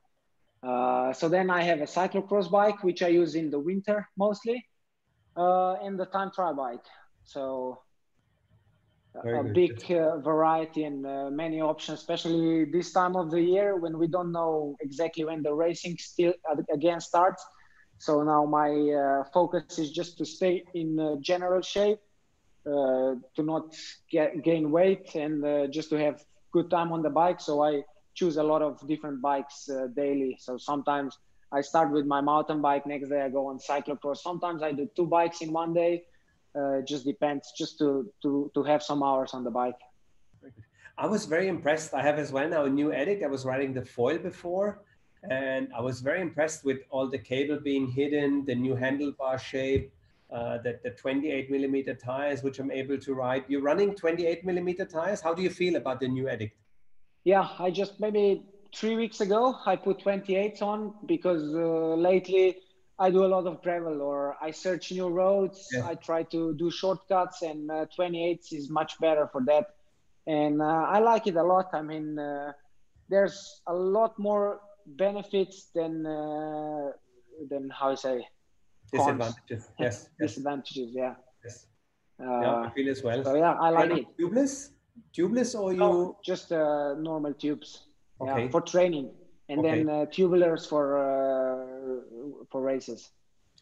uh, 0.64 1.12
so 1.14 1.28
then 1.28 1.50
i 1.50 1.62
have 1.62 1.80
a 1.82 1.86
cyclocross 1.86 2.50
bike 2.50 2.84
which 2.84 3.02
i 3.02 3.08
use 3.08 3.36
in 3.36 3.50
the 3.50 3.60
winter 3.60 4.08
mostly 4.18 4.66
uh, 5.38 5.74
and 5.84 6.00
the 6.00 6.06
time 6.06 6.32
trial 6.34 6.54
bike 6.54 6.86
so 7.24 7.82
Very 9.24 9.40
a 9.40 9.44
good. 9.44 9.54
big 9.54 9.92
uh, 9.92 10.18
variety 10.20 10.86
and 10.86 11.06
uh, 11.06 11.30
many 11.30 11.62
options 11.62 12.00
especially 12.00 12.66
this 12.66 12.92
time 12.94 13.16
of 13.16 13.30
the 13.32 13.42
year 13.42 13.76
when 13.76 13.98
we 13.98 14.08
don't 14.08 14.32
know 14.32 14.76
exactly 14.80 15.26
when 15.26 15.42
the 15.44 15.54
racing 15.54 15.98
still 15.98 16.34
again 16.74 17.02
starts 17.02 17.44
so 17.98 18.24
now 18.24 18.46
my 18.46 18.70
uh, 19.02 19.24
focus 19.34 19.78
is 19.78 19.92
just 19.92 20.18
to 20.18 20.26
stay 20.26 20.64
in 20.74 21.20
general 21.22 21.62
shape 21.62 22.00
uh, 22.00 22.11
to 22.66 23.44
not 23.44 23.76
get, 24.10 24.44
gain 24.44 24.72
weight 24.72 25.16
and 25.16 25.44
uh, 25.46 25.68
just 25.68 25.90
to 25.90 25.98
have 25.98 26.24
good 26.52 26.70
time 26.70 26.92
on 26.92 27.02
the 27.02 27.10
bike. 27.10 27.40
So 27.42 27.64
I 27.64 27.84
choose 28.14 28.38
a 28.38 28.44
lot 28.44 28.62
of 28.62 28.86
different 28.88 29.22
bikes 29.22 29.70
uh, 29.70 29.88
daily. 29.96 30.38
So 30.40 30.58
sometimes 30.58 31.18
I 31.52 31.62
start 31.62 31.92
with 31.92 32.06
my 32.06 32.22
mountain 32.22 32.62
bike. 32.62 32.86
Next 32.86 33.10
day 33.10 33.22
I 33.22 33.30
go 33.30 33.48
on 33.48 33.60
cyclocross. 33.60 34.18
Sometimes 34.18 34.62
I 34.64 34.72
do 34.72 34.90
two 34.96 35.06
bikes 35.06 35.42
in 35.42 35.52
one 35.52 35.74
day. 35.74 36.04
Uh, 36.58 36.82
just 36.82 37.06
depends. 37.06 37.54
Just 37.58 37.78
to 37.80 38.12
to 38.24 38.52
to 38.54 38.64
have 38.64 38.84
some 38.84 39.04
hours 39.04 39.34
on 39.34 39.44
the 39.44 39.52
bike. 39.52 39.80
I 40.98 41.08
was 41.08 41.26
very 41.26 41.48
impressed. 41.48 41.94
I 41.94 42.02
have 42.02 42.20
as 42.20 42.32
well 42.32 42.48
now 42.50 42.66
a 42.66 42.70
new 42.70 42.92
Addict. 42.94 43.24
I 43.24 43.28
was 43.28 43.46
riding 43.46 43.74
the 43.74 43.86
foil 43.86 44.18
before, 44.18 44.84
and 45.30 45.70
I 45.76 45.82
was 45.82 46.02
very 46.02 46.22
impressed 46.22 46.66
with 46.66 46.80
all 46.90 47.10
the 47.10 47.18
cable 47.18 47.60
being 47.60 47.88
hidden, 47.88 48.46
the 48.46 48.56
new 48.56 48.76
handlebar 48.76 49.40
shape, 49.40 49.94
uh, 50.32 50.58
that 50.60 50.82
the 50.84 50.92
28 50.92 51.52
millimeter 51.52 51.94
tires, 51.94 52.44
which 52.44 52.60
I'm 52.60 52.72
able 52.72 52.98
to 52.98 53.14
ride. 53.14 53.44
You're 53.48 53.62
running 53.62 53.96
28 53.96 54.46
millimeter 54.46 54.86
tires. 54.86 55.22
How 55.22 55.34
do 55.34 55.42
you 55.42 55.50
feel 55.50 55.76
about 55.76 56.00
the 56.00 56.08
new 56.08 56.30
Addict? 56.30 56.56
Yeah, 57.24 57.50
I 57.60 57.70
just 57.70 58.00
maybe 58.00 58.44
three 58.74 58.96
weeks 58.96 59.22
ago 59.22 59.56
I 59.66 59.76
put 59.76 60.00
28s 60.00 60.62
on 60.62 60.94
because 61.06 61.44
uh, 61.54 61.96
lately 61.96 62.58
I 62.98 63.12
do 63.12 63.26
a 63.26 63.28
lot 63.28 63.46
of 63.46 63.62
gravel 63.62 64.02
or 64.02 64.38
I 64.42 64.52
search 64.52 64.92
new 64.92 65.10
roads. 65.10 65.68
Yeah. 65.74 65.88
I 65.88 65.96
try 65.96 66.24
to 66.24 66.54
do 66.54 66.72
shortcuts, 66.72 67.42
and 67.42 67.70
uh, 67.70 67.86
28s 67.98 68.54
is 68.54 68.70
much 68.70 69.00
better 69.00 69.28
for 69.32 69.44
that. 69.46 69.76
And 70.28 70.62
uh, 70.62 70.66
I 70.66 71.00
like 71.00 71.28
it 71.28 71.36
a 71.36 71.44
lot. 71.44 71.70
I 71.74 71.82
mean, 71.82 72.18
uh, 72.18 72.54
there's 73.10 73.62
a 73.68 73.74
lot 73.74 74.18
more 74.18 74.62
benefits 74.86 75.70
than 75.76 76.06
uh, 76.06 76.92
than 77.50 77.70
how 77.70 77.92
I 77.92 77.96
say 77.96 78.28
disadvantages. 78.92 79.70
Yes, 79.80 80.10
disadvantages. 80.20 80.92
Yeah. 80.94 81.16
Yes. 81.44 81.68
Uh, 82.20 82.42
yeah, 82.42 82.56
I 82.56 82.70
feel 82.70 82.90
as 82.90 83.04
well. 83.04 83.24
So 83.24 83.36
yeah, 83.36 83.54
I 83.54 83.70
like 83.70 83.92
it. 83.92 84.06
Tubeless, 84.20 84.70
tubeless, 85.18 85.60
or 85.60 85.72
you 85.72 85.80
no, 85.80 86.18
just 86.24 86.52
uh, 86.52 86.94
normal 86.96 87.34
tubes. 87.34 87.88
Okay. 88.20 88.44
Yeah, 88.44 88.50
for 88.50 88.62
training, 88.62 89.10
and 89.50 89.60
okay. 89.60 89.84
then 89.84 89.90
uh, 89.90 90.06
tubulars 90.06 90.68
for 90.68 90.98
uh, 90.98 92.46
for 92.52 92.62
races. 92.62 93.12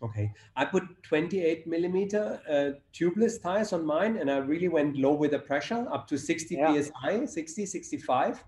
Okay, 0.01 0.31
I 0.55 0.63
put 0.63 0.83
28 1.03 1.67
millimeter 1.67 2.39
uh, 2.49 2.79
tubeless 2.93 3.41
tires 3.41 3.73
on 3.73 3.85
mine, 3.85 4.15
and 4.17 4.31
I 4.31 4.37
really 4.37 4.69
went 4.69 4.95
low 4.95 5.11
with 5.11 5.31
the 5.31 5.39
pressure, 5.39 5.85
up 5.91 6.07
to 6.07 6.17
60 6.17 6.55
yeah. 6.55 6.81
psi, 6.81 7.25
60, 7.25 7.65
65. 7.65 8.43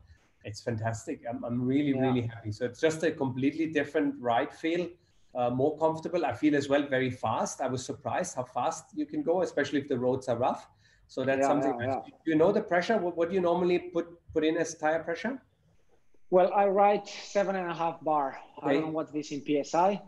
It's 0.46 0.62
fantastic. 0.62 1.22
I'm, 1.30 1.44
I'm 1.44 1.62
really, 1.62 1.92
yeah. 1.92 2.08
really 2.08 2.22
happy. 2.22 2.54
So 2.54 2.66
it's 2.66 2.80
just 2.80 3.04
a 3.04 3.12
completely 3.12 3.68
different 3.68 4.16
ride 4.20 4.54
feel 4.54 4.88
uh, 5.36 5.50
more 5.50 5.78
comfortable. 5.78 6.26
I 6.26 6.34
feel 6.34 6.56
as 6.56 6.68
well 6.68 6.84
very 6.88 7.10
fast. 7.10 7.62
I 7.62 7.68
was 7.68 7.86
surprised 7.86 8.36
how 8.36 8.44
fast 8.44 8.86
you 8.96 9.06
can 9.06 9.24
go, 9.24 9.42
especially 9.42 9.80
if 9.80 9.88
the 9.88 9.98
roads 9.98 10.28
are 10.28 10.38
rough. 10.38 10.68
So 11.08 11.24
that's 11.24 11.42
yeah, 11.42 11.48
something. 11.48 11.76
Yeah, 11.80 11.88
yeah. 11.88 12.16
You 12.26 12.36
know 12.36 12.52
the 12.52 12.62
pressure. 12.62 12.98
What, 12.98 13.18
what, 13.18 13.30
do 13.30 13.36
you 13.36 13.42
normally 13.42 13.80
put 13.80 14.08
put 14.34 14.46
in 14.46 14.58
as 14.58 14.76
tire 14.76 15.04
pressure? 15.04 15.42
Well, 16.30 16.54
I 16.54 16.68
write 16.68 17.08
seven 17.08 17.56
and 17.56 17.70
a 17.70 17.74
half 17.74 18.02
bar. 18.02 18.40
Okay. 18.58 18.70
I 18.70 18.74
don't 18.74 18.86
know 18.88 18.92
what 18.92 19.12
this 19.12 19.32
in 19.32 19.42
psi. 19.44 20.02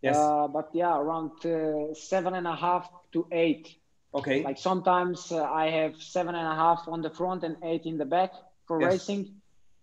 Yes. 0.00 0.16
Uh, 0.16 0.48
but 0.48 0.70
yeah, 0.72 0.96
around 0.96 1.44
uh, 1.44 1.92
seven 1.94 2.34
and 2.34 2.46
a 2.46 2.56
half 2.56 2.88
to 3.12 3.26
eight. 3.32 3.76
Okay. 4.14 4.42
Like 4.42 4.56
sometimes 4.56 5.30
uh, 5.30 5.44
I 5.44 5.68
have 5.68 6.00
seven 6.00 6.34
and 6.34 6.46
a 6.46 6.54
half 6.54 6.88
on 6.88 7.02
the 7.02 7.10
front 7.10 7.44
and 7.44 7.56
eight 7.62 7.84
in 7.84 7.98
the 7.98 8.06
back 8.06 8.32
for 8.66 8.80
yes. 8.80 8.92
racing, 8.92 9.34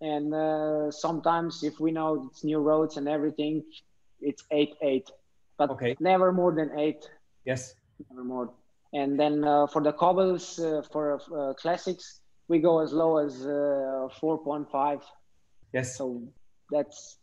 and 0.02 0.34
uh, 0.34 0.90
sometimes 0.90 1.64
if 1.64 1.80
we 1.80 1.92
know 1.92 2.28
it's 2.32 2.44
new 2.44 2.60
roads 2.60 2.98
and 2.98 3.08
everything, 3.08 3.64
it's 4.24 4.44
eight 4.52 4.76
eight, 4.82 5.10
but 5.58 5.70
okay. 5.72 5.96
never 6.00 6.32
more 6.32 6.54
than 6.54 6.72
eight. 6.80 7.10
Yes. 7.46 7.76
Never 8.10 8.24
more. 8.24 8.54
And 8.94 9.20
then 9.20 9.44
uh, 9.44 9.68
for 9.68 9.82
the 9.82 9.94
cobbles 9.94 10.60
uh, 10.60 10.82
for 10.92 11.20
uh, 11.36 11.54
classics, 11.54 12.22
we 12.48 12.60
go 12.60 12.80
as 12.80 12.94
low 12.94 13.18
as 13.18 13.46
uh, 13.46 14.08
four 14.20 14.38
point 14.38 14.70
five. 14.72 15.02
Yes. 15.74 15.98
So 15.98 16.22
that's 16.70 17.18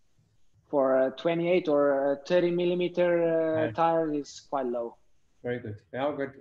for 0.68 1.06
a 1.06 1.10
28 1.10 1.68
or 1.68 2.12
a 2.12 2.16
30 2.26 2.52
millimeter 2.52 3.10
uh, 3.24 3.64
right. 3.64 3.74
tire 3.74 4.14
is 4.14 4.42
quite 4.48 4.66
low. 4.66 4.96
Very 5.42 5.58
good. 5.58 5.76
Very 5.92 6.16
good. 6.16 6.34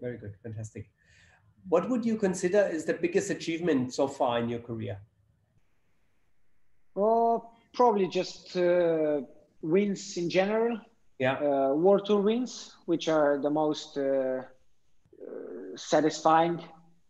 Very 0.00 0.18
good. 0.18 0.34
Fantastic. 0.42 0.90
What 1.68 1.88
would 1.88 2.04
you 2.04 2.16
consider 2.16 2.66
is 2.66 2.84
the 2.84 2.94
biggest 2.94 3.30
achievement 3.30 3.94
so 3.94 4.06
far 4.06 4.38
in 4.38 4.48
your 4.48 4.60
career? 4.60 4.98
Well, 6.94 7.52
probably 7.74 8.08
just 8.08 8.56
uh, 8.56 9.22
wins 9.66 10.16
in 10.16 10.30
general. 10.30 10.78
Yeah. 11.18 11.34
Uh, 11.34 11.74
World 11.74 12.06
Tour 12.06 12.20
wins, 12.20 12.74
which 12.86 13.08
are 13.08 13.38
the 13.38 13.50
most 13.50 13.96
uh, 13.96 14.02
uh 14.02 14.42
satisfying. 15.76 16.62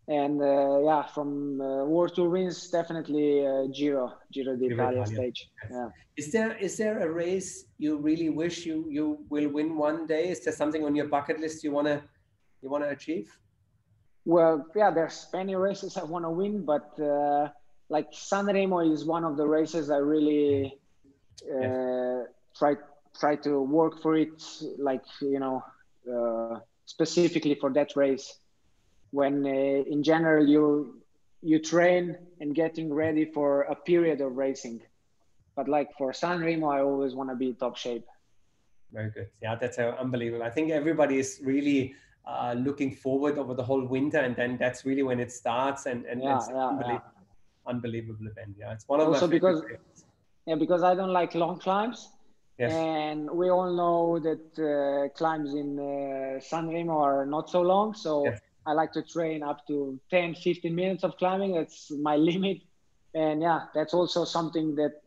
And 0.07 0.41
uh, 0.41 0.79
yeah, 0.85 1.03
from 1.03 1.59
uh, 1.59 1.83
World 1.83 2.15
Tour 2.15 2.29
wins, 2.29 2.69
definitely 2.69 3.45
Giro, 3.73 4.13
Giro 4.31 4.55
d'Italia 4.55 5.05
stage. 5.05 5.49
Yes. 5.63 5.71
Yeah. 5.71 5.89
Is 6.15 6.31
there 6.31 6.57
is 6.57 6.77
there 6.77 6.99
a 6.99 7.11
race 7.11 7.65
you 7.77 7.97
really 7.97 8.29
wish 8.29 8.65
you 8.65 8.85
you 8.89 9.25
will 9.29 9.49
win 9.49 9.77
one 9.77 10.07
day? 10.07 10.29
Is 10.29 10.43
there 10.43 10.53
something 10.53 10.83
on 10.83 10.95
your 10.95 11.07
bucket 11.07 11.39
list 11.39 11.63
you 11.63 11.71
wanna 11.71 12.01
you 12.61 12.69
wanna 12.69 12.87
achieve? 12.87 13.29
Well, 14.25 14.65
yeah, 14.75 14.91
there's 14.91 15.27
many 15.31 15.55
races 15.55 15.95
I 15.95 16.03
want 16.03 16.25
to 16.25 16.31
win, 16.31 16.65
but 16.65 16.99
uh, 16.99 17.49
like 17.89 18.11
Sanremo 18.11 18.79
is 18.91 19.05
one 19.05 19.23
of 19.23 19.37
the 19.37 19.47
races 19.47 19.89
I 19.89 19.97
really 19.97 20.79
uh, 21.53 21.61
yes 21.61 22.27
try 22.57 22.75
try 23.19 23.35
to 23.35 23.61
work 23.61 24.01
for 24.01 24.15
it 24.15 24.43
like 24.77 25.03
you 25.21 25.39
know 25.39 25.63
uh, 26.11 26.59
specifically 26.85 27.55
for 27.55 27.71
that 27.73 27.95
race. 27.95 28.39
When 29.11 29.45
uh, 29.45 29.93
in 29.93 30.03
general 30.03 30.47
you 30.47 31.01
you 31.41 31.59
train 31.59 32.17
and 32.41 32.53
getting 32.55 32.93
ready 32.93 33.25
for 33.25 33.61
a 33.63 33.75
period 33.75 34.21
of 34.21 34.35
racing. 34.35 34.81
But 35.55 35.67
like 35.67 35.89
for 35.97 36.13
san 36.13 36.41
remo 36.41 36.67
i 36.69 36.81
always 36.81 37.15
want 37.15 37.29
to 37.29 37.35
be 37.35 37.53
top 37.53 37.77
shape. 37.77 38.05
Very 38.91 39.09
good. 39.09 39.29
Yeah 39.41 39.55
that's 39.55 39.79
uh, 39.79 39.95
unbelievable. 39.99 40.43
I 40.43 40.49
think 40.49 40.71
everybody 40.71 41.17
is 41.19 41.39
really 41.43 41.95
uh, 42.25 42.53
looking 42.57 42.91
forward 42.91 43.37
over 43.37 43.53
the 43.53 43.63
whole 43.63 43.85
winter 43.85 44.19
and 44.19 44.35
then 44.35 44.57
that's 44.57 44.85
really 44.85 45.03
when 45.03 45.19
it 45.19 45.31
starts 45.31 45.85
and, 45.85 46.05
and 46.05 46.21
yeah, 46.21 46.35
it's 46.35 46.49
yeah, 46.49 46.67
unbelievable, 46.67 47.11
yeah. 47.15 47.71
unbelievable 47.71 48.27
event. 48.27 48.55
Yeah 48.59 48.73
it's 48.73 48.87
one 48.87 48.99
of 48.99 49.07
also 49.07 49.27
because 49.27 49.61
yeah 50.45 50.55
because 50.55 50.83
i 50.83 50.93
don't 50.95 51.13
like 51.13 51.35
long 51.35 51.57
climbs 51.59 52.09
Yes. 52.57 52.73
And 52.73 53.29
we 53.29 53.49
all 53.49 53.71
know 53.75 54.19
that 54.19 54.45
uh, 54.57 55.09
climbs 55.15 55.53
in 55.53 55.79
uh, 55.79 56.39
San 56.39 56.69
Remo 56.69 56.97
are 56.97 57.25
not 57.25 57.49
so 57.49 57.61
long. 57.61 57.93
So 57.93 58.25
yes. 58.25 58.39
I 58.65 58.73
like 58.73 58.93
to 58.93 59.03
train 59.03 59.43
up 59.43 59.65
to 59.67 59.99
10, 60.09 60.35
15 60.35 60.73
minutes 60.73 61.03
of 61.03 61.17
climbing. 61.17 61.53
That's 61.53 61.91
my 61.91 62.15
limit. 62.31 62.61
And 63.13 63.41
yeah, 63.41 63.65
that's 63.73 63.93
also 63.93 64.25
something 64.25 64.75
that 64.75 65.01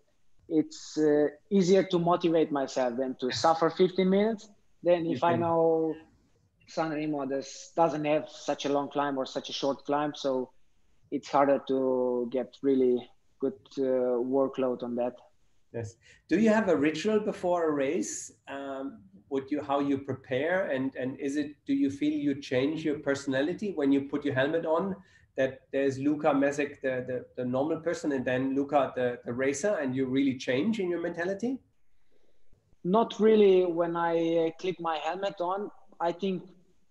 it's 0.48 0.98
uh, 0.98 1.28
easier 1.50 1.82
to 1.84 1.98
motivate 1.98 2.50
myself 2.50 2.96
than 2.96 3.16
to 3.20 3.30
suffer 3.32 3.70
15 3.70 4.08
minutes. 4.08 4.48
Then 4.82 5.06
if 5.06 5.22
I 5.22 5.36
know 5.36 5.94
San 6.66 6.90
Remo 6.90 7.26
does, 7.26 7.72
doesn't 7.76 8.04
have 8.04 8.28
such 8.28 8.64
a 8.64 8.68
long 8.68 8.88
climb 8.88 9.18
or 9.18 9.26
such 9.26 9.50
a 9.50 9.52
short 9.52 9.84
climb, 9.84 10.14
so 10.14 10.50
it's 11.10 11.28
harder 11.28 11.60
to 11.68 12.28
get 12.32 12.56
really 12.62 13.08
good 13.40 13.58
uh, 13.78 14.18
workload 14.22 14.82
on 14.82 14.94
that. 14.96 15.14
Yes. 15.72 15.96
Do 16.28 16.38
you 16.38 16.48
have 16.48 16.68
a 16.68 16.76
ritual 16.76 17.20
before 17.20 17.68
a 17.68 17.72
race? 17.72 18.32
Um, 18.48 19.02
would 19.28 19.48
you 19.50 19.62
how 19.62 19.78
you 19.78 19.98
prepare 19.98 20.66
and 20.66 20.92
and 20.96 21.16
is 21.20 21.36
it 21.36 21.54
do 21.64 21.72
you 21.72 21.90
feel 21.90 22.12
you 22.12 22.34
change 22.40 22.84
your 22.84 22.98
personality 22.98 23.72
when 23.76 23.92
you 23.92 24.02
put 24.02 24.24
your 24.24 24.34
helmet 24.34 24.66
on? 24.66 24.96
That 25.36 25.60
there's 25.72 25.98
Luka 25.98 26.30
Mezgec, 26.34 26.80
the, 26.82 27.04
the, 27.06 27.24
the 27.36 27.44
normal 27.44 27.78
person, 27.80 28.12
and 28.12 28.24
then 28.24 28.54
Luka, 28.56 28.92
the, 28.96 29.20
the 29.24 29.32
racer, 29.32 29.76
and 29.76 29.94
you 29.94 30.06
really 30.06 30.36
change 30.36 30.80
in 30.80 30.90
your 30.90 31.00
mentality? 31.00 31.60
Not 32.82 33.18
really. 33.20 33.64
When 33.64 33.96
I 33.96 34.48
uh, 34.48 34.50
clip 34.60 34.80
my 34.80 34.96
helmet 34.98 35.40
on, 35.40 35.70
I 36.00 36.12
think 36.12 36.42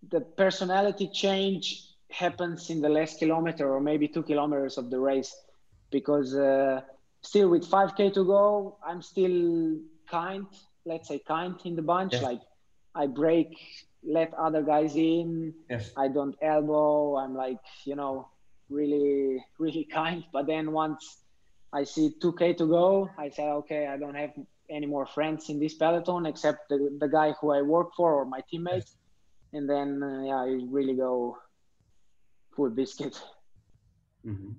the 0.10 0.22
personality 0.22 1.10
change 1.13 1.84
happens 2.10 2.70
in 2.70 2.82
the 2.82 2.89
last 2.89 3.20
kilometer 3.20 3.72
or 3.72 3.82
maybe 3.82 4.08
two 4.08 4.24
kilometers 4.24 4.78
of 4.78 4.89
the 4.89 5.00
race 5.00 5.36
because. 5.92 6.34
Uh, 6.34 6.82
still 7.21 7.49
with 7.49 7.69
5k 7.69 8.13
to 8.13 8.23
go 8.25 8.77
i'm 8.86 9.01
still 9.01 9.77
kind 10.10 10.45
let's 10.86 11.08
say 11.08 11.19
kind 11.19 11.55
in 11.65 11.75
the 11.75 11.82
bunch 11.82 12.13
yes. 12.13 12.23
like 12.23 12.41
i 12.95 13.05
break 13.05 13.58
let 14.03 14.34
other 14.34 14.62
guys 14.62 14.95
in 14.95 15.53
yes. 15.69 15.91
i 15.97 16.08
don't 16.08 16.36
elbow 16.41 17.17
i'm 17.17 17.36
like 17.36 17.60
you 17.86 17.95
know 17.95 18.27
really 18.69 19.43
really 19.58 19.84
kind 19.91 20.23
but 20.32 20.47
then 20.47 20.71
once 20.71 21.23
i 21.73 21.84
see 21.84 22.12
2k 22.21 22.58
to 22.58 22.65
go 22.65 23.10
i 23.17 23.29
say 23.29 23.43
okay 23.43 23.88
i 23.88 23.97
don't 23.97 24.15
have 24.15 24.32
any 24.69 24.86
more 24.86 25.05
friends 25.05 25.49
in 25.49 25.60
this 25.60 25.73
peloton 25.73 26.25
except 26.25 26.69
the, 26.69 26.95
the 26.99 27.08
guy 27.08 27.34
who 27.41 27.51
i 27.51 27.62
work 27.62 27.89
for 27.95 28.13
or 28.13 28.25
my 28.25 28.41
teammates 28.49 28.95
yes. 28.95 29.60
and 29.60 29.69
then 29.69 30.01
uh, 30.01 30.21
yeah 30.23 30.38
i 30.38 30.60
really 30.69 30.95
go 30.95 31.38
full 32.55 32.69
biscuit 32.69 33.21
mm-hmm. 34.25 34.51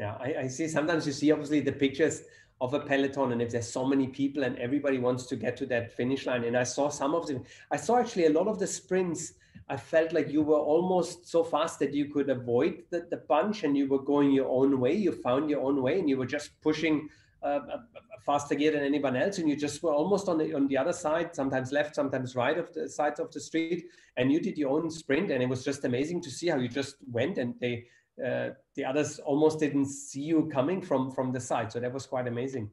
Yeah, 0.00 0.16
I, 0.18 0.34
I 0.44 0.46
see. 0.48 0.66
Sometimes 0.66 1.06
you 1.06 1.12
see 1.12 1.30
obviously 1.30 1.60
the 1.60 1.72
pictures 1.72 2.22
of 2.60 2.74
a 2.74 2.80
peloton 2.80 3.32
and 3.32 3.40
if 3.40 3.50
there's 3.50 3.70
so 3.70 3.84
many 3.86 4.06
people 4.06 4.42
and 4.44 4.58
everybody 4.58 4.98
wants 4.98 5.26
to 5.26 5.36
get 5.36 5.56
to 5.56 5.66
that 5.66 5.90
finish 5.92 6.26
line 6.26 6.44
and 6.44 6.56
i 6.56 6.62
saw 6.62 6.88
some 6.88 7.14
of 7.14 7.26
them 7.26 7.42
i 7.70 7.76
saw 7.76 7.98
actually 7.98 8.26
a 8.26 8.30
lot 8.30 8.46
of 8.46 8.58
the 8.58 8.66
sprints 8.66 9.32
i 9.68 9.76
felt 9.76 10.12
like 10.12 10.28
you 10.28 10.42
were 10.42 10.58
almost 10.58 11.26
so 11.26 11.42
fast 11.42 11.78
that 11.78 11.94
you 11.94 12.06
could 12.06 12.28
avoid 12.28 12.82
the, 12.90 13.06
the 13.10 13.16
bunch 13.16 13.64
and 13.64 13.76
you 13.76 13.86
were 13.88 14.02
going 14.02 14.30
your 14.30 14.48
own 14.48 14.78
way 14.78 14.94
you 14.94 15.10
found 15.10 15.48
your 15.48 15.62
own 15.62 15.80
way 15.80 15.98
and 15.98 16.08
you 16.08 16.18
were 16.18 16.26
just 16.26 16.60
pushing 16.60 17.08
uh, 17.42 17.60
a 17.70 18.20
faster 18.20 18.54
gear 18.54 18.72
than 18.72 18.82
anyone 18.82 19.16
else 19.16 19.38
and 19.38 19.48
you 19.48 19.56
just 19.56 19.82
were 19.82 19.94
almost 19.94 20.28
on 20.28 20.36
the 20.36 20.52
on 20.52 20.68
the 20.68 20.76
other 20.76 20.92
side 20.92 21.34
sometimes 21.34 21.72
left 21.72 21.94
sometimes 21.94 22.36
right 22.36 22.58
of 22.58 22.70
the 22.74 22.86
sides 22.86 23.18
of 23.18 23.32
the 23.32 23.40
street 23.40 23.86
and 24.18 24.30
you 24.30 24.38
did 24.38 24.58
your 24.58 24.68
own 24.68 24.90
sprint 24.90 25.30
and 25.30 25.42
it 25.42 25.48
was 25.48 25.64
just 25.64 25.86
amazing 25.86 26.20
to 26.20 26.30
see 26.30 26.48
how 26.48 26.58
you 26.58 26.68
just 26.68 26.96
went 27.10 27.38
and 27.38 27.54
they 27.58 27.86
uh, 28.24 28.50
the 28.74 28.84
others 28.84 29.18
almost 29.20 29.58
didn't 29.60 29.86
see 29.86 30.22
you 30.22 30.50
coming 30.52 30.80
from 30.80 31.10
from 31.10 31.32
the 31.32 31.40
side. 31.40 31.72
So 31.72 31.80
that 31.80 31.92
was 31.92 32.06
quite 32.06 32.26
amazing. 32.26 32.70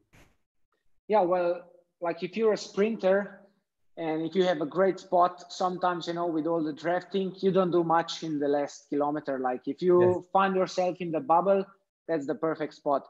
Yeah, 1.08 1.22
well, 1.22 1.64
like 2.02 2.24
if 2.24 2.36
you're 2.36 2.54
a 2.54 2.58
sprinter 2.58 3.42
and 3.98 4.22
if 4.22 4.36
you 4.36 4.44
have 4.44 4.62
a 4.62 4.66
great 4.66 5.00
spot, 5.00 5.52
sometimes 5.52 6.08
you 6.08 6.14
know 6.14 6.28
with 6.28 6.46
all 6.48 6.64
the 6.64 6.74
drafting, 6.74 7.34
you 7.40 7.52
don't 7.52 7.72
do 7.72 7.84
much 7.84 8.24
in 8.24 8.40
the 8.40 8.48
last 8.48 8.90
kilometer. 8.90 9.40
Like 9.40 9.68
if 9.68 9.82
you 9.82 10.02
yes. 10.02 10.26
find 10.32 10.56
yourself 10.56 10.98
in 11.00 11.12
the 11.12 11.20
bubble, 11.20 11.66
that's 12.08 12.28
the 12.28 12.36
perfect 12.36 12.74
spot. 12.74 13.04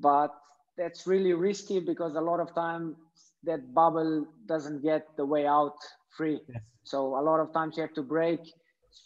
but 0.00 0.30
that's 0.76 1.06
really 1.06 1.32
risky 1.32 1.80
because 1.80 2.14
a 2.14 2.20
lot 2.20 2.38
of 2.38 2.54
time 2.54 2.94
that 3.42 3.74
bubble 3.74 4.26
doesn't 4.46 4.80
get 4.82 5.08
the 5.16 5.26
way 5.26 5.44
out 5.44 5.76
free. 6.16 6.40
Yes. 6.48 6.62
So 6.84 7.18
a 7.18 7.22
lot 7.22 7.40
of 7.40 7.52
times 7.52 7.76
you 7.76 7.82
have 7.82 7.94
to 7.94 8.02
break. 8.02 8.40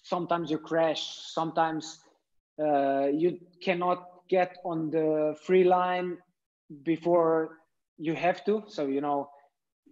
Sometimes 0.04 0.50
you 0.50 0.58
crash. 0.58 1.02
Sometimes 1.38 2.00
uh, 2.58 3.06
you 3.06 3.38
cannot 3.62 4.06
get 4.28 4.56
on 4.64 4.90
the 4.90 5.36
free 5.44 5.64
line 5.64 6.18
before 6.82 7.58
you 7.98 8.14
have 8.14 8.44
to. 8.44 8.64
So 8.68 8.86
you 8.86 9.00
know 9.00 9.30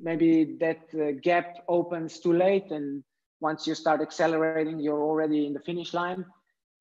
maybe 0.00 0.56
that 0.60 0.80
uh, 0.94 1.12
gap 1.22 1.64
opens 1.68 2.20
too 2.20 2.32
late, 2.32 2.70
and 2.70 3.04
once 3.40 3.66
you 3.66 3.74
start 3.74 4.00
accelerating, 4.00 4.80
you're 4.80 5.02
already 5.02 5.46
in 5.46 5.52
the 5.52 5.60
finish 5.60 5.94
line. 5.94 6.24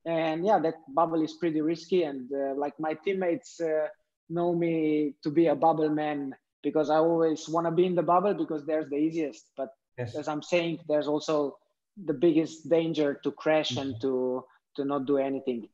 And 0.04 0.44
yeah, 0.46 0.58
that 0.60 0.76
bubble 0.94 1.22
is 1.22 1.34
pretty 1.34 1.60
risky. 1.60 2.04
And 2.04 2.30
uh, 2.32 2.54
like 2.56 2.78
my 2.78 2.94
teammates 3.04 3.60
uh, 3.60 3.88
know 4.28 4.54
me 4.54 5.14
to 5.22 5.30
be 5.30 5.46
a 5.48 5.54
bubble 5.54 5.90
man 5.90 6.34
because 6.62 6.90
I 6.90 6.96
always 6.96 7.48
want 7.48 7.66
to 7.66 7.70
be 7.70 7.86
in 7.86 7.94
the 7.94 8.02
bubble 8.02 8.34
because 8.34 8.64
there's 8.64 8.88
the 8.88 8.96
easiest. 8.96 9.44
But 9.56 9.70
yes. 9.98 10.14
as 10.14 10.28
I'm 10.28 10.42
saying, 10.42 10.80
there's 10.88 11.08
also 11.08 11.56
the 12.02 12.14
biggest 12.14 12.68
danger 12.68 13.20
to 13.24 13.32
crash 13.32 13.70
mm-hmm. 13.70 13.90
and 13.90 14.00
to 14.00 14.44
to 14.76 14.84
not 14.84 15.06
do 15.06 15.18
anything. 15.18 15.68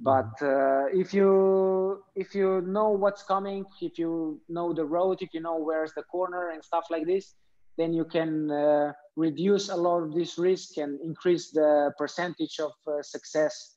But 0.00 0.32
mm-hmm. 0.40 0.96
uh, 0.96 1.00
if 1.00 1.14
you 1.14 2.02
if 2.14 2.34
you 2.34 2.62
know 2.62 2.90
what's 2.90 3.22
coming, 3.22 3.64
if 3.80 3.98
you 3.98 4.40
know 4.48 4.72
the 4.72 4.84
road, 4.84 5.18
if 5.20 5.32
you 5.32 5.40
know 5.40 5.58
where's 5.58 5.92
the 5.94 6.02
corner 6.02 6.50
and 6.50 6.64
stuff 6.64 6.86
like 6.90 7.06
this, 7.06 7.34
then 7.78 7.92
you 7.92 8.04
can 8.04 8.50
uh, 8.50 8.92
reduce 9.16 9.68
a 9.68 9.76
lot 9.76 10.02
of 10.02 10.14
this 10.14 10.38
risk 10.38 10.76
and 10.76 11.00
increase 11.00 11.50
the 11.50 11.92
percentage 11.98 12.58
of 12.58 12.72
uh, 12.86 13.02
success 13.02 13.76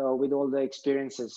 uh, 0.00 0.14
with 0.14 0.32
all 0.32 0.50
the 0.50 0.58
experiences. 0.58 1.36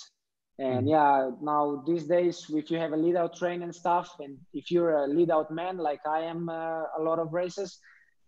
And 0.57 0.87
mm. 0.87 0.91
yeah, 0.91 1.29
now 1.41 1.83
these 1.87 2.05
days, 2.05 2.45
if 2.49 2.69
you 2.69 2.77
have 2.77 2.93
a 2.93 2.97
lead 2.97 3.15
out 3.15 3.35
train 3.35 3.61
and 3.61 3.73
stuff, 3.73 4.09
and 4.19 4.37
if 4.53 4.71
you're 4.71 4.95
a 5.03 5.07
lead 5.07 5.31
out 5.31 5.51
man 5.51 5.77
like 5.77 6.01
I 6.05 6.21
am 6.21 6.49
uh, 6.49 6.83
a 6.97 7.01
lot 7.01 7.19
of 7.19 7.33
races, 7.33 7.79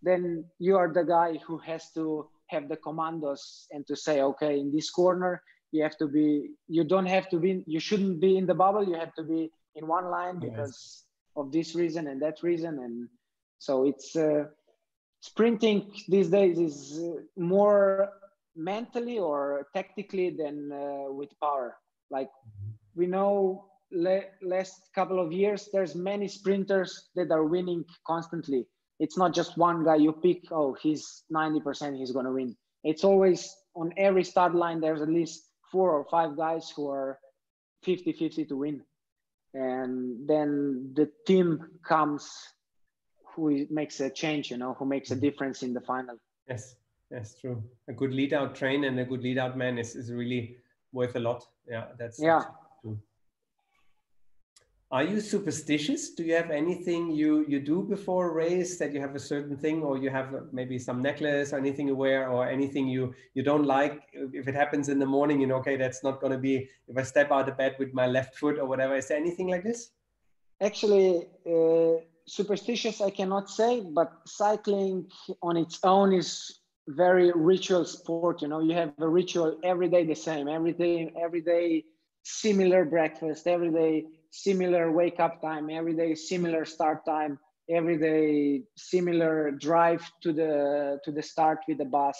then 0.02 0.44
you 0.58 0.76
are 0.76 0.92
the 0.92 1.04
guy 1.04 1.38
who 1.46 1.58
has 1.58 1.90
to 1.92 2.28
have 2.52 2.68
the 2.68 2.76
commandos 2.76 3.66
and 3.72 3.86
to 3.86 3.96
say, 3.96 4.22
okay, 4.22 4.60
in 4.60 4.72
this 4.72 4.90
corner, 4.90 5.42
you 5.72 5.82
have 5.82 5.96
to 5.98 6.06
be, 6.06 6.50
you 6.68 6.84
don't 6.84 7.06
have 7.06 7.28
to 7.30 7.38
be, 7.38 7.64
you 7.66 7.80
shouldn't 7.80 8.20
be 8.20 8.36
in 8.36 8.46
the 8.46 8.54
bubble, 8.54 8.84
you 8.86 8.94
have 8.94 9.14
to 9.14 9.24
be 9.24 9.50
in 9.74 9.86
one 9.86 10.10
line 10.10 10.38
yes. 10.40 10.50
because 10.50 11.04
of 11.36 11.50
this 11.50 11.74
reason 11.74 12.06
and 12.08 12.20
that 12.22 12.42
reason. 12.42 12.78
And 12.78 13.08
so 13.58 13.84
it's, 13.84 14.14
uh, 14.14 14.44
sprinting 15.22 15.92
these 16.08 16.28
days 16.28 16.58
is 16.58 17.00
uh, 17.00 17.22
more 17.36 18.10
mentally 18.56 19.18
or 19.18 19.68
tactically 19.74 20.30
than 20.30 20.70
uh, 20.72 21.10
with 21.10 21.30
power 21.40 21.76
like 22.10 22.28
we 22.94 23.06
know 23.06 23.64
le- 23.92 24.28
last 24.42 24.90
couple 24.94 25.18
of 25.24 25.32
years 25.32 25.68
there's 25.72 25.94
many 25.94 26.28
sprinters 26.28 27.08
that 27.14 27.30
are 27.30 27.44
winning 27.44 27.84
constantly 28.06 28.66
it's 29.02 29.18
not 29.18 29.34
just 29.34 29.58
one 29.58 29.84
guy 29.84 29.96
you 29.96 30.12
pick 30.12 30.40
oh 30.50 30.76
he's 30.82 31.24
90% 31.32 31.96
he's 31.98 32.12
going 32.12 32.26
to 32.26 32.32
win 32.32 32.56
it's 32.84 33.04
always 33.04 33.40
on 33.74 33.92
every 33.96 34.24
start 34.24 34.54
line 34.54 34.80
there's 34.80 35.02
at 35.02 35.08
least 35.08 35.48
four 35.70 35.90
or 35.90 36.04
five 36.10 36.36
guys 36.36 36.72
who 36.74 36.88
are 36.88 37.18
50-50 37.86 38.48
to 38.48 38.56
win 38.56 38.82
and 39.54 40.28
then 40.28 40.92
the 40.94 41.10
team 41.26 41.48
comes 41.86 42.30
who 43.34 43.66
makes 43.70 44.00
a 44.00 44.10
change, 44.10 44.50
you 44.50 44.56
know, 44.56 44.74
who 44.74 44.84
makes 44.84 45.10
a 45.10 45.14
mm-hmm. 45.14 45.24
difference 45.24 45.62
in 45.62 45.72
the 45.72 45.80
final. 45.80 46.16
Yes, 46.48 46.76
that's 47.10 47.34
true. 47.34 47.62
A 47.88 47.92
good 47.92 48.12
lead 48.12 48.32
out 48.32 48.54
train 48.54 48.84
and 48.84 48.98
a 48.98 49.04
good 49.04 49.22
lead 49.22 49.38
out 49.38 49.56
man 49.56 49.78
is, 49.78 49.96
is 49.96 50.12
really 50.12 50.56
worth 50.92 51.16
a 51.16 51.20
lot. 51.20 51.44
Yeah, 51.68 51.86
that's 51.98 52.20
yeah. 52.20 52.42
True. 52.42 52.52
Are 54.92 55.02
you 55.02 55.22
superstitious? 55.22 56.10
Do 56.10 56.22
you 56.22 56.34
have 56.34 56.50
anything 56.50 57.10
you 57.10 57.46
you 57.48 57.60
do 57.60 57.82
before 57.82 58.28
a 58.28 58.32
race 58.34 58.78
that 58.78 58.92
you 58.92 59.00
have 59.00 59.14
a 59.14 59.18
certain 59.18 59.56
thing, 59.56 59.82
or 59.82 59.96
you 59.96 60.10
have 60.10 60.28
maybe 60.52 60.78
some 60.78 61.00
necklace 61.00 61.54
or 61.54 61.56
anything 61.56 61.88
you 61.88 61.96
wear, 61.96 62.28
or 62.28 62.46
anything 62.46 62.86
you 62.86 63.14
you 63.32 63.42
don't 63.42 63.64
like? 63.64 64.02
If 64.12 64.48
it 64.48 64.54
happens 64.54 64.90
in 64.90 64.98
the 64.98 65.06
morning, 65.06 65.40
you 65.40 65.46
know, 65.46 65.56
okay, 65.56 65.76
that's 65.76 66.04
not 66.04 66.20
going 66.20 66.32
to 66.32 66.38
be. 66.38 66.68
If 66.88 66.98
I 66.98 67.04
step 67.04 67.32
out 67.32 67.48
of 67.48 67.56
bed 67.56 67.76
with 67.78 67.94
my 67.94 68.06
left 68.06 68.36
foot 68.36 68.58
or 68.58 68.66
whatever, 68.66 68.94
is 68.94 69.08
there 69.08 69.16
anything 69.16 69.48
like 69.48 69.64
this? 69.64 69.92
Actually, 70.60 71.26
uh, 71.46 72.04
superstitious 72.26 73.00
i 73.00 73.10
cannot 73.10 73.50
say 73.50 73.80
but 73.80 74.12
cycling 74.26 75.04
on 75.42 75.56
its 75.56 75.80
own 75.82 76.12
is 76.12 76.60
very 76.88 77.32
ritual 77.34 77.84
sport 77.84 78.40
you 78.42 78.48
know 78.48 78.60
you 78.60 78.72
have 78.72 78.92
a 79.00 79.08
ritual 79.08 79.58
every 79.64 79.88
day 79.88 80.04
the 80.04 80.14
same 80.14 80.46
every 80.48 80.72
day 80.72 81.12
every 81.20 81.40
day 81.40 81.84
similar 82.22 82.84
breakfast 82.84 83.48
every 83.48 83.70
day 83.70 84.04
similar 84.32 84.90
wake 84.90 85.20
up 85.20 85.40
time 85.42 85.68
every 85.70 85.94
day 85.94 86.14
similar 86.14 86.64
start 86.64 87.04
time 87.04 87.38
every 87.70 87.98
day 87.98 88.62
similar 88.76 89.50
drive 89.52 90.02
to 90.22 90.32
the 90.32 90.98
to 91.04 91.12
the 91.12 91.22
start 91.22 91.58
with 91.68 91.78
the 91.78 91.84
bus. 91.84 92.18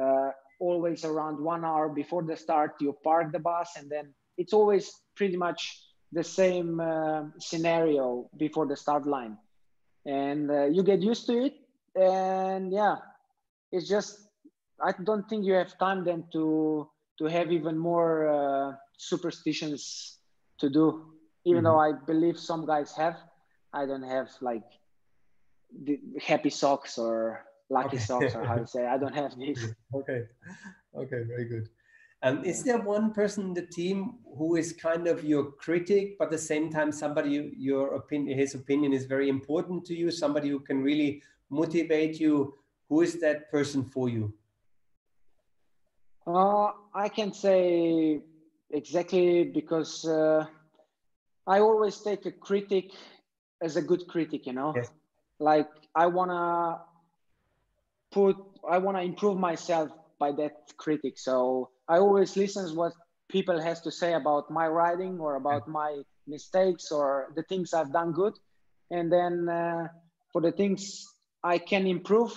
Uh, 0.00 0.30
always 0.60 1.04
around 1.04 1.38
one 1.38 1.64
hour 1.64 1.88
before 1.88 2.22
the 2.22 2.36
start 2.36 2.72
you 2.80 2.96
park 3.04 3.30
the 3.32 3.38
bus 3.38 3.72
and 3.76 3.90
then 3.90 4.12
it's 4.38 4.52
always 4.52 4.90
pretty 5.16 5.36
much 5.36 5.80
the 6.12 6.24
same 6.24 6.80
uh, 6.80 7.24
scenario 7.38 8.28
before 8.36 8.66
the 8.66 8.76
start 8.76 9.06
line. 9.06 9.36
And 10.06 10.50
uh, 10.50 10.64
you 10.64 10.82
get 10.82 11.02
used 11.02 11.26
to 11.26 11.44
it 11.44 11.54
and 11.96 12.72
yeah 12.72 12.96
it's 13.70 13.88
just 13.88 14.18
i 14.82 14.92
don't 15.04 15.28
think 15.28 15.44
you 15.44 15.54
have 15.54 15.78
time 15.78 16.04
then 16.04 16.24
to 16.32 16.88
to 17.18 17.26
have 17.26 17.52
even 17.52 17.78
more 17.78 18.28
uh, 18.28 18.72
superstitions 18.98 20.18
to 20.58 20.68
do 20.68 21.13
even 21.44 21.62
mm-hmm. 21.62 21.64
though 21.64 21.78
i 21.78 21.92
believe 22.06 22.38
some 22.38 22.66
guys 22.66 22.92
have 22.92 23.16
i 23.72 23.86
don't 23.86 24.02
have 24.02 24.28
like 24.40 24.64
the 25.84 25.98
happy 26.20 26.50
socks 26.50 26.98
or 26.98 27.40
lucky 27.70 27.96
okay. 27.96 27.98
socks 27.98 28.34
or 28.34 28.44
how 28.44 28.56
to 28.56 28.66
say 28.74 28.86
i 28.86 28.96
don't 28.98 29.14
have 29.14 29.36
these 29.38 29.74
okay 29.94 30.22
okay 30.96 31.22
very 31.26 31.44
good 31.44 31.68
um, 32.24 32.42
is 32.42 32.62
there 32.62 32.78
one 32.78 33.12
person 33.12 33.48
in 33.48 33.54
the 33.54 33.66
team 33.66 34.14
who 34.38 34.56
is 34.56 34.72
kind 34.72 35.06
of 35.06 35.22
your 35.24 35.52
critic, 35.52 36.16
but 36.18 36.26
at 36.26 36.30
the 36.30 36.38
same 36.38 36.70
time 36.70 36.90
somebody 36.90 37.52
your 37.58 37.96
opinion, 37.96 38.38
his 38.38 38.54
opinion 38.54 38.94
is 38.94 39.04
very 39.04 39.28
important 39.28 39.84
to 39.84 39.94
you? 39.94 40.10
Somebody 40.10 40.48
who 40.48 40.60
can 40.60 40.82
really 40.82 41.22
motivate 41.50 42.18
you. 42.18 42.54
Who 42.88 43.02
is 43.02 43.20
that 43.20 43.50
person 43.50 43.84
for 43.84 44.08
you? 44.08 44.32
Uh, 46.26 46.70
I 46.94 47.10
can 47.10 47.34
say 47.34 48.22
exactly 48.70 49.44
because 49.44 50.06
uh, 50.06 50.46
I 51.46 51.60
always 51.60 51.98
take 52.00 52.26
a 52.26 52.32
critic 52.32 52.90
as 53.62 53.76
a 53.76 53.82
good 53.82 54.06
critic. 54.08 54.46
You 54.46 54.54
know, 54.54 54.72
yes. 54.74 54.90
like 55.38 55.68
I 55.94 56.06
wanna 56.06 56.80
put, 58.12 58.36
I 58.68 58.78
wanna 58.78 59.02
improve 59.02 59.38
myself 59.38 59.90
by 60.18 60.32
that 60.32 60.72
critic. 60.76 61.18
So 61.18 61.70
I 61.88 61.98
always 61.98 62.36
listen 62.36 62.74
what 62.74 62.92
people 63.28 63.60
has 63.60 63.80
to 63.82 63.90
say 63.90 64.14
about 64.14 64.50
my 64.50 64.68
writing 64.68 65.18
or 65.20 65.36
about 65.36 65.68
my 65.68 66.02
mistakes 66.26 66.90
or 66.90 67.32
the 67.36 67.42
things 67.42 67.74
I've 67.74 67.92
done 67.92 68.12
good, 68.12 68.34
and 68.90 69.12
then 69.12 69.48
uh, 69.48 69.88
for 70.32 70.40
the 70.40 70.52
things 70.52 71.04
I 71.42 71.58
can 71.58 71.86
improve, 71.86 72.32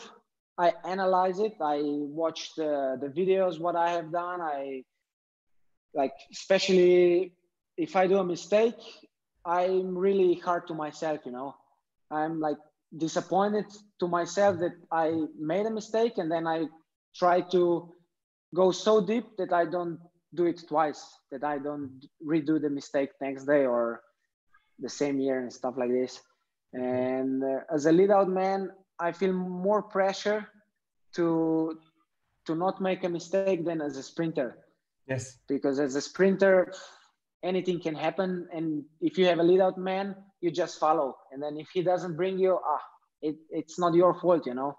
I 0.57 0.73
analyze 0.85 1.39
it. 1.39 1.53
I 1.61 1.81
watch 1.83 2.55
the 2.55 2.97
the 2.99 3.07
videos 3.07 3.59
what 3.59 3.75
I 3.75 3.91
have 3.91 4.11
done. 4.11 4.41
I 4.41 4.83
like 5.93 6.13
especially 6.31 7.33
if 7.77 7.95
I 7.95 8.07
do 8.07 8.17
a 8.17 8.23
mistake, 8.23 8.75
I'm 9.45 9.97
really 9.97 10.35
hard 10.35 10.67
to 10.67 10.73
myself. 10.73 11.19
You 11.25 11.31
know, 11.31 11.55
I'm 12.11 12.39
like 12.39 12.57
disappointed 12.97 13.65
to 13.99 14.07
myself 14.07 14.59
that 14.59 14.73
I 14.91 15.25
made 15.39 15.65
a 15.65 15.71
mistake, 15.71 16.17
and 16.17 16.31
then 16.31 16.47
I 16.47 16.65
try 17.15 17.41
to 17.51 17.93
go 18.53 18.71
so 18.71 19.01
deep 19.01 19.25
that 19.37 19.53
I 19.53 19.65
don't 19.65 19.99
do 20.33 20.45
it 20.45 20.61
twice, 20.67 21.03
that 21.31 21.43
I 21.43 21.57
don't 21.57 22.05
redo 22.25 22.61
the 22.61 22.69
mistake 22.69 23.09
next 23.21 23.45
day 23.45 23.65
or 23.65 24.01
the 24.79 24.89
same 24.89 25.19
year 25.19 25.39
and 25.39 25.51
stuff 25.51 25.75
like 25.77 25.89
this. 25.89 26.21
And 26.73 27.43
uh, 27.43 27.59
as 27.73 27.85
a 27.85 27.91
lead 27.91 28.11
out 28.11 28.29
man, 28.29 28.71
I 28.99 29.11
feel 29.11 29.33
more 29.33 29.81
pressure 29.81 30.47
to 31.15 31.79
to 32.45 32.55
not 32.55 32.79
make 32.81 33.03
a 33.03 33.09
mistake 33.09 33.65
than 33.65 33.81
as 33.81 33.97
a 33.97 34.03
sprinter. 34.03 34.57
Yes. 35.07 35.37
Because 35.47 35.79
as 35.79 35.95
a 35.95 36.01
sprinter, 36.01 36.71
anything 37.43 37.79
can 37.79 37.95
happen, 37.95 38.47
and 38.53 38.83
if 39.01 39.17
you 39.17 39.25
have 39.25 39.39
a 39.39 39.43
lead 39.43 39.61
out 39.61 39.77
man, 39.77 40.15
you 40.41 40.51
just 40.51 40.79
follow. 40.79 41.17
And 41.31 41.41
then 41.41 41.57
if 41.57 41.69
he 41.73 41.81
doesn't 41.81 42.15
bring 42.15 42.37
you, 42.39 42.59
ah, 42.63 42.81
it, 43.21 43.35
it's 43.49 43.79
not 43.79 43.93
your 43.93 44.13
fault, 44.19 44.45
you 44.45 44.53
know. 44.53 44.77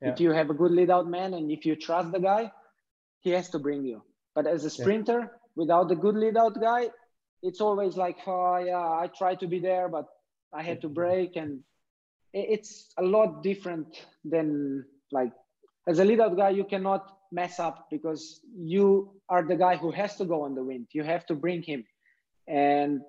Yeah. 0.00 0.12
If 0.12 0.20
you 0.20 0.30
have 0.32 0.50
a 0.50 0.54
good 0.54 0.72
lead 0.72 0.90
out 0.90 1.08
man 1.08 1.34
and 1.34 1.50
if 1.50 1.64
you 1.64 1.74
trust 1.74 2.12
the 2.12 2.20
guy, 2.20 2.52
he 3.20 3.30
has 3.30 3.48
to 3.50 3.58
bring 3.58 3.84
you. 3.84 4.02
But 4.34 4.46
as 4.46 4.64
a 4.64 4.70
sprinter, 4.70 5.20
yeah. 5.20 5.38
without 5.54 5.88
the 5.88 5.96
good 5.96 6.16
lead 6.16 6.36
out 6.36 6.60
guy, 6.60 6.90
it's 7.42 7.60
always 7.60 7.96
like, 7.96 8.18
oh 8.26 8.58
yeah, 8.58 8.78
I 8.78 9.08
try 9.16 9.34
to 9.36 9.46
be 9.46 9.58
there, 9.58 9.88
but 9.88 10.06
I 10.52 10.62
had 10.62 10.80
to 10.82 10.88
break, 10.88 11.36
and 11.36 11.60
it's 12.32 12.92
a 12.98 13.02
lot 13.02 13.42
different 13.42 14.04
than 14.24 14.84
like 15.12 15.32
as 15.86 15.98
a 15.98 16.04
lead 16.04 16.20
out 16.20 16.36
guy, 16.36 16.50
you 16.50 16.64
cannot 16.64 17.15
mess 17.32 17.58
up 17.58 17.88
because 17.90 18.40
you 18.56 19.12
are 19.28 19.42
the 19.42 19.56
guy 19.56 19.76
who 19.76 19.90
has 19.90 20.16
to 20.16 20.24
go 20.24 20.42
on 20.42 20.54
the 20.54 20.62
wind. 20.62 20.86
You 20.92 21.04
have 21.04 21.26
to 21.26 21.34
bring 21.34 21.62
him, 21.62 21.84
and 22.46 23.00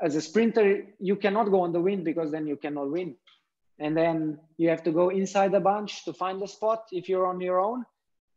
as 0.00 0.16
a 0.16 0.20
sprinter, 0.20 0.86
you 0.98 1.16
cannot 1.16 1.50
go 1.50 1.60
on 1.60 1.72
the 1.72 1.80
wind 1.80 2.04
because 2.04 2.30
then 2.30 2.46
you 2.46 2.56
cannot 2.56 2.90
win. 2.90 3.16
And 3.78 3.96
then 3.96 4.38
you 4.56 4.68
have 4.68 4.82
to 4.84 4.92
go 4.92 5.10
inside 5.10 5.52
the 5.52 5.60
bunch 5.60 6.04
to 6.04 6.12
find 6.12 6.40
the 6.40 6.48
spot 6.48 6.84
if 6.92 7.08
you're 7.08 7.26
on 7.26 7.40
your 7.40 7.60
own. 7.60 7.84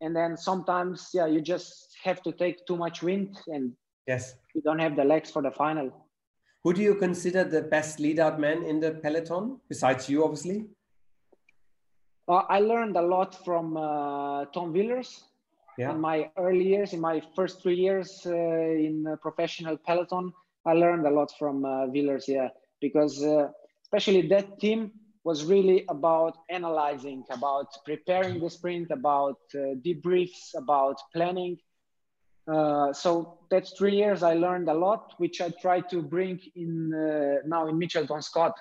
And 0.01 0.15
then 0.15 0.37
sometimes, 0.37 1.09
yeah, 1.13 1.25
you 1.25 1.41
just 1.41 1.95
have 2.03 2.21
to 2.23 2.31
take 2.31 2.65
too 2.65 2.75
much 2.75 3.01
wind 3.01 3.37
and 3.47 3.73
yes, 4.07 4.35
you 4.53 4.61
don't 4.61 4.79
have 4.79 4.95
the 4.95 5.03
legs 5.03 5.31
for 5.31 5.41
the 5.41 5.51
final. 5.51 5.91
Who 6.63 6.73
do 6.73 6.81
you 6.81 6.95
consider 6.95 7.43
the 7.43 7.61
best 7.61 7.99
lead 7.99 8.19
out 8.19 8.39
man 8.39 8.63
in 8.63 8.79
the 8.79 8.91
peloton 8.91 9.59
besides 9.67 10.09
you, 10.09 10.23
obviously? 10.23 10.65
Uh, 12.27 12.43
I 12.49 12.59
learned 12.59 12.95
a 12.95 13.01
lot 13.01 13.43
from 13.43 13.75
uh, 13.75 14.45
Tom 14.45 14.73
Veelers. 14.73 15.23
Yeah. 15.77 15.91
In 15.91 15.99
my 15.99 16.29
early 16.37 16.67
years, 16.67 16.93
in 16.93 17.01
my 17.01 17.21
first 17.35 17.61
three 17.61 17.75
years 17.75 18.21
uh, 18.25 18.31
in 18.31 19.17
professional 19.21 19.77
peloton, 19.77 20.31
I 20.65 20.73
learned 20.73 21.05
a 21.05 21.09
lot 21.09 21.31
from 21.37 21.65
uh, 21.65 21.87
Wielersz, 21.87 22.27
yeah, 22.27 22.49
because 22.79 23.23
uh, 23.23 23.49
especially 23.81 24.27
that 24.27 24.59
team 24.59 24.91
was 25.23 25.45
really 25.45 25.85
about 25.89 26.37
analyzing, 26.49 27.23
about 27.29 27.67
preparing 27.85 28.39
the 28.39 28.49
sprint, 28.49 28.91
about 28.91 29.39
uh, 29.55 29.75
debriefs, 29.85 30.53
about 30.55 30.97
planning. 31.13 31.57
Uh, 32.51 32.91
so 32.91 33.39
that's 33.49 33.71
three 33.71 33.95
years 33.95 34.21
I 34.21 34.33
learned 34.33 34.67
a 34.69 34.73
lot, 34.73 35.13
which 35.17 35.39
I 35.41 35.49
try 35.61 35.79
to 35.79 36.01
bring 36.01 36.39
in 36.55 36.93
uh, 36.93 37.47
now 37.47 37.67
in 37.67 37.79
Mitchelton 37.79 38.21
Scott. 38.21 38.53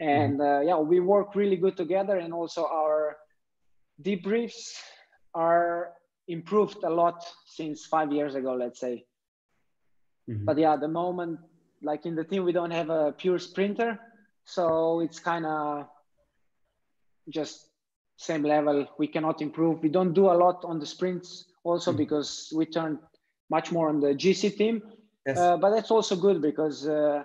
And 0.00 0.40
uh, 0.40 0.60
yeah, 0.60 0.78
we 0.78 1.00
work 1.00 1.34
really 1.34 1.56
good 1.56 1.76
together, 1.76 2.18
and 2.18 2.32
also 2.32 2.66
our 2.66 3.16
debriefs 4.00 4.74
are 5.34 5.92
improved 6.28 6.84
a 6.84 6.90
lot 6.90 7.24
since 7.46 7.86
five 7.86 8.12
years 8.12 8.34
ago, 8.34 8.54
let's 8.54 8.78
say. 8.78 9.04
Mm-hmm. 10.28 10.44
But 10.44 10.58
yeah, 10.58 10.76
the 10.76 10.88
moment 10.88 11.40
like 11.82 12.06
in 12.06 12.14
the 12.14 12.24
team 12.24 12.44
we 12.44 12.52
don't 12.52 12.70
have 12.70 12.90
a 12.90 13.12
pure 13.12 13.38
sprinter, 13.38 13.98
so 14.44 15.00
it's 15.00 15.18
kind 15.18 15.46
of 15.46 15.88
just 17.28 17.68
same 18.16 18.42
level. 18.42 18.86
We 18.98 19.06
cannot 19.06 19.40
improve. 19.40 19.82
We 19.82 19.88
don't 19.88 20.12
do 20.12 20.26
a 20.26 20.34
lot 20.34 20.64
on 20.64 20.78
the 20.78 20.86
sprints 20.86 21.46
also 21.64 21.90
mm-hmm. 21.90 21.98
because 21.98 22.52
we 22.54 22.66
turn 22.66 22.98
much 23.50 23.72
more 23.72 23.88
on 23.88 24.00
the 24.00 24.08
GC 24.08 24.56
team. 24.56 24.82
Yes. 25.26 25.38
Uh, 25.38 25.56
but 25.56 25.70
that's 25.70 25.90
also 25.90 26.16
good 26.16 26.42
because 26.42 26.86
uh, 26.88 27.22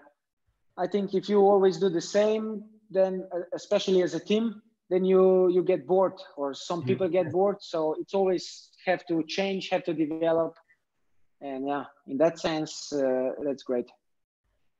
I 0.77 0.87
think 0.87 1.13
if 1.13 1.29
you 1.29 1.39
always 1.39 1.77
do 1.77 1.89
the 1.89 2.01
same, 2.01 2.63
then 2.89 3.27
uh, 3.33 3.39
especially 3.53 4.01
as 4.01 4.13
a 4.13 4.19
team, 4.19 4.61
then 4.89 5.05
you 5.05 5.49
you 5.49 5.63
get 5.63 5.87
bored 5.87 6.19
or 6.37 6.53
some 6.53 6.79
mm-hmm. 6.79 6.89
people 6.89 7.09
get 7.09 7.31
bored. 7.31 7.57
So 7.61 7.95
it's 7.99 8.13
always 8.13 8.69
have 8.85 9.05
to 9.07 9.23
change, 9.23 9.69
have 9.69 9.83
to 9.85 9.93
develop, 9.93 10.55
and 11.41 11.67
yeah, 11.67 11.85
in 12.07 12.17
that 12.17 12.39
sense, 12.39 12.91
uh, 12.93 13.31
that's 13.43 13.63
great. 13.63 13.89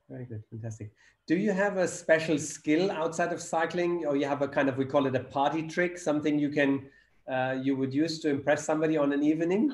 Very 0.10 0.26
good, 0.26 0.44
fantastic. 0.50 0.92
Do 1.26 1.36
you 1.36 1.54
have 1.54 1.78
a 1.78 1.88
special 1.88 2.38
skill 2.38 2.92
outside 2.92 3.32
of 3.32 3.42
cycling, 3.42 4.06
or 4.06 4.16
you 4.18 4.28
have 4.28 4.42
a 4.42 4.48
kind 4.48 4.68
of 4.68 4.78
we 4.78 4.86
call 4.86 5.06
it 5.06 5.16
a 5.16 5.24
party 5.24 5.68
trick, 5.68 5.98
something 5.98 6.38
you 6.38 6.50
can 6.50 6.86
uh, 7.32 7.56
you 7.62 7.76
would 7.76 7.94
use 7.94 8.20
to 8.20 8.30
impress 8.30 8.66
somebody 8.66 8.98
on 8.98 9.14
an 9.14 9.24
evening? 9.24 9.72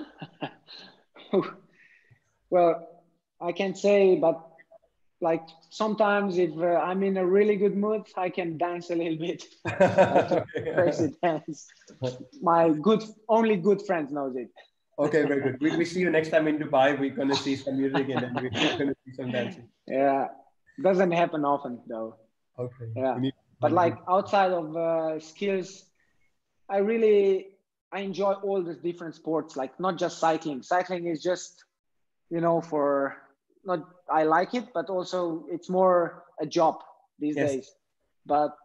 well, 2.49 2.87
I 3.41 3.51
can 3.51 3.73
say, 3.75 4.15
but 4.15 4.48
like 5.21 5.45
sometimes 5.69 6.37
if 6.37 6.51
uh, 6.57 6.75
I'm 6.87 7.03
in 7.03 7.17
a 7.17 7.25
really 7.25 7.55
good 7.55 7.75
mood, 7.75 8.03
I 8.15 8.29
can 8.29 8.57
dance 8.57 8.89
a 8.89 8.95
little 8.95 9.17
bit. 9.17 9.43
crazy 10.73 11.15
dance. 11.21 11.67
My 12.41 12.69
good, 12.69 13.03
only 13.27 13.57
good 13.57 13.85
friends 13.85 14.11
knows 14.11 14.35
it. 14.35 14.49
okay, 14.97 15.23
very 15.23 15.41
good. 15.41 15.57
We, 15.61 15.75
we 15.77 15.85
see 15.85 15.99
you 15.99 16.09
next 16.09 16.29
time 16.29 16.47
in 16.47 16.57
Dubai. 16.57 16.97
We're 16.97 17.15
gonna 17.15 17.35
see 17.35 17.55
some 17.55 17.77
music 17.77 18.09
and 18.09 18.23
then 18.23 18.33
we're 18.35 18.77
gonna 18.77 18.95
see 19.05 19.13
some 19.13 19.31
dancing. 19.31 19.67
Yeah, 19.87 20.27
doesn't 20.81 21.11
happen 21.11 21.43
often 21.43 21.81
though. 21.87 22.15
Okay. 22.57 22.87
Yeah, 22.95 23.19
but 23.59 23.71
like 23.71 23.97
outside 24.07 24.51
of 24.51 24.75
uh, 24.75 25.19
skills, 25.19 25.85
I 26.69 26.77
really 26.77 27.47
I 27.91 28.01
enjoy 28.01 28.33
all 28.33 28.61
the 28.61 28.75
different 28.75 29.15
sports. 29.15 29.57
Like 29.57 29.79
not 29.79 29.97
just 29.97 30.19
cycling. 30.19 30.63
Cycling 30.63 31.07
is 31.07 31.21
just 31.21 31.65
you 32.29 32.39
know 32.39 32.61
for 32.61 33.17
not 33.65 33.87
I 34.09 34.23
like 34.23 34.53
it, 34.53 34.73
but 34.73 34.89
also 34.89 35.45
it's 35.49 35.69
more 35.69 36.23
a 36.39 36.45
job 36.45 36.81
these 37.19 37.35
yes. 37.35 37.51
days. 37.51 37.71
But 38.25 38.55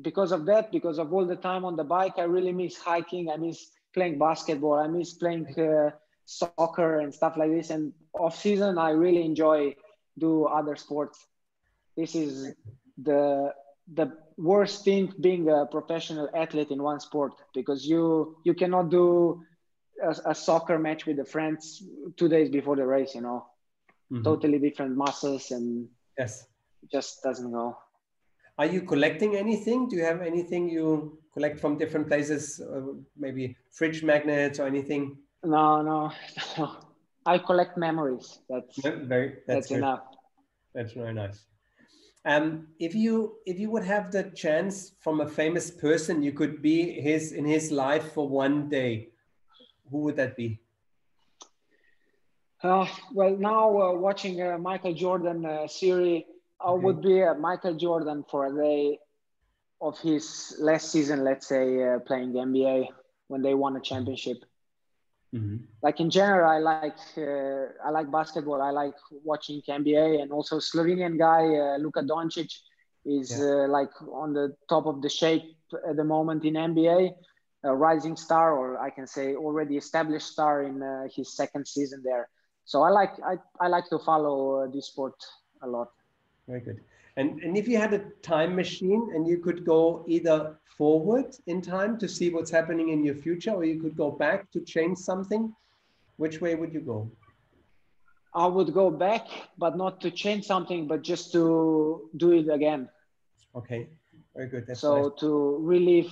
because 0.00 0.32
of 0.32 0.46
that, 0.46 0.72
because 0.72 0.98
of 0.98 1.12
all 1.12 1.26
the 1.26 1.36
time 1.36 1.64
on 1.64 1.76
the 1.76 1.84
bike, 1.84 2.14
I 2.18 2.22
really 2.22 2.52
miss 2.52 2.76
hiking. 2.76 3.30
I 3.30 3.36
miss 3.36 3.70
playing 3.92 4.18
basketball. 4.18 4.74
I 4.74 4.86
miss 4.86 5.12
playing 5.12 5.46
uh, 5.58 5.90
soccer 6.24 7.00
and 7.00 7.14
stuff 7.14 7.36
like 7.36 7.50
this. 7.50 7.70
And 7.70 7.92
off 8.14 8.38
season, 8.38 8.78
I 8.78 8.90
really 8.90 9.24
enjoy 9.24 9.74
do 10.18 10.44
other 10.44 10.76
sports. 10.76 11.26
This 11.96 12.14
is 12.14 12.54
the 13.02 13.52
the 13.92 14.12
worst 14.36 14.84
thing 14.84 15.12
being 15.20 15.48
a 15.48 15.66
professional 15.66 16.28
athlete 16.34 16.70
in 16.70 16.82
one 16.82 17.00
sport 17.00 17.32
because 17.54 17.86
you 17.86 18.36
you 18.44 18.54
cannot 18.54 18.90
do 18.90 19.42
a, 20.02 20.30
a 20.30 20.34
soccer 20.34 20.78
match 20.78 21.06
with 21.06 21.16
the 21.16 21.24
friends 21.24 21.82
two 22.16 22.28
days 22.28 22.48
before 22.48 22.76
the 22.76 22.86
race. 22.86 23.14
You 23.14 23.22
know, 23.22 23.46
mm-hmm. 24.12 24.22
totally 24.22 24.58
different 24.58 24.96
muscles 24.96 25.50
and 25.50 25.88
yes, 26.18 26.46
just 26.90 27.22
doesn't 27.22 27.50
go. 27.50 27.76
Are 28.58 28.66
you 28.66 28.82
collecting 28.82 29.36
anything? 29.36 29.88
Do 29.88 29.96
you 29.96 30.04
have 30.04 30.20
anything 30.20 30.68
you 30.68 31.18
collect 31.32 31.58
from 31.58 31.78
different 31.78 32.06
places? 32.06 32.60
Uh, 32.60 32.92
maybe 33.16 33.56
fridge 33.70 34.02
magnets 34.02 34.60
or 34.60 34.66
anything? 34.66 35.16
No, 35.42 35.82
no, 35.82 36.12
no. 36.58 36.76
I 37.26 37.38
collect 37.38 37.78
memories. 37.78 38.40
That's 38.48 38.76
very. 38.82 39.38
That's, 39.46 39.68
that's 39.68 39.70
enough. 39.70 40.02
That's 40.74 40.92
very 40.92 41.14
nice. 41.14 41.46
Um, 42.24 42.68
if 42.78 42.94
you 42.94 43.36
if 43.46 43.58
you 43.58 43.70
would 43.70 43.84
have 43.84 44.12
the 44.12 44.24
chance 44.34 44.92
from 45.00 45.20
a 45.20 45.28
famous 45.28 45.70
person, 45.70 46.22
you 46.22 46.32
could 46.32 46.62
be 46.62 47.00
his 47.00 47.32
in 47.32 47.44
his 47.44 47.70
life 47.70 48.12
for 48.12 48.28
one 48.28 48.68
day. 48.68 49.08
Who 49.90 49.98
would 49.98 50.16
that 50.16 50.36
be? 50.36 50.60
Uh, 52.62 52.86
well, 53.12 53.36
now 53.36 53.80
uh, 53.80 53.92
watching 53.94 54.40
uh, 54.40 54.56
Michael 54.58 54.94
Jordan 54.94 55.44
uh, 55.44 55.66
series, 55.66 56.22
I 56.60 56.68
okay. 56.68 56.84
would 56.84 57.02
be 57.02 57.22
uh, 57.22 57.34
Michael 57.34 57.74
Jordan 57.74 58.24
for 58.30 58.46
a 58.46 58.54
day 58.54 58.98
of 59.80 59.98
his 59.98 60.54
last 60.60 60.92
season, 60.92 61.24
let's 61.24 61.48
say, 61.48 61.82
uh, 61.82 61.98
playing 62.00 62.32
the 62.32 62.38
NBA 62.38 62.86
when 63.26 63.42
they 63.42 63.54
won 63.54 63.76
a 63.76 63.80
championship. 63.80 64.38
Mm-hmm. 65.34 65.64
Like 65.82 65.98
in 65.98 66.10
general, 66.10 66.48
I 66.48 66.58
like 66.58 67.00
uh, 67.16 67.86
I 67.86 67.90
like 67.90 68.12
basketball. 68.12 68.60
I 68.60 68.70
like 68.70 68.94
watching 69.24 69.62
NBA, 69.62 70.20
and 70.20 70.30
also 70.30 70.58
Slovenian 70.58 71.18
guy 71.18 71.44
uh, 71.56 71.78
Luka 71.78 72.02
Doncic 72.02 72.52
is 73.04 73.30
yeah. 73.30 73.64
uh, 73.64 73.68
like 73.68 73.90
on 74.12 74.34
the 74.34 74.54
top 74.68 74.86
of 74.86 75.02
the 75.02 75.08
shape 75.08 75.42
at 75.88 75.96
the 75.96 76.04
moment 76.04 76.44
in 76.44 76.54
NBA, 76.54 77.12
a 77.64 77.74
rising 77.74 78.14
star, 78.14 78.56
or 78.56 78.78
I 78.78 78.90
can 78.90 79.06
say 79.06 79.34
already 79.34 79.78
established 79.78 80.28
star 80.28 80.62
in 80.62 80.82
uh, 80.82 81.08
his 81.16 81.34
second 81.34 81.66
season 81.66 82.02
there. 82.04 82.28
So 82.64 82.82
I 82.82 82.90
like 82.90 83.12
I, 83.24 83.36
I 83.60 83.68
like 83.68 83.88
to 83.90 83.98
follow 83.98 84.62
uh, 84.62 84.66
this 84.68 84.86
sport 84.86 85.14
a 85.62 85.66
lot. 85.66 85.90
Very 86.48 86.60
good. 86.60 86.80
And, 87.16 87.40
and 87.42 87.56
if 87.56 87.68
you 87.68 87.76
had 87.76 87.92
a 87.92 87.98
time 88.22 88.56
machine 88.56 89.10
and 89.14 89.26
you 89.26 89.38
could 89.38 89.66
go 89.66 90.04
either 90.08 90.56
forward 90.78 91.36
in 91.46 91.60
time 91.60 91.98
to 91.98 92.08
see 92.08 92.30
what's 92.30 92.50
happening 92.50 92.88
in 92.88 93.04
your 93.04 93.14
future, 93.14 93.50
or 93.50 93.64
you 93.64 93.80
could 93.80 93.96
go 93.96 94.10
back 94.10 94.50
to 94.52 94.60
change 94.60 94.98
something, 94.98 95.54
which 96.16 96.40
way 96.40 96.54
would 96.54 96.72
you 96.72 96.80
go? 96.80 97.10
I 98.34 98.46
would 98.46 98.72
go 98.72 98.90
back, 98.90 99.26
but 99.58 99.76
not 99.76 100.00
to 100.00 100.10
change 100.10 100.46
something, 100.46 100.86
but 100.86 101.02
just 101.02 101.32
to 101.32 102.08
do 102.16 102.32
it 102.32 102.48
again. 102.48 102.88
Okay, 103.54 103.88
very 104.34 104.48
good. 104.48 104.66
That's 104.66 104.80
so 104.80 105.02
nice. 105.02 105.20
to 105.20 105.58
relive 105.60 106.10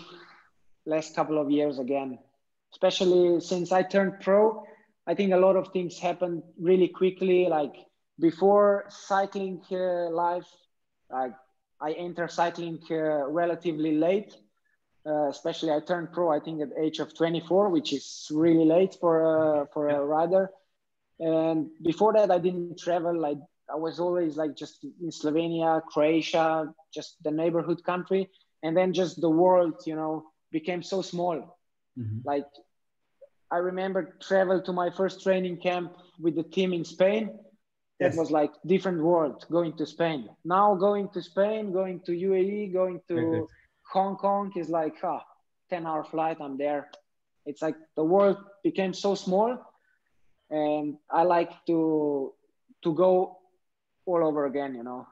last 0.85 1.17
couple 1.17 1.39
of 1.39 1.51
years 1.51 1.79
again, 1.79 2.19
especially 2.73 3.41
since 3.41 3.73
I 3.73 3.83
turned 3.83 4.21
pro. 4.21 4.67
I 5.07 5.15
think 5.15 5.33
a 5.33 5.37
lot 5.37 5.57
of 5.57 5.69
things 5.69 5.99
happened 5.99 6.43
really 6.59 6.89
quickly. 6.89 7.47
Like 7.49 7.75
before 8.19 8.85
cycling 8.89 9.63
uh, 9.73 10.11
life, 10.11 10.47
I, 11.13 11.31
I 11.81 11.93
entered 11.93 12.31
cycling 12.31 12.81
uh, 12.91 13.29
relatively 13.29 13.97
late. 13.97 14.35
Uh, 15.07 15.29
especially 15.29 15.73
I 15.73 15.81
turned 15.81 16.13
pro, 16.13 16.31
I 16.31 16.41
think 16.41 16.61
at 16.61 16.69
age 16.79 16.99
of 16.99 17.17
24, 17.17 17.71
which 17.71 17.95
is 17.95 18.29
really 18.31 18.67
late 18.67 18.99
for 19.01 19.63
a, 19.63 19.67
for 19.73 19.89
a 19.89 20.05
rider. 20.05 20.51
And 21.19 21.71
before 21.83 22.13
that, 22.13 22.31
I 22.31 22.39
didn't 22.39 22.79
travel. 22.79 23.25
I, 23.25 23.37
I 23.73 23.77
was 23.77 23.99
always 23.99 24.37
like 24.37 24.55
just 24.57 24.85
in 24.85 25.09
Slovenia, 25.09 25.83
Croatia, 25.87 26.73
just 26.93 27.17
the 27.23 27.31
neighborhood 27.31 27.83
country. 27.83 28.29
And 28.63 28.77
then 28.77 28.93
just 28.93 29.21
the 29.23 29.31
world, 29.31 29.81
you 29.87 29.97
know, 29.97 30.27
became 30.53 30.83
so 30.83 31.01
small. 31.01 31.59
Mm-hmm. 31.99 32.19
Like 32.25 32.47
I 33.51 33.59
remember 33.59 34.17
travel 34.21 34.63
to 34.63 34.73
my 34.73 34.91
first 34.91 35.23
training 35.23 35.59
camp 35.59 35.93
with 36.21 36.37
the 36.37 36.43
team 36.43 36.73
in 36.73 36.85
Spain 36.85 37.31
yes. 38.01 38.17
was 38.17 38.31
like 38.31 38.53
different 38.67 39.03
world 39.03 39.45
going 39.51 39.77
to 39.77 39.87
Spain. 39.87 40.29
Now 40.45 40.75
going 40.75 41.09
to 41.11 41.23
Spain, 41.23 41.73
going 41.73 42.01
to 42.07 42.13
UAE, 42.13 42.73
going 42.73 43.01
to 43.09 43.49
Hong 43.93 44.17
Kong 44.17 44.53
is 44.57 44.69
like 44.69 44.97
ah, 45.03 45.25
10 45.69 45.87
hour 45.87 46.05
flight, 46.05 46.39
I'm 46.41 46.57
there. 46.57 46.91
It's 47.47 47.63
like 47.63 47.77
the 47.97 48.05
world 48.05 48.39
became 48.65 48.95
so 48.95 49.15
small 49.15 49.59
and 50.51 50.97
I 51.11 51.23
like 51.23 51.53
to 51.67 52.33
to 52.83 52.95
go 52.95 53.39
all 54.07 54.27
over 54.27 54.47
again, 54.47 54.75
you 54.75 54.83
know, 54.83 55.07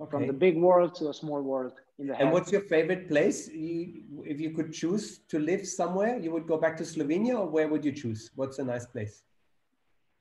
okay. 0.00 0.10
from 0.10 0.26
the 0.26 0.32
big 0.32 0.56
world 0.56 0.94
to 0.96 1.08
a 1.08 1.14
small 1.14 1.42
world. 1.42 1.72
And 2.18 2.32
what's 2.32 2.50
your 2.50 2.62
favorite 2.62 3.08
place? 3.08 3.48
You, 3.48 4.24
if 4.24 4.40
you 4.40 4.50
could 4.50 4.72
choose 4.72 5.18
to 5.28 5.38
live 5.38 5.66
somewhere, 5.66 6.18
you 6.18 6.32
would 6.32 6.46
go 6.46 6.56
back 6.56 6.76
to 6.78 6.84
Slovenia, 6.84 7.38
or 7.38 7.46
where 7.46 7.68
would 7.68 7.84
you 7.84 7.92
choose? 7.92 8.30
What's 8.34 8.58
a 8.58 8.64
nice 8.64 8.86
place? 8.86 9.22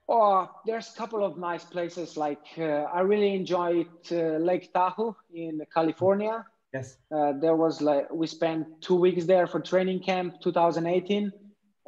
Oh, 0.10 0.50
there's 0.66 0.92
a 0.92 0.98
couple 0.98 1.24
of 1.24 1.38
nice 1.38 1.64
places. 1.64 2.18
Like 2.18 2.46
uh, 2.58 2.88
I 2.98 3.02
really 3.02 3.34
enjoyed 3.34 3.88
uh, 4.12 4.38
Lake 4.50 4.74
Tahoe 4.74 5.16
in 5.34 5.62
California. 5.74 6.46
Yes. 6.74 6.98
Uh, 7.12 7.34
there 7.34 7.56
was 7.56 7.82
like 7.82 8.12
we 8.12 8.28
spent 8.28 8.68
two 8.82 8.96
weeks 8.96 9.26
there 9.26 9.48
for 9.48 9.60
training 9.60 10.02
camp 10.02 10.42
2018, 10.42 11.32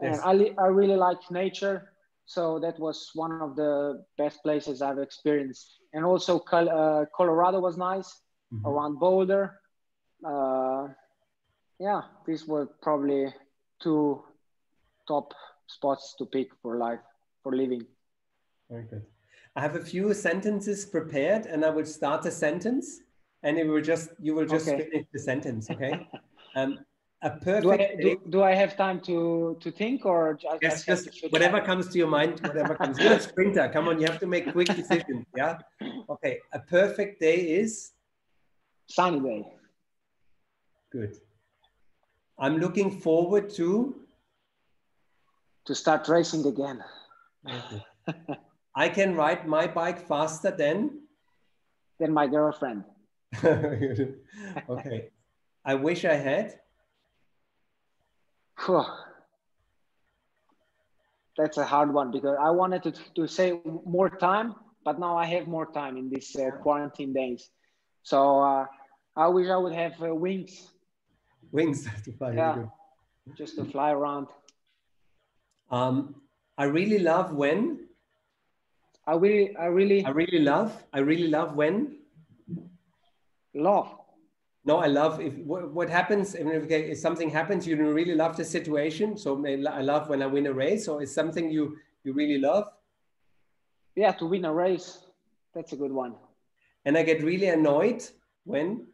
yes. 0.01 0.19
and 0.23 0.55
I 0.57 0.63
I 0.63 0.67
really 0.67 0.95
like 0.95 1.19
nature. 1.31 1.93
So 2.25 2.59
that 2.59 2.79
was 2.79 3.09
one 3.13 3.41
of 3.41 3.55
the 3.55 4.05
best 4.17 4.41
places 4.43 4.81
I've 4.81 4.99
experienced. 4.99 5.79
And 5.93 6.05
also 6.05 6.39
uh, 6.39 7.05
Colorado 7.15 7.59
was 7.59 7.75
nice 7.75 8.21
mm-hmm. 8.53 8.67
around 8.67 8.99
Boulder. 8.99 9.60
Uh, 10.25 10.87
yeah, 11.79 12.01
these 12.25 12.47
were 12.47 12.67
probably 12.81 13.33
two 13.81 14.23
top 15.07 15.33
spots 15.67 16.15
to 16.17 16.25
pick 16.25 16.49
for 16.61 16.77
life, 16.77 16.99
for 17.43 17.55
living. 17.55 17.85
Very 18.69 18.83
good. 18.83 19.05
I 19.55 19.61
have 19.61 19.75
a 19.75 19.83
few 19.83 20.13
sentences 20.13 20.85
prepared 20.85 21.45
and 21.45 21.65
I 21.65 21.69
will 21.69 21.85
start 21.85 22.25
a 22.25 22.31
sentence 22.31 23.01
and 23.43 23.57
it 23.57 23.67
will 23.67 23.81
just, 23.81 24.09
you 24.19 24.35
will 24.35 24.45
just 24.45 24.67
okay. 24.67 24.89
finish 24.89 25.07
the 25.11 25.19
sentence, 25.19 25.69
okay? 25.69 26.07
um, 26.55 26.79
a 27.23 27.29
perfect 27.29 27.63
do 27.63 27.71
I, 27.71 27.95
do, 28.01 28.21
do 28.29 28.43
I, 28.43 28.55
have 28.55 28.75
time 28.75 28.99
to 29.01 29.55
to 29.59 29.71
think 29.71 30.05
or 30.05 30.39
just, 30.41 30.61
yes 30.61 30.85
just 30.85 31.23
whatever 31.29 31.61
comes 31.61 31.87
to 31.89 31.97
your 31.99 32.07
mind 32.07 32.39
whatever 32.39 32.73
comes 32.73 32.97
you're 32.97 33.13
a 33.13 33.19
sprinter 33.29 33.69
come 33.71 33.87
on 33.87 33.99
you 33.99 34.07
have 34.07 34.19
to 34.19 34.25
make 34.25 34.51
quick 34.51 34.67
decisions 34.69 35.27
yeah 35.35 35.57
okay 36.09 36.39
a 36.53 36.59
perfect 36.59 37.19
day 37.19 37.35
is 37.35 37.91
sunny 38.87 39.19
day 39.19 39.45
good. 40.91 41.17
I'm 42.37 42.57
looking 42.57 42.91
forward 42.91 43.49
to 43.51 43.95
to 45.65 45.75
start 45.75 46.07
racing 46.07 46.45
again. 46.45 46.83
I 48.75 48.89
can 48.89 49.15
ride 49.15 49.47
my 49.47 49.67
bike 49.67 50.07
faster 50.07 50.51
than 50.51 51.01
than 51.99 52.13
my 52.13 52.27
girlfriend. 52.27 52.83
Okay. 54.69 55.09
I 55.63 55.75
wish 55.75 56.05
i 56.05 56.15
had. 56.15 56.59
That's 61.37 61.57
a 61.57 61.65
hard 61.65 61.93
one 61.93 62.11
because 62.11 62.37
I 62.39 62.49
wanted 62.51 62.83
to, 62.83 62.91
to 63.15 63.27
say 63.27 63.59
more 63.85 64.09
time, 64.09 64.55
but 64.83 64.99
now 64.99 65.17
I 65.17 65.25
have 65.25 65.47
more 65.47 65.71
time 65.71 65.97
in 65.97 66.09
these 66.09 66.35
uh, 66.35 66.51
quarantine 66.61 67.13
days. 67.13 67.49
So 68.03 68.41
uh, 68.41 68.65
I 69.15 69.27
wish 69.27 69.49
I 69.49 69.57
would 69.57 69.73
have 69.73 69.93
uh, 70.01 70.13
wings. 70.13 70.71
Wings 71.51 71.87
to 72.05 72.11
fly. 72.11 72.33
Yeah, 72.33 72.65
just 73.37 73.55
to 73.55 73.65
fly 73.65 73.91
around. 73.91 74.27
Um, 75.69 76.15
I 76.57 76.65
really 76.65 76.99
love 76.99 77.33
when. 77.33 77.87
I 79.07 79.15
really, 79.15 79.55
I 79.55 79.65
really. 79.65 80.05
I 80.05 80.09
really 80.09 80.39
love. 80.39 80.83
I 80.93 80.99
really 80.99 81.27
love 81.27 81.55
when. 81.55 81.97
Love 83.53 84.01
no, 84.63 84.77
I 84.77 84.87
love 84.87 85.19
if 85.19 85.33
what, 85.37 85.71
what 85.71 85.89
happens 85.89 86.35
if, 86.35 86.69
if 86.69 86.97
something 86.97 87.29
happens, 87.29 87.65
you 87.65 87.75
really 87.75 88.13
love 88.13 88.37
the 88.37 88.45
situation. 88.45 89.17
So 89.17 89.43
I 89.45 89.81
love 89.81 90.09
when 90.09 90.21
I 90.21 90.27
win 90.27 90.45
a 90.45 90.53
race. 90.53 90.85
So 90.85 90.99
it's 90.99 91.13
something 91.13 91.49
you 91.49 91.77
you 92.03 92.13
really 92.13 92.37
love. 92.37 92.67
Yeah, 93.95 94.11
to 94.13 94.25
win 94.25 94.45
a 94.45 94.53
race, 94.53 94.99
that's 95.53 95.73
a 95.73 95.75
good 95.75 95.91
one. 95.91 96.15
And 96.85 96.97
I 96.97 97.03
get 97.03 97.23
really 97.23 97.47
annoyed 97.47 98.03
when. 98.43 98.87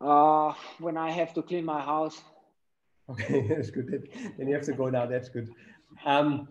Uh, 0.00 0.54
when 0.78 0.96
I 0.96 1.10
have 1.10 1.34
to 1.34 1.42
clean 1.42 1.64
my 1.64 1.80
house. 1.80 2.22
Okay, 3.10 3.46
that's 3.48 3.70
good. 3.70 4.08
Then 4.38 4.48
you 4.48 4.54
have 4.54 4.64
to 4.64 4.72
go 4.72 4.88
now. 4.88 5.06
That's 5.06 5.28
good. 5.28 5.50
Um, 6.04 6.48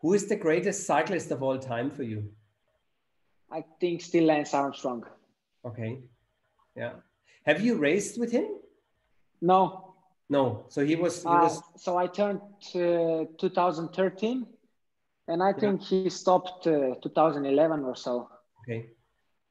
who 0.00 0.14
is 0.14 0.26
the 0.26 0.36
greatest 0.36 0.86
cyclist 0.86 1.30
of 1.30 1.42
all 1.42 1.58
time 1.58 1.90
for 1.90 2.02
you? 2.02 2.30
I 3.50 3.64
think 3.80 4.00
still 4.00 4.24
Lance 4.24 4.54
Armstrong. 4.54 5.04
Okay. 5.64 6.00
Yeah. 6.74 6.92
Have 7.44 7.60
you 7.60 7.76
raced 7.76 8.18
with 8.18 8.32
him? 8.32 8.46
No. 9.40 9.94
No. 10.28 10.64
So 10.68 10.84
he 10.84 10.96
was. 10.96 11.22
He 11.22 11.28
uh. 11.28 11.48
So 11.76 11.96
I 11.96 12.06
turned 12.06 12.40
uh, 12.74 13.24
2013, 13.38 14.46
and 15.28 15.42
I 15.42 15.52
think 15.52 15.80
yeah. 15.82 16.02
he 16.02 16.10
stopped 16.10 16.66
uh, 16.66 16.94
2011 17.02 17.84
or 17.84 17.94
so. 17.94 18.28
Okay. 18.62 18.90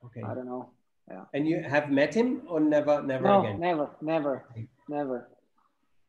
Okay. 0.06 0.22
I 0.24 0.34
don't 0.34 0.46
know. 0.46 0.72
Yeah. 1.10 1.26
And 1.34 1.48
you 1.48 1.62
have 1.62 1.92
met 1.92 2.14
him 2.14 2.42
or 2.48 2.60
never, 2.60 3.02
never 3.04 3.24
no, 3.24 3.42
again? 3.42 3.60
never, 3.60 3.90
never, 4.02 4.46
never. 4.90 5.30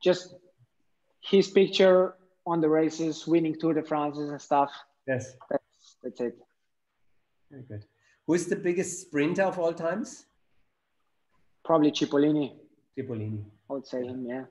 Just 0.03 0.35
his 1.21 1.49
picture 1.49 2.15
on 2.47 2.61
the 2.61 2.69
races, 2.69 3.27
winning 3.27 3.59
Tour 3.59 3.75
de 3.75 3.83
France 3.83 4.17
and 4.19 4.41
stuff. 4.41 4.73
Yes. 5.07 5.37
That's 5.51 5.97
that's 6.03 6.21
it. 6.21 6.39
Very 7.51 7.63
good. 7.69 7.85
Who 8.27 8.35
is 8.35 8.47
the 8.47 8.57
biggest 8.57 9.03
sprinter 9.03 9.43
of 9.43 9.59
all 9.59 9.73
times? 9.73 10.27
Probably 11.65 11.93
Cipollini. 11.93 12.55
Cipollini. 12.99 13.45
I 13.69 13.73
would 13.73 13.87
say 13.87 14.05
him, 14.05 14.25
yeah. 14.27 14.45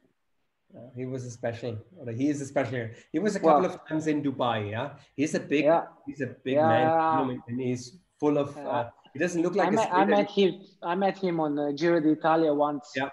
Uh, 0.75 0.89
he 0.95 1.05
was 1.05 1.25
a 1.25 1.31
special, 1.31 1.77
or 1.97 2.11
he 2.11 2.29
is 2.29 2.41
a 2.41 2.45
special. 2.45 2.89
He 3.11 3.19
was 3.19 3.35
a 3.35 3.39
couple 3.39 3.61
well, 3.61 3.71
of 3.71 3.87
times 3.87 4.07
in 4.07 4.21
Dubai. 4.21 4.71
Yeah, 4.71 4.89
he's 5.15 5.33
a 5.35 5.39
big, 5.39 5.65
yeah. 5.65 5.83
he's 6.05 6.21
a 6.21 6.27
big 6.27 6.55
yeah. 6.55 6.67
man, 6.67 7.41
and 7.47 7.61
he's 7.61 7.97
full 8.19 8.37
of. 8.37 8.57
Uh, 8.57 8.89
he 9.15 9.19
doesn't 9.19 9.41
look 9.41 9.55
like. 9.55 9.69
I 9.69 9.71
met, 9.71 9.89
I 9.93 10.03
met 10.03 10.29
him. 10.29 10.61
I 10.83 10.95
met 10.95 11.17
him 11.17 11.39
on 11.39 11.57
uh, 11.57 11.71
Giro 11.71 12.01
d'Italia 12.01 12.53
once. 12.53 12.91
Yeah. 12.97 13.11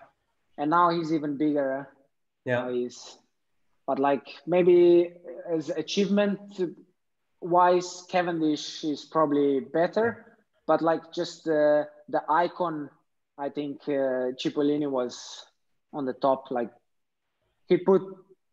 And 0.58 0.68
now 0.68 0.90
he's 0.90 1.12
even 1.12 1.36
bigger. 1.36 1.88
Yeah. 2.44 2.62
Now 2.62 2.70
he's, 2.70 3.18
but 3.86 4.00
like 4.00 4.26
maybe 4.44 5.12
as 5.48 5.70
achievement 5.70 6.40
wise, 7.40 8.04
Cavendish 8.08 8.82
is 8.82 9.04
probably 9.04 9.60
better. 9.60 10.26
But 10.66 10.82
like 10.82 11.12
just 11.12 11.44
the 11.44 11.86
the 12.08 12.22
icon 12.28 12.90
I 13.38 13.48
think 13.48 13.82
uh, 13.86 14.34
Cipollini 14.40 14.90
was 14.90 15.46
on 15.92 16.04
the 16.04 16.14
top. 16.14 16.50
Like 16.50 16.72
he 17.68 17.76
put 17.76 18.02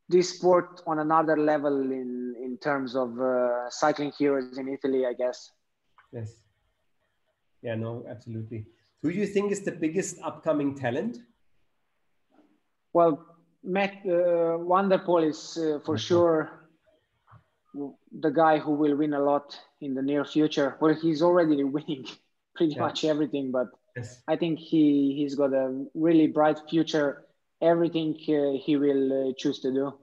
this 0.07 0.37
sport 0.37 0.83
on 0.85 0.99
another 0.99 1.35
level 1.35 1.81
in 1.81 2.35
in 2.45 2.59
terms 2.59 2.95
of 2.95 3.19
uh, 3.19 3.71
cycling 3.71 4.11
heroes 4.19 4.55
in 4.59 4.67
Italy, 4.69 5.07
I 5.07 5.13
guess. 5.13 5.49
Yes. 6.11 6.31
Yeah. 7.61 7.75
No. 7.75 8.05
Absolutely. 8.09 8.65
Who 9.01 9.11
do 9.11 9.17
you 9.17 9.27
think 9.27 9.51
is 9.51 9.61
the 9.61 9.71
biggest 9.71 10.17
upcoming 10.23 10.75
talent? 10.75 11.19
Well, 12.91 13.25
Matt 13.63 13.93
uh, 14.05 14.57
is 15.19 15.57
uh, 15.57 15.79
for 15.85 15.93
okay. 15.93 16.01
sure 16.01 16.67
the 17.73 18.29
guy 18.29 18.57
who 18.57 18.71
will 18.71 18.95
win 18.95 19.13
a 19.13 19.19
lot 19.19 19.57
in 19.79 19.93
the 19.93 20.01
near 20.01 20.25
future. 20.25 20.75
Well, 20.81 20.95
he's 20.95 21.21
already 21.21 21.63
winning 21.75 22.05
pretty 22.55 22.73
yeah. 22.73 22.81
much 22.81 23.05
everything, 23.05 23.51
but 23.51 23.67
Yes. 23.95 24.21
I 24.27 24.35
think 24.35 24.59
he 24.59 25.13
he's 25.17 25.35
got 25.35 25.53
a 25.53 25.85
really 25.93 26.27
bright 26.27 26.59
future. 26.69 27.25
Everything 27.61 28.15
uh, 28.29 28.57
he 28.65 28.77
will 28.77 29.29
uh, 29.29 29.33
choose 29.37 29.59
to 29.59 29.71
do. 29.71 29.93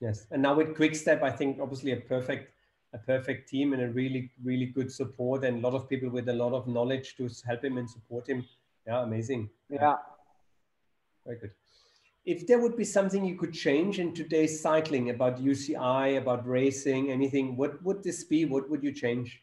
Yes, 0.00 0.26
and 0.30 0.42
now 0.42 0.54
with 0.54 0.76
Quickstep, 0.76 1.22
I 1.22 1.30
think 1.30 1.58
obviously 1.60 1.92
a 1.92 1.96
perfect 1.96 2.50
a 2.96 2.98
perfect 3.06 3.48
team 3.48 3.72
and 3.74 3.82
a 3.82 3.88
really 3.88 4.30
really 4.42 4.66
good 4.78 4.90
support 4.90 5.44
and 5.44 5.58
a 5.58 5.68
lot 5.68 5.74
of 5.78 5.88
people 5.88 6.10
with 6.16 6.28
a 6.28 6.38
lot 6.42 6.52
of 6.58 6.66
knowledge 6.66 7.16
to 7.16 7.28
help 7.46 7.62
him 7.64 7.78
and 7.78 7.88
support 7.96 8.28
him. 8.28 8.44
Yeah, 8.86 9.02
amazing. 9.02 9.50
Yeah. 9.68 9.96
Very 11.24 11.38
good. 11.38 11.52
If 12.24 12.46
there 12.46 12.60
would 12.60 12.76
be 12.76 12.84
something 12.84 13.24
you 13.24 13.36
could 13.36 13.52
change 13.52 13.98
in 13.98 14.12
today's 14.12 14.60
cycling 14.60 15.10
about 15.10 15.42
UCI, 15.42 16.18
about 16.18 16.46
racing, 16.46 17.10
anything, 17.10 17.56
what 17.56 17.82
would 17.84 18.02
this 18.02 18.24
be? 18.24 18.44
What 18.44 18.68
would 18.70 18.82
you 18.82 18.92
change? 18.92 19.42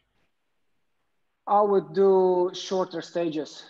I 1.46 1.60
would 1.60 1.94
do 1.94 2.50
shorter 2.54 3.02
stages. 3.02 3.64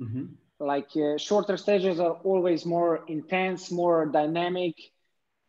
Mm-hmm. 0.00 0.26
Like 0.58 0.90
uh, 0.96 1.18
shorter 1.18 1.56
stages 1.56 1.98
are 1.98 2.18
always 2.24 2.64
more 2.64 3.04
intense, 3.08 3.70
more 3.70 4.06
dynamic. 4.06 4.74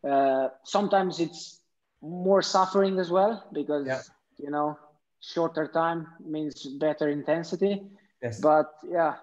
Uh, 0.08 0.50
sometimes 0.64 1.20
it's 1.20 1.63
more 2.04 2.42
suffering 2.42 3.00
as 3.00 3.10
well 3.10 3.48
because 3.54 3.88
yeah. 3.88 4.02
you 4.38 4.52
know 4.52 4.78
shorter 5.22 5.68
time 5.68 6.08
means 6.24 6.68
better 6.80 7.10
intensity. 7.10 7.82
Yes. 8.22 8.40
But 8.40 8.72
yeah, 8.88 9.16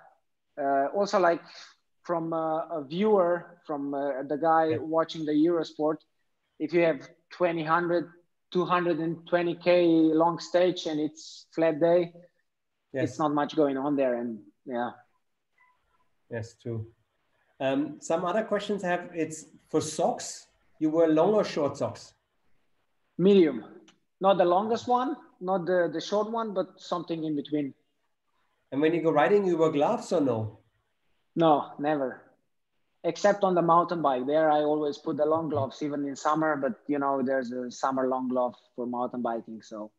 uh, 0.60 0.86
also 0.94 1.20
like 1.20 1.42
from 2.02 2.32
a, 2.32 2.68
a 2.72 2.84
viewer, 2.84 3.58
from 3.66 3.94
uh, 3.94 4.22
the 4.22 4.36
guy 4.36 4.68
yeah. 4.68 4.76
watching 4.78 5.24
the 5.24 5.32
Eurosport, 5.32 5.96
if 6.58 6.72
you 6.72 6.80
have 6.80 7.08
20, 7.30 7.64
220k 8.52 10.14
long 10.14 10.38
stage 10.38 10.86
and 10.86 10.98
it's 10.98 11.46
flat 11.52 11.78
day, 11.80 12.12
yes. 12.92 13.10
it's 13.10 13.18
not 13.18 13.32
much 13.32 13.54
going 13.54 13.76
on 13.76 13.94
there, 13.94 14.14
and 14.14 14.38
yeah. 14.64 14.90
Yes, 16.30 16.56
true. 16.60 16.86
Um, 17.60 17.96
some 18.00 18.24
other 18.24 18.42
questions 18.42 18.82
have 18.82 19.10
it's 19.14 19.44
for 19.68 19.80
socks. 19.80 20.46
You 20.78 20.88
wear 20.90 21.08
long 21.08 21.34
or 21.34 21.44
short 21.44 21.76
socks? 21.76 22.14
Medium, 23.20 23.64
not 24.22 24.38
the 24.38 24.44
longest 24.46 24.88
one, 24.88 25.14
not 25.42 25.66
the, 25.66 25.90
the 25.92 26.00
short 26.00 26.30
one, 26.30 26.54
but 26.54 26.80
something 26.80 27.22
in 27.24 27.36
between. 27.36 27.74
And 28.72 28.80
when 28.80 28.94
you 28.94 29.02
go 29.02 29.12
riding, 29.12 29.46
you 29.46 29.58
wear 29.58 29.70
gloves 29.70 30.10
or 30.10 30.22
no? 30.22 30.60
No, 31.36 31.72
never. 31.78 32.22
Except 33.04 33.44
on 33.44 33.54
the 33.54 33.60
mountain 33.60 34.00
bike. 34.00 34.26
There, 34.26 34.50
I 34.50 34.60
always 34.60 34.96
put 34.96 35.18
the 35.18 35.26
long 35.26 35.50
gloves, 35.50 35.82
even 35.82 36.06
in 36.08 36.16
summer. 36.16 36.56
But 36.56 36.80
you 36.86 36.98
know, 36.98 37.22
there's 37.22 37.52
a 37.52 37.70
summer 37.70 38.08
long 38.08 38.28
glove 38.28 38.54
for 38.74 38.86
mountain 38.86 39.20
biking. 39.20 39.60
So, 39.60 39.90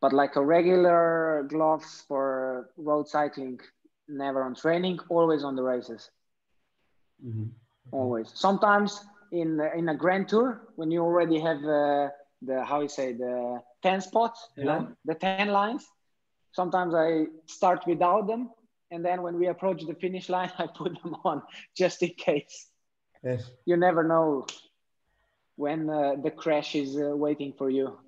but 0.00 0.12
like 0.12 0.36
a 0.36 0.44
regular 0.44 1.46
gloves 1.48 2.04
for 2.06 2.70
road 2.76 3.08
cycling, 3.08 3.58
never 4.08 4.44
on 4.44 4.54
training. 4.54 5.00
Always 5.08 5.42
on 5.42 5.56
the 5.56 5.62
races. 5.64 6.10
Mm-hmm. 7.24 7.48
Always. 7.90 8.30
Sometimes 8.34 9.04
in 9.32 9.60
in 9.76 9.88
a 9.88 9.96
grand 9.96 10.28
tour 10.28 10.62
when 10.76 10.92
you 10.92 11.02
already 11.02 11.40
have 11.40 11.64
uh, 11.64 12.08
the 12.42 12.64
how 12.64 12.80
you 12.80 12.88
say 12.88 13.12
the 13.12 13.60
10 13.82 14.00
spots 14.00 14.48
you 14.56 14.64
know 14.64 14.88
the 15.04 15.14
10 15.14 15.48
lines 15.48 15.86
sometimes 16.52 16.94
i 16.94 17.26
start 17.46 17.86
without 17.86 18.26
them 18.26 18.50
and 18.90 19.04
then 19.04 19.22
when 19.22 19.38
we 19.38 19.46
approach 19.46 19.84
the 19.86 19.94
finish 19.94 20.28
line 20.28 20.50
i 20.58 20.66
put 20.66 21.00
them 21.02 21.16
on 21.24 21.42
just 21.76 22.02
in 22.02 22.10
case 22.10 22.68
yes. 23.24 23.50
you 23.64 23.76
never 23.76 24.02
know 24.04 24.46
when 25.56 25.88
uh, 25.88 26.14
the 26.22 26.30
crash 26.30 26.74
is 26.74 26.96
uh, 26.96 27.16
waiting 27.16 27.52
for 27.56 27.70
you 27.70 27.98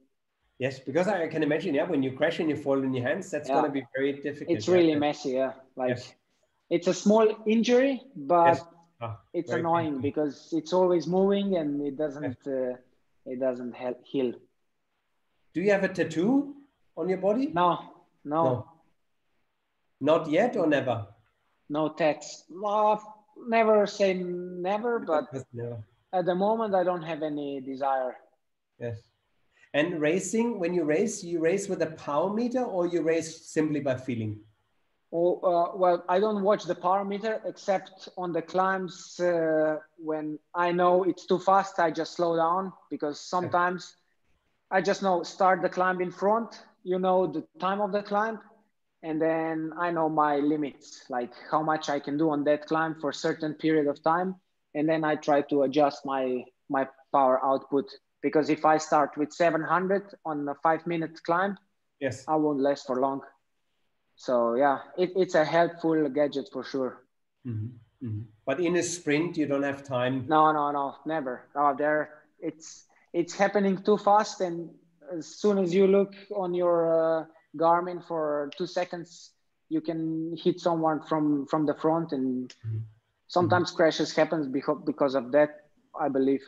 yes 0.58 0.78
because 0.78 1.08
i 1.08 1.26
can 1.26 1.42
imagine 1.42 1.74
yeah 1.74 1.84
when 1.84 2.02
you 2.02 2.12
crash 2.12 2.38
and 2.40 2.50
you 2.50 2.56
fall 2.56 2.82
in 2.82 2.92
your 2.92 3.06
hands 3.06 3.30
that's 3.30 3.48
yeah. 3.48 3.54
going 3.54 3.66
to 3.66 3.70
be 3.70 3.84
very 3.96 4.12
difficult 4.12 4.56
it's 4.56 4.68
really 4.68 4.92
yeah. 4.92 4.98
messy 4.98 5.30
yeah 5.30 5.52
like 5.76 5.90
yes. 5.90 6.12
it's 6.68 6.86
a 6.86 6.94
small 6.94 7.26
injury 7.46 8.02
but 8.14 8.48
yes. 8.48 8.64
oh, 9.00 9.16
it's 9.32 9.52
annoying 9.52 10.00
because 10.00 10.52
it's 10.52 10.72
always 10.72 11.06
moving 11.06 11.56
and 11.56 11.80
it 11.80 11.96
doesn't 11.96 12.36
uh, 12.46 12.76
it 13.32 13.38
doesn't 13.46 13.74
help 13.84 13.98
heal 14.04 14.32
do 15.54 15.60
you 15.60 15.70
have 15.70 15.84
a 15.84 15.92
tattoo 16.00 16.54
on 16.96 17.08
your 17.08 17.22
body 17.28 17.46
no 17.60 17.68
no, 18.24 18.44
no. 18.44 18.68
Not 20.00 20.30
yet 20.30 20.56
or 20.56 20.66
never? 20.66 21.06
No 21.68 21.88
tats. 21.90 22.44
Well, 22.50 23.24
never 23.48 23.86
say 23.86 24.14
never, 24.14 24.98
but 25.00 25.26
never. 25.52 25.78
at 26.12 26.26
the 26.26 26.34
moment 26.34 26.74
I 26.74 26.84
don't 26.84 27.02
have 27.02 27.22
any 27.22 27.60
desire. 27.60 28.16
Yes. 28.78 28.98
And 29.74 30.00
racing, 30.00 30.58
when 30.58 30.72
you 30.72 30.84
race, 30.84 31.22
you 31.22 31.40
race 31.40 31.68
with 31.68 31.82
a 31.82 31.90
power 31.92 32.32
meter 32.32 32.62
or 32.62 32.86
you 32.86 33.02
race 33.02 33.46
simply 33.50 33.80
by 33.80 33.96
feeling? 33.96 34.40
Oh, 35.10 35.40
uh, 35.40 35.76
well, 35.76 36.04
I 36.08 36.20
don't 36.20 36.42
watch 36.42 36.64
the 36.64 36.74
power 36.74 37.02
meter 37.04 37.40
except 37.46 38.10
on 38.18 38.32
the 38.32 38.42
climbs 38.42 39.18
uh, 39.20 39.78
when 39.96 40.38
I 40.54 40.70
know 40.72 41.04
it's 41.04 41.24
too 41.26 41.38
fast. 41.38 41.78
I 41.78 41.90
just 41.90 42.12
slow 42.14 42.36
down 42.36 42.72
because 42.90 43.18
sometimes 43.18 43.96
I 44.70 44.82
just 44.82 45.02
know 45.02 45.22
start 45.22 45.62
the 45.62 45.68
climb 45.70 46.00
in 46.02 46.10
front. 46.10 46.62
You 46.84 46.98
know 46.98 47.26
the 47.26 47.46
time 47.58 47.80
of 47.80 47.92
the 47.92 48.02
climb, 48.02 48.38
and 49.02 49.20
then 49.20 49.72
I 49.78 49.90
know 49.90 50.08
my 50.10 50.36
limits, 50.36 51.04
like 51.08 51.32
how 51.50 51.62
much 51.62 51.88
I 51.88 52.00
can 52.00 52.18
do 52.18 52.30
on 52.30 52.44
that 52.44 52.66
climb 52.66 52.94
for 53.00 53.10
a 53.10 53.14
certain 53.14 53.54
period 53.54 53.86
of 53.86 54.02
time, 54.02 54.36
and 54.74 54.86
then 54.88 55.04
I 55.04 55.16
try 55.16 55.40
to 55.42 55.62
adjust 55.62 56.04
my 56.04 56.44
my 56.68 56.86
power 57.12 57.42
output 57.44 57.86
because 58.20 58.50
if 58.50 58.66
I 58.66 58.76
start 58.76 59.16
with 59.16 59.32
700 59.32 60.14
on 60.26 60.46
a 60.48 60.54
five 60.62 60.86
minute 60.86 61.18
climb, 61.24 61.56
yes, 61.98 62.24
I 62.28 62.36
won't 62.36 62.60
last 62.60 62.86
for 62.86 63.00
long. 63.00 63.22
So 64.18 64.54
yeah, 64.54 64.78
it, 64.98 65.12
it's 65.16 65.34
a 65.34 65.44
helpful 65.44 66.08
gadget 66.10 66.50
for 66.52 66.64
sure. 66.64 67.04
Mm-hmm. 67.46 68.06
Mm-hmm. 68.06 68.22
But 68.44 68.60
in 68.60 68.76
a 68.76 68.82
sprint, 68.82 69.38
you 69.38 69.46
don't 69.46 69.62
have 69.62 69.82
time. 69.82 70.26
No, 70.28 70.52
no, 70.52 70.70
no, 70.70 70.96
never. 71.06 71.48
Oh, 71.54 71.74
there, 71.74 72.24
it's 72.40 72.84
it's 73.14 73.32
happening 73.32 73.82
too 73.82 73.96
fast, 73.96 74.40
and 74.40 74.68
as 75.16 75.26
soon 75.26 75.56
as 75.56 75.72
you 75.72 75.86
look 75.86 76.12
on 76.34 76.52
your 76.52 76.76
uh, 76.92 77.24
Garmin 77.56 78.06
for 78.06 78.50
two 78.58 78.66
seconds, 78.66 79.30
you 79.70 79.80
can 79.80 80.36
hit 80.36 80.60
someone 80.60 81.00
from 81.08 81.46
from 81.46 81.64
the 81.64 81.74
front, 81.74 82.12
and 82.12 82.50
mm-hmm. 82.66 82.78
sometimes 83.28 83.70
crashes 83.70 84.14
happens 84.14 84.46
because 84.46 84.82
because 84.84 85.14
of 85.14 85.32
that. 85.32 85.64
I 85.98 86.08
believe. 86.08 86.42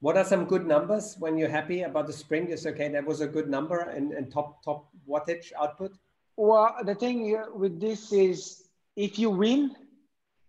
What 0.00 0.16
are 0.16 0.24
some 0.24 0.44
good 0.44 0.66
numbers 0.66 1.16
when 1.18 1.36
you're 1.36 1.50
happy 1.50 1.82
about 1.82 2.06
the 2.06 2.12
sprint? 2.12 2.50
Is 2.50 2.66
okay, 2.66 2.88
that 2.88 3.04
was 3.04 3.20
a 3.20 3.26
good 3.26 3.48
number 3.48 3.80
and, 3.80 4.12
and 4.12 4.32
top 4.32 4.62
top 4.64 4.88
wattage 5.08 5.52
output. 5.58 5.92
Well, 6.36 6.76
the 6.84 6.94
thing 6.94 7.36
uh, 7.36 7.56
with 7.56 7.80
this 7.80 8.12
is 8.12 8.64
if 8.94 9.18
you 9.18 9.30
win, 9.30 9.74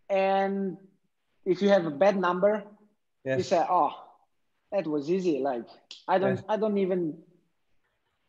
and 0.09 0.77
if 1.45 1.61
you 1.61 1.69
have 1.69 1.85
a 1.85 1.91
bad 1.91 2.17
number, 2.17 2.63
yes. 3.23 3.37
you 3.37 3.43
say, 3.43 3.65
"Oh, 3.69 3.91
that 4.71 4.85
was 4.85 5.09
easy." 5.09 5.39
Like 5.39 5.63
I 6.07 6.17
don't, 6.17 6.35
yes. 6.35 6.43
I 6.49 6.57
don't 6.57 6.77
even 6.77 7.17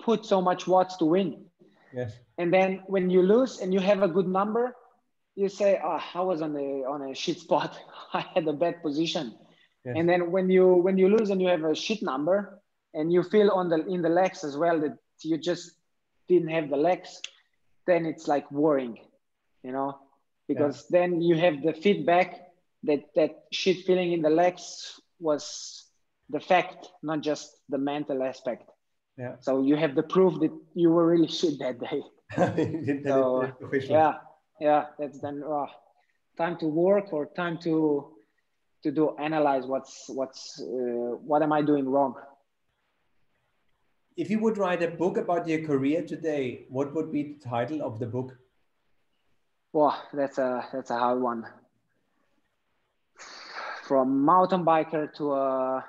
put 0.00 0.24
so 0.24 0.40
much 0.40 0.66
watts 0.66 0.96
to 0.98 1.04
win. 1.04 1.46
Yes. 1.92 2.12
And 2.36 2.52
then 2.52 2.82
when 2.86 3.10
you 3.10 3.22
lose 3.22 3.58
and 3.58 3.74
you 3.74 3.80
have 3.80 4.02
a 4.02 4.08
good 4.08 4.28
number, 4.28 4.76
you 5.34 5.48
say, 5.48 5.80
"Oh, 5.82 6.00
I 6.14 6.20
was 6.20 6.42
on 6.42 6.54
a 6.56 6.84
on 6.84 7.10
a 7.10 7.14
shit 7.14 7.40
spot. 7.40 7.76
I 8.12 8.20
had 8.34 8.46
a 8.46 8.52
bad 8.52 8.82
position." 8.82 9.34
Yes. 9.84 9.94
And 9.96 10.08
then 10.08 10.30
when 10.30 10.48
you 10.48 10.74
when 10.74 10.96
you 10.96 11.08
lose 11.08 11.30
and 11.30 11.42
you 11.42 11.48
have 11.48 11.64
a 11.64 11.74
shit 11.74 12.02
number, 12.02 12.60
and 12.94 13.12
you 13.12 13.24
feel 13.24 13.50
on 13.50 13.68
the 13.68 13.84
in 13.86 14.02
the 14.02 14.08
legs 14.08 14.44
as 14.44 14.56
well 14.56 14.78
that 14.80 14.96
you 15.22 15.38
just 15.38 15.72
didn't 16.28 16.48
have 16.48 16.70
the 16.70 16.76
legs, 16.76 17.20
then 17.88 18.06
it's 18.06 18.28
like 18.28 18.46
worrying, 18.52 18.98
you 19.64 19.72
know, 19.72 19.98
because 20.46 20.84
yeah. 20.90 21.00
then 21.00 21.22
you 21.22 21.34
have 21.36 21.62
the 21.62 21.72
feedback 21.72 22.28
that 22.84 23.02
that 23.16 23.32
shit 23.50 23.78
feeling 23.86 24.12
in 24.12 24.22
the 24.22 24.30
legs 24.30 25.00
was 25.18 25.44
the 26.28 26.38
fact, 26.38 26.90
not 27.02 27.22
just 27.22 27.50
the 27.68 27.78
mental 27.78 28.22
aspect. 28.22 28.70
Yeah. 29.16 29.34
So 29.40 29.62
you 29.62 29.76
have 29.76 29.94
the 29.94 30.04
proof 30.04 30.38
that 30.40 30.52
you 30.74 30.90
were 30.90 31.06
really 31.06 31.26
shit 31.26 31.58
that 31.58 31.80
day. 31.80 32.02
so, 33.08 33.50
yeah, 33.96 34.14
yeah, 34.60 34.84
that's 34.98 35.18
then 35.20 35.42
uh, 35.42 35.66
time 36.36 36.56
to 36.58 36.66
work 36.66 37.12
or 37.12 37.26
time 37.34 37.58
to 37.66 37.72
to 38.84 38.90
do 38.92 39.16
analyze 39.18 39.64
what's 39.66 40.04
what's 40.08 40.60
uh, 40.60 41.16
what 41.30 41.42
am 41.42 41.52
I 41.52 41.62
doing 41.62 41.88
wrong. 41.88 42.14
If 44.18 44.30
you 44.30 44.40
would 44.40 44.58
write 44.58 44.82
a 44.82 44.88
book 44.88 45.16
about 45.16 45.46
your 45.46 45.64
career 45.64 46.02
today, 46.02 46.66
what 46.70 46.92
would 46.92 47.12
be 47.12 47.22
the 47.22 47.48
title 47.48 47.80
of 47.82 48.00
the 48.00 48.06
book? 48.06 48.36
Well, 49.72 49.96
that's 50.12 50.38
a 50.38 50.66
that's 50.72 50.90
a 50.90 50.98
hard 50.98 51.20
one. 51.20 51.46
From 53.84 54.24
mountain 54.24 54.64
biker 54.64 55.14
to 55.18 55.34
a 55.34 55.84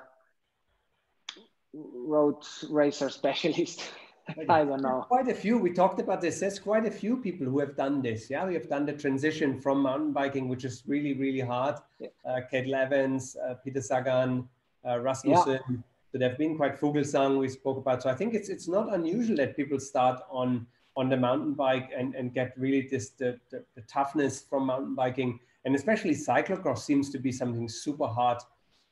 road 1.74 2.36
racer 2.70 3.10
specialist. 3.10 3.90
I 4.48 4.64
don't 4.64 4.84
know. 4.84 5.06
Quite 5.08 5.28
a 5.28 5.34
few. 5.34 5.58
We 5.58 5.74
talked 5.74 6.00
about 6.00 6.22
this. 6.22 6.40
There's 6.40 6.60
quite 6.60 6.86
a 6.86 6.92
few 6.92 7.18
people 7.18 7.48
who 7.48 7.58
have 7.58 7.76
done 7.76 8.00
this. 8.00 8.30
Yeah, 8.30 8.46
we 8.46 8.54
have 8.54 8.70
done 8.70 8.86
the 8.86 8.94
transition 8.94 9.60
from 9.60 9.82
mountain 9.82 10.14
biking, 10.14 10.48
which 10.48 10.66
is 10.66 10.84
really, 10.86 11.14
really 11.14 11.40
hard. 11.40 11.78
Yeah. 12.00 12.10
Uh, 12.24 12.42
Cadel 12.54 12.76
Evans, 12.76 13.36
uh, 13.44 13.56
Peter 13.56 13.82
Sagan, 13.82 14.48
uh, 14.88 15.00
Rasmussen. 15.00 15.62
Yeah. 15.68 15.78
There 16.12 16.28
have 16.28 16.38
been 16.38 16.58
quite 16.58 16.80
Fuglsang 16.80 17.38
we 17.40 17.50
spoke 17.50 17.78
about. 17.78 18.04
So 18.04 18.10
I 18.10 18.16
think 18.16 18.34
it's 18.34 18.50
it's 18.50 18.68
not 18.68 18.94
unusual 18.94 19.38
that 19.38 19.56
people 19.56 19.80
start 19.80 20.22
on 20.30 20.66
on 20.96 21.08
the 21.08 21.18
mountain 21.18 21.54
bike 21.54 21.92
and, 21.96 22.16
and 22.16 22.34
get 22.34 22.54
really 22.58 22.88
this 22.90 23.12
the, 23.12 23.40
the, 23.52 23.64
the 23.76 23.82
toughness 23.82 24.42
from 24.42 24.66
mountain 24.66 24.96
biking. 24.96 25.40
And 25.66 25.76
especially 25.76 26.16
cyclocross 26.16 26.80
seems 26.80 27.10
to 27.12 27.20
be 27.20 27.32
something 27.32 27.70
super 27.70 28.08
hard 28.08 28.40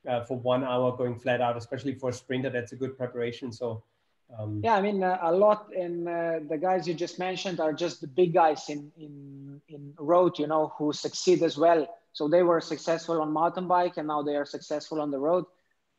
uh, 0.07 0.24
for 0.24 0.38
one 0.38 0.63
hour 0.63 0.95
going 0.95 1.18
flat 1.18 1.41
out, 1.41 1.57
especially 1.57 1.95
for 1.95 2.09
a 2.09 2.13
sprinter. 2.13 2.49
That's 2.49 2.72
a 2.72 2.76
good 2.76 2.97
preparation. 2.97 3.51
So. 3.51 3.84
Um, 4.38 4.59
yeah, 4.61 4.76
I 4.76 4.82
mean 4.82 5.01
uh, 5.03 5.18
a 5.22 5.32
lot, 5.32 5.72
and 5.74 6.05
uh, 6.05 6.39
the 6.49 6.57
guys 6.57 6.86
you 6.86 6.93
just 6.93 7.18
mentioned 7.18 7.61
are 7.61 7.72
just 7.72 8.01
the 8.01 8.07
big 8.07 8.34
guys 8.34 8.68
in 8.68 8.91
in 8.97 9.61
in 9.70 9.93
road, 9.97 10.38
you 10.38 10.47
know, 10.47 10.74
who 10.78 10.91
succeed 10.91 11.41
as 11.43 11.57
well. 11.57 11.88
So 12.11 12.28
they 12.28 12.43
were 12.43 12.59
successful 12.59 13.22
on 13.22 13.32
mountain 13.32 13.70
bike, 13.70 13.95
and 13.95 14.07
now 14.09 14.22
they 14.24 14.36
are 14.36 14.43
successful 14.43 14.99
on 14.99 15.11
the 15.11 15.20
road. 15.20 15.45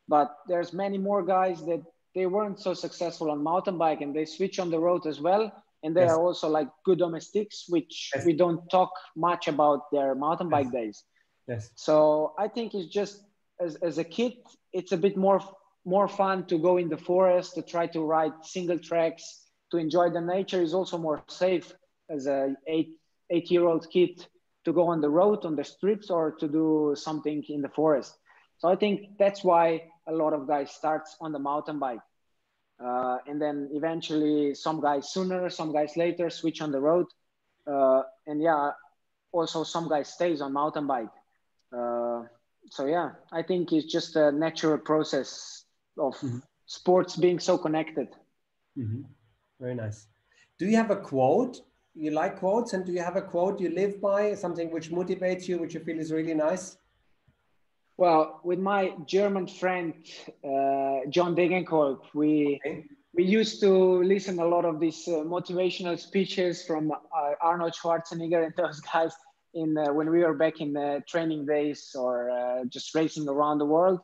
But 0.08 0.34
there's 0.46 0.72
many 0.72 0.98
more 0.98 1.22
guys 1.22 1.64
that 1.66 1.82
they 2.14 2.26
weren't 2.26 2.60
so 2.60 2.74
successful 2.74 3.30
on 3.30 3.42
mountain 3.42 3.78
bike, 3.78 4.00
and 4.00 4.14
they 4.14 4.24
switch 4.24 4.58
on 4.58 4.70
the 4.70 4.78
road 4.78 5.06
as 5.06 5.20
well. 5.20 5.52
And 5.84 5.96
they 5.96 6.02
yes. 6.02 6.10
are 6.10 6.20
also 6.20 6.48
like 6.48 6.68
good 6.84 6.98
domestics, 6.98 7.66
which 7.68 8.10
yes. 8.14 8.26
we 8.26 8.32
don't 8.32 8.68
talk 8.68 8.90
much 9.14 9.46
about 9.46 9.90
their 9.92 10.14
mountain 10.14 10.48
bike 10.48 10.66
yes. 10.72 10.72
days. 10.72 11.04
Yes. 11.46 11.70
So 11.76 12.34
I 12.38 12.48
think 12.48 12.74
it's 12.74 12.88
just 12.88 13.22
as, 13.60 13.76
as 13.76 13.98
a 13.98 14.04
kid, 14.04 14.32
it's 14.72 14.92
a 14.92 14.96
bit 14.96 15.16
more 15.16 15.40
more 15.84 16.08
fun 16.08 16.44
to 16.44 16.58
go 16.58 16.76
in 16.76 16.88
the 16.88 16.96
forest 16.96 17.54
to 17.54 17.62
try 17.62 17.86
to 17.86 18.00
ride 18.00 18.32
single 18.42 18.78
tracks 18.78 19.46
to 19.70 19.78
enjoy 19.78 20.10
the 20.10 20.20
nature 20.20 20.62
is 20.62 20.74
also 20.74 20.98
more 20.98 21.22
safe 21.28 21.72
as 22.10 22.26
a 22.26 22.54
eight 22.66 22.90
eight 23.30 23.50
year 23.50 23.66
old 23.66 23.88
kid 23.90 24.26
to 24.64 24.72
go 24.72 24.88
on 24.88 25.00
the 25.00 25.08
road 25.08 25.44
on 25.46 25.56
the 25.56 25.64
strips 25.64 26.10
or 26.10 26.32
to 26.32 26.46
do 26.46 26.94
something 26.94 27.42
in 27.48 27.62
the 27.62 27.68
forest 27.68 28.18
so 28.58 28.68
i 28.68 28.76
think 28.76 29.16
that's 29.18 29.42
why 29.42 29.80
a 30.08 30.12
lot 30.12 30.32
of 30.32 30.46
guys 30.48 30.70
starts 30.70 31.16
on 31.20 31.32
the 31.32 31.38
mountain 31.38 31.78
bike 31.78 32.00
uh, 32.84 33.18
and 33.26 33.40
then 33.40 33.68
eventually 33.72 34.54
some 34.54 34.80
guys 34.80 35.12
sooner 35.12 35.48
some 35.50 35.72
guys 35.72 35.96
later 35.96 36.30
switch 36.30 36.60
on 36.60 36.72
the 36.72 36.80
road 36.80 37.06
uh, 37.66 38.02
and 38.26 38.42
yeah 38.42 38.70
also 39.32 39.62
some 39.62 39.88
guys 39.88 40.12
stays 40.12 40.40
on 40.40 40.52
mountain 40.52 40.86
bike 40.86 41.14
uh, 41.76 42.22
so 42.70 42.86
yeah, 42.86 43.12
I 43.32 43.42
think 43.42 43.72
it's 43.72 43.90
just 43.90 44.16
a 44.16 44.32
natural 44.32 44.78
process 44.78 45.64
of 45.98 46.14
mm-hmm. 46.14 46.38
sports 46.66 47.16
being 47.16 47.38
so 47.38 47.58
connected. 47.58 48.08
Mm-hmm. 48.76 49.02
Very 49.60 49.74
nice. 49.74 50.06
Do 50.58 50.66
you 50.66 50.76
have 50.76 50.90
a 50.90 50.96
quote? 50.96 51.60
You 51.94 52.12
like 52.12 52.38
quotes, 52.38 52.74
and 52.74 52.84
do 52.84 52.92
you 52.92 53.02
have 53.02 53.16
a 53.16 53.22
quote 53.22 53.60
you 53.60 53.70
live 53.70 54.00
by? 54.00 54.34
Something 54.34 54.70
which 54.70 54.90
motivates 54.90 55.48
you, 55.48 55.58
which 55.58 55.74
you 55.74 55.80
feel 55.80 55.98
is 55.98 56.12
really 56.12 56.34
nice? 56.34 56.76
Well, 57.98 58.40
with 58.44 58.60
my 58.60 58.92
German 59.06 59.48
friend 59.48 59.92
uh, 60.44 61.10
John 61.10 61.34
Degenkolb, 61.34 61.98
we 62.14 62.60
okay. 62.64 62.84
we 63.12 63.24
used 63.24 63.60
to 63.62 63.72
listen 64.04 64.38
a 64.38 64.44
lot 64.44 64.64
of 64.64 64.78
these 64.78 65.08
uh, 65.08 65.24
motivational 65.26 65.98
speeches 65.98 66.62
from 66.62 66.92
uh, 66.92 67.32
Arnold 67.42 67.74
Schwarzenegger 67.74 68.44
and 68.44 68.54
those 68.56 68.78
guys 68.78 69.12
in 69.54 69.76
uh, 69.76 69.92
when 69.92 70.10
we 70.10 70.20
were 70.20 70.34
back 70.34 70.60
in 70.60 70.72
the 70.74 71.02
training 71.08 71.44
days 71.44 71.90
or 71.98 72.30
uh, 72.30 72.64
just 72.66 72.94
racing 72.94 73.28
around 73.28 73.58
the 73.58 73.66
world. 73.66 73.98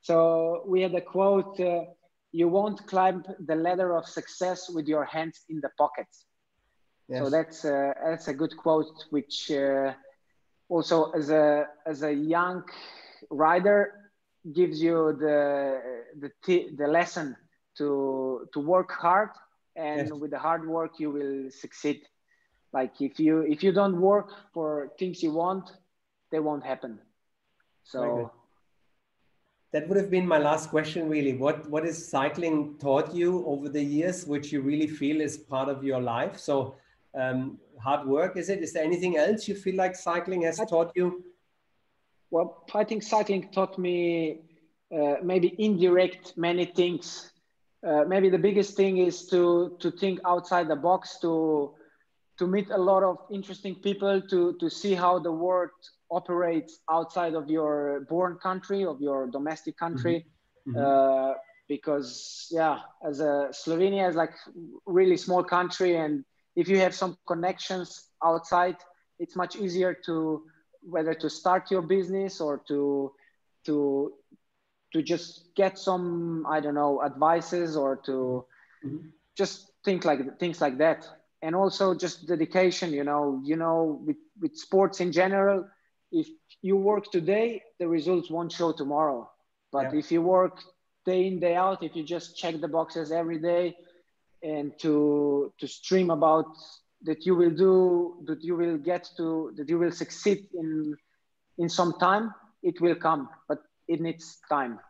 So 0.00 0.64
we 0.66 0.82
had 0.82 0.92
a 0.96 1.00
quote: 1.00 1.60
uh, 1.60 1.84
"You 2.32 2.48
won't 2.48 2.84
climb 2.88 3.24
the 3.38 3.54
ladder 3.54 3.96
of 3.96 4.08
success 4.08 4.68
with 4.68 4.88
your 4.88 5.04
hands 5.04 5.44
in 5.48 5.60
the 5.60 5.70
pockets." 5.78 6.24
Yes. 7.08 7.22
So 7.22 7.30
that's 7.30 7.62
that's 7.62 8.26
a 8.26 8.34
good 8.34 8.56
quote, 8.56 9.04
which 9.10 9.52
also 10.68 11.12
as 11.12 11.30
a 11.30 11.68
as 11.86 12.02
a 12.02 12.12
young 12.12 12.64
rider 13.30 14.10
gives 14.52 14.80
you 14.80 15.16
the 15.18 16.04
the 16.20 16.30
the 16.76 16.86
lesson 16.86 17.36
to 17.76 18.48
to 18.52 18.60
work 18.60 18.92
hard 18.92 19.30
and 19.74 20.08
yes. 20.08 20.12
with 20.12 20.30
the 20.30 20.38
hard 20.38 20.66
work 20.66 20.98
you 20.98 21.10
will 21.10 21.50
succeed. 21.50 22.02
Like 22.72 23.00
if 23.00 23.18
you 23.18 23.40
if 23.40 23.62
you 23.62 23.72
don't 23.72 24.00
work 24.00 24.30
for 24.52 24.92
things 24.98 25.22
you 25.22 25.32
want 25.32 25.70
they 26.30 26.38
won't 26.38 26.64
happen. 26.64 26.98
So 27.84 28.30
that 29.72 29.88
would 29.88 29.96
have 29.96 30.10
been 30.10 30.26
my 30.26 30.38
last 30.38 30.70
question 30.70 31.08
really. 31.08 31.34
What 31.34 31.68
what 31.68 31.84
is 31.84 32.08
cycling 32.08 32.76
taught 32.78 33.14
you 33.14 33.44
over 33.46 33.68
the 33.68 33.82
years 33.82 34.26
which 34.26 34.52
you 34.52 34.60
really 34.60 34.86
feel 34.86 35.20
is 35.20 35.36
part 35.36 35.68
of 35.68 35.84
your 35.84 36.00
life? 36.00 36.38
So 36.38 36.76
um, 37.14 37.58
hard 37.82 38.06
work 38.06 38.36
is 38.36 38.48
it? 38.48 38.62
Is 38.62 38.72
there 38.72 38.84
anything 38.84 39.16
else 39.16 39.48
you 39.48 39.54
feel 39.54 39.76
like 39.76 39.96
cycling 39.96 40.42
has 40.42 40.58
taught 40.68 40.92
you 40.94 41.24
well, 42.30 42.64
I 42.74 42.84
think 42.84 43.02
cycling 43.02 43.48
taught 43.52 43.78
me 43.78 44.40
uh, 44.94 45.16
maybe 45.22 45.54
indirect 45.58 46.36
many 46.36 46.64
things. 46.64 47.30
Uh, 47.86 48.04
maybe 48.06 48.28
the 48.28 48.38
biggest 48.38 48.76
thing 48.76 48.98
is 48.98 49.26
to 49.26 49.76
to 49.80 49.90
think 49.90 50.20
outside 50.24 50.68
the 50.68 50.76
box, 50.76 51.18
to 51.20 51.74
to 52.38 52.46
meet 52.46 52.70
a 52.70 52.78
lot 52.78 53.02
of 53.02 53.18
interesting 53.32 53.74
people, 53.76 54.20
to 54.20 54.54
to 54.58 54.70
see 54.70 54.94
how 54.94 55.18
the 55.18 55.30
world 55.32 55.70
operates 56.10 56.80
outside 56.90 57.34
of 57.34 57.48
your 57.50 58.06
born 58.08 58.38
country, 58.42 58.84
of 58.84 59.00
your 59.00 59.26
domestic 59.26 59.76
country. 59.76 60.26
Mm-hmm. 60.68 60.78
Uh, 60.78 61.34
because 61.68 62.48
yeah, 62.50 62.78
as 63.04 63.20
a 63.20 63.48
Slovenia 63.50 64.08
is 64.08 64.16
like 64.16 64.34
really 64.86 65.16
small 65.16 65.42
country, 65.42 65.96
and 65.96 66.24
if 66.54 66.68
you 66.68 66.78
have 66.78 66.94
some 66.94 67.16
connections 67.26 68.10
outside, 68.24 68.76
it's 69.18 69.36
much 69.36 69.56
easier 69.56 69.94
to 70.06 70.44
whether 70.88 71.14
to 71.14 71.28
start 71.28 71.70
your 71.70 71.82
business 71.82 72.40
or 72.40 72.62
to 72.68 73.12
to 73.64 74.12
to 74.92 75.02
just 75.02 75.54
get 75.54 75.78
some 75.78 76.46
i 76.48 76.60
don't 76.60 76.74
know 76.74 77.02
advices 77.04 77.76
or 77.76 77.96
to 77.96 78.44
mm-hmm. 78.84 79.08
just 79.36 79.72
think 79.84 80.04
like 80.04 80.38
things 80.38 80.60
like 80.60 80.78
that 80.78 81.06
and 81.42 81.54
also 81.54 81.94
just 81.94 82.26
dedication 82.26 82.92
you 82.92 83.04
know 83.04 83.40
you 83.44 83.56
know 83.56 84.00
with, 84.04 84.16
with 84.40 84.56
sports 84.56 85.00
in 85.00 85.12
general 85.12 85.66
if 86.12 86.28
you 86.62 86.76
work 86.76 87.10
today 87.10 87.62
the 87.78 87.86
results 87.86 88.30
won't 88.30 88.52
show 88.52 88.72
tomorrow 88.72 89.28
but 89.72 89.92
yeah. 89.92 89.98
if 89.98 90.10
you 90.10 90.22
work 90.22 90.60
day 91.04 91.26
in 91.26 91.38
day 91.40 91.54
out 91.54 91.82
if 91.82 91.94
you 91.96 92.02
just 92.02 92.36
check 92.36 92.60
the 92.60 92.68
boxes 92.68 93.12
every 93.12 93.38
day 93.38 93.76
and 94.42 94.72
to 94.78 95.52
to 95.58 95.66
stream 95.66 96.10
about 96.10 96.46
that 97.02 97.26
you 97.26 97.34
will 97.34 97.50
do 97.50 98.16
that 98.26 98.42
you 98.42 98.56
will 98.56 98.78
get 98.78 99.08
to 99.16 99.52
that 99.56 99.68
you 99.68 99.78
will 99.78 99.92
succeed 99.92 100.46
in 100.54 100.96
in 101.58 101.68
some 101.68 101.92
time 101.98 102.34
it 102.62 102.80
will 102.80 102.94
come 102.94 103.28
but 103.48 103.58
it 103.88 104.00
needs 104.00 104.38
time. 104.48 104.80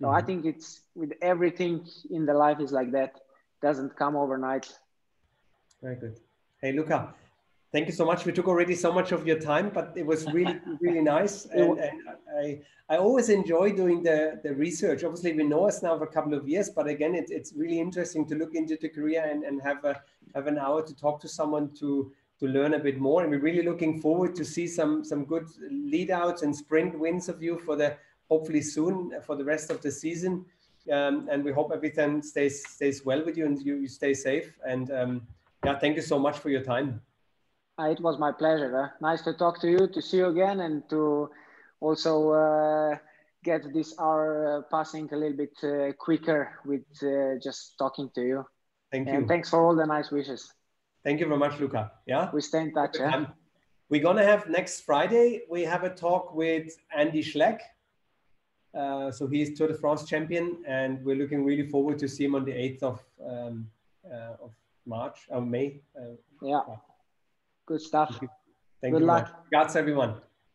So 0.00 0.06
mm-hmm. 0.06 0.16
i 0.16 0.22
think 0.22 0.44
it's 0.44 0.80
with 0.94 1.12
everything 1.22 1.86
in 2.10 2.26
the 2.26 2.34
life 2.34 2.60
is 2.60 2.72
like 2.72 2.90
that 2.92 3.20
doesn't 3.62 3.96
come 3.96 4.16
overnight. 4.16 4.66
Very 5.80 5.96
good. 5.96 6.18
Hey 6.60 6.72
luka 6.72 7.14
thank 7.72 7.86
you 7.86 7.92
so 7.92 8.04
much. 8.04 8.26
We 8.26 8.32
took 8.32 8.48
already 8.48 8.74
so 8.74 8.92
much 8.92 9.12
of 9.12 9.26
your 9.26 9.38
time 9.38 9.70
but 9.72 9.92
it 9.96 10.06
was 10.06 10.26
really 10.32 10.60
really 10.80 11.02
nice. 11.02 11.46
And, 11.46 11.78
and, 11.78 12.00
i 12.44 12.60
i 12.88 12.96
always 12.96 13.28
enjoy 13.28 13.72
doing 13.72 14.02
the 14.02 14.40
the 14.44 14.54
research. 14.54 15.04
Obviously 15.04 15.32
we 15.32 15.44
know 15.44 15.66
us 15.70 15.82
now 15.82 15.96
for 15.98 16.04
a 16.04 16.14
couple 16.16 16.34
of 16.34 16.48
years 16.48 16.68
but 16.70 16.86
again 16.86 17.14
it, 17.14 17.26
it's 17.30 17.52
really 17.62 17.80
interesting 17.80 18.26
to 18.30 18.34
look 18.34 18.54
into 18.54 18.76
the 18.80 18.88
career 18.88 19.22
and, 19.30 19.44
and 19.44 19.62
have 19.62 19.84
a 19.84 19.94
have 20.34 20.46
an 20.46 20.58
hour 20.58 20.82
to 20.82 20.94
talk 20.94 21.20
to 21.20 21.28
someone 21.28 21.70
to 21.74 22.12
to 22.38 22.46
learn 22.48 22.74
a 22.74 22.78
bit 22.78 22.98
more 22.98 23.22
and 23.22 23.30
we're 23.30 23.40
really 23.40 23.62
looking 23.62 24.00
forward 24.00 24.34
to 24.34 24.44
see 24.44 24.66
some 24.66 25.04
some 25.04 25.24
good 25.24 25.46
lead 25.70 26.10
outs 26.10 26.42
and 26.42 26.54
sprint 26.54 26.98
wins 26.98 27.28
of 27.28 27.42
you 27.42 27.58
for 27.58 27.76
the 27.76 27.96
hopefully 28.28 28.62
soon 28.62 29.12
for 29.22 29.36
the 29.36 29.44
rest 29.44 29.70
of 29.70 29.80
the 29.82 29.90
season 29.90 30.44
um, 30.90 31.28
and 31.30 31.44
we 31.44 31.52
hope 31.52 31.70
everything 31.72 32.22
stays 32.22 32.66
stays 32.68 33.04
well 33.04 33.24
with 33.24 33.36
you 33.36 33.46
and 33.46 33.62
you, 33.62 33.76
you 33.76 33.88
stay 33.88 34.12
safe 34.14 34.58
and 34.66 34.90
um, 34.90 35.22
yeah 35.64 35.78
thank 35.78 35.94
you 35.96 36.02
so 36.02 36.18
much 36.18 36.38
for 36.38 36.50
your 36.50 36.62
time 36.62 37.00
uh, 37.78 37.84
it 37.84 38.00
was 38.00 38.18
my 38.18 38.30
pleasure. 38.30 38.82
Uh, 38.82 38.88
nice 39.00 39.22
to 39.22 39.32
talk 39.32 39.60
to 39.60 39.70
you, 39.70 39.88
to 39.88 40.02
see 40.02 40.18
you 40.18 40.26
again, 40.26 40.60
and 40.60 40.88
to 40.90 41.30
also 41.80 42.30
uh, 42.30 42.96
get 43.42 43.72
this 43.72 43.94
hour 43.98 44.58
uh, 44.58 44.62
passing 44.70 45.08
a 45.12 45.16
little 45.16 45.36
bit 45.36 45.56
uh, 45.64 45.92
quicker 45.98 46.58
with 46.64 46.84
uh, 47.02 47.38
just 47.42 47.78
talking 47.78 48.10
to 48.14 48.22
you. 48.22 48.46
Thank 48.92 49.08
you. 49.08 49.14
And 49.14 49.28
thanks 49.28 49.48
for 49.48 49.64
all 49.64 49.74
the 49.74 49.86
nice 49.86 50.10
wishes. 50.10 50.52
Thank 51.02 51.18
you 51.18 51.26
very 51.26 51.38
much, 51.38 51.58
Luka. 51.58 51.90
Yeah. 52.06 52.30
We 52.32 52.42
stay 52.42 52.60
in 52.60 52.72
touch. 52.72 52.96
Yeah? 52.98 53.14
Um, 53.14 53.28
we're 53.88 54.02
gonna 54.02 54.24
have 54.24 54.48
next 54.48 54.82
Friday. 54.82 55.42
We 55.50 55.62
have 55.62 55.82
a 55.82 55.90
talk 55.90 56.34
with 56.34 56.76
Andy 56.96 57.22
Schleck. 57.22 57.58
Uh, 58.74 59.10
so 59.10 59.26
he's 59.26 59.58
Tour 59.58 59.68
de 59.68 59.74
France 59.74 60.04
champion, 60.04 60.62
and 60.66 61.04
we're 61.04 61.16
looking 61.16 61.44
really 61.44 61.66
forward 61.66 61.98
to 61.98 62.08
see 62.08 62.24
him 62.24 62.34
on 62.34 62.44
the 62.44 62.52
8th 62.52 62.82
of 62.82 63.04
um, 63.26 63.68
uh, 64.10 64.44
of 64.44 64.52
March 64.86 65.26
or 65.28 65.42
May. 65.42 65.80
yeah. 66.42 66.60
Good 67.66 67.80
stuff. 67.80 68.10
Thank 68.10 68.22
you. 68.22 68.90
Good 68.92 69.00
you 69.00 69.06
luck. 69.06 69.42
Congrats, 69.42 69.76
everyone. 69.76 70.14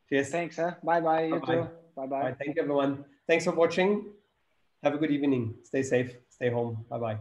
Cheers. 0.10 0.30
Thanks. 0.30 0.56
Huh? 0.58 0.74
Bye 0.84 1.02
bye. 1.02 1.26
You 1.26 1.40
bye 1.40 1.56
too. 1.56 1.68
Bye 1.96 2.06
bye. 2.08 2.36
Thank 2.40 2.56
you, 2.56 2.64
everyone. 2.64 3.06
Thanks 3.28 3.46
for 3.46 3.52
watching. 3.52 4.06
Have 4.84 4.94
a 4.94 4.98
good 4.98 5.12
evening. 5.12 5.56
Stay 5.64 5.84
safe. 5.84 6.16
Stay 6.30 6.50
home. 6.50 6.86
Bye 6.90 6.98
bye. 7.00 7.18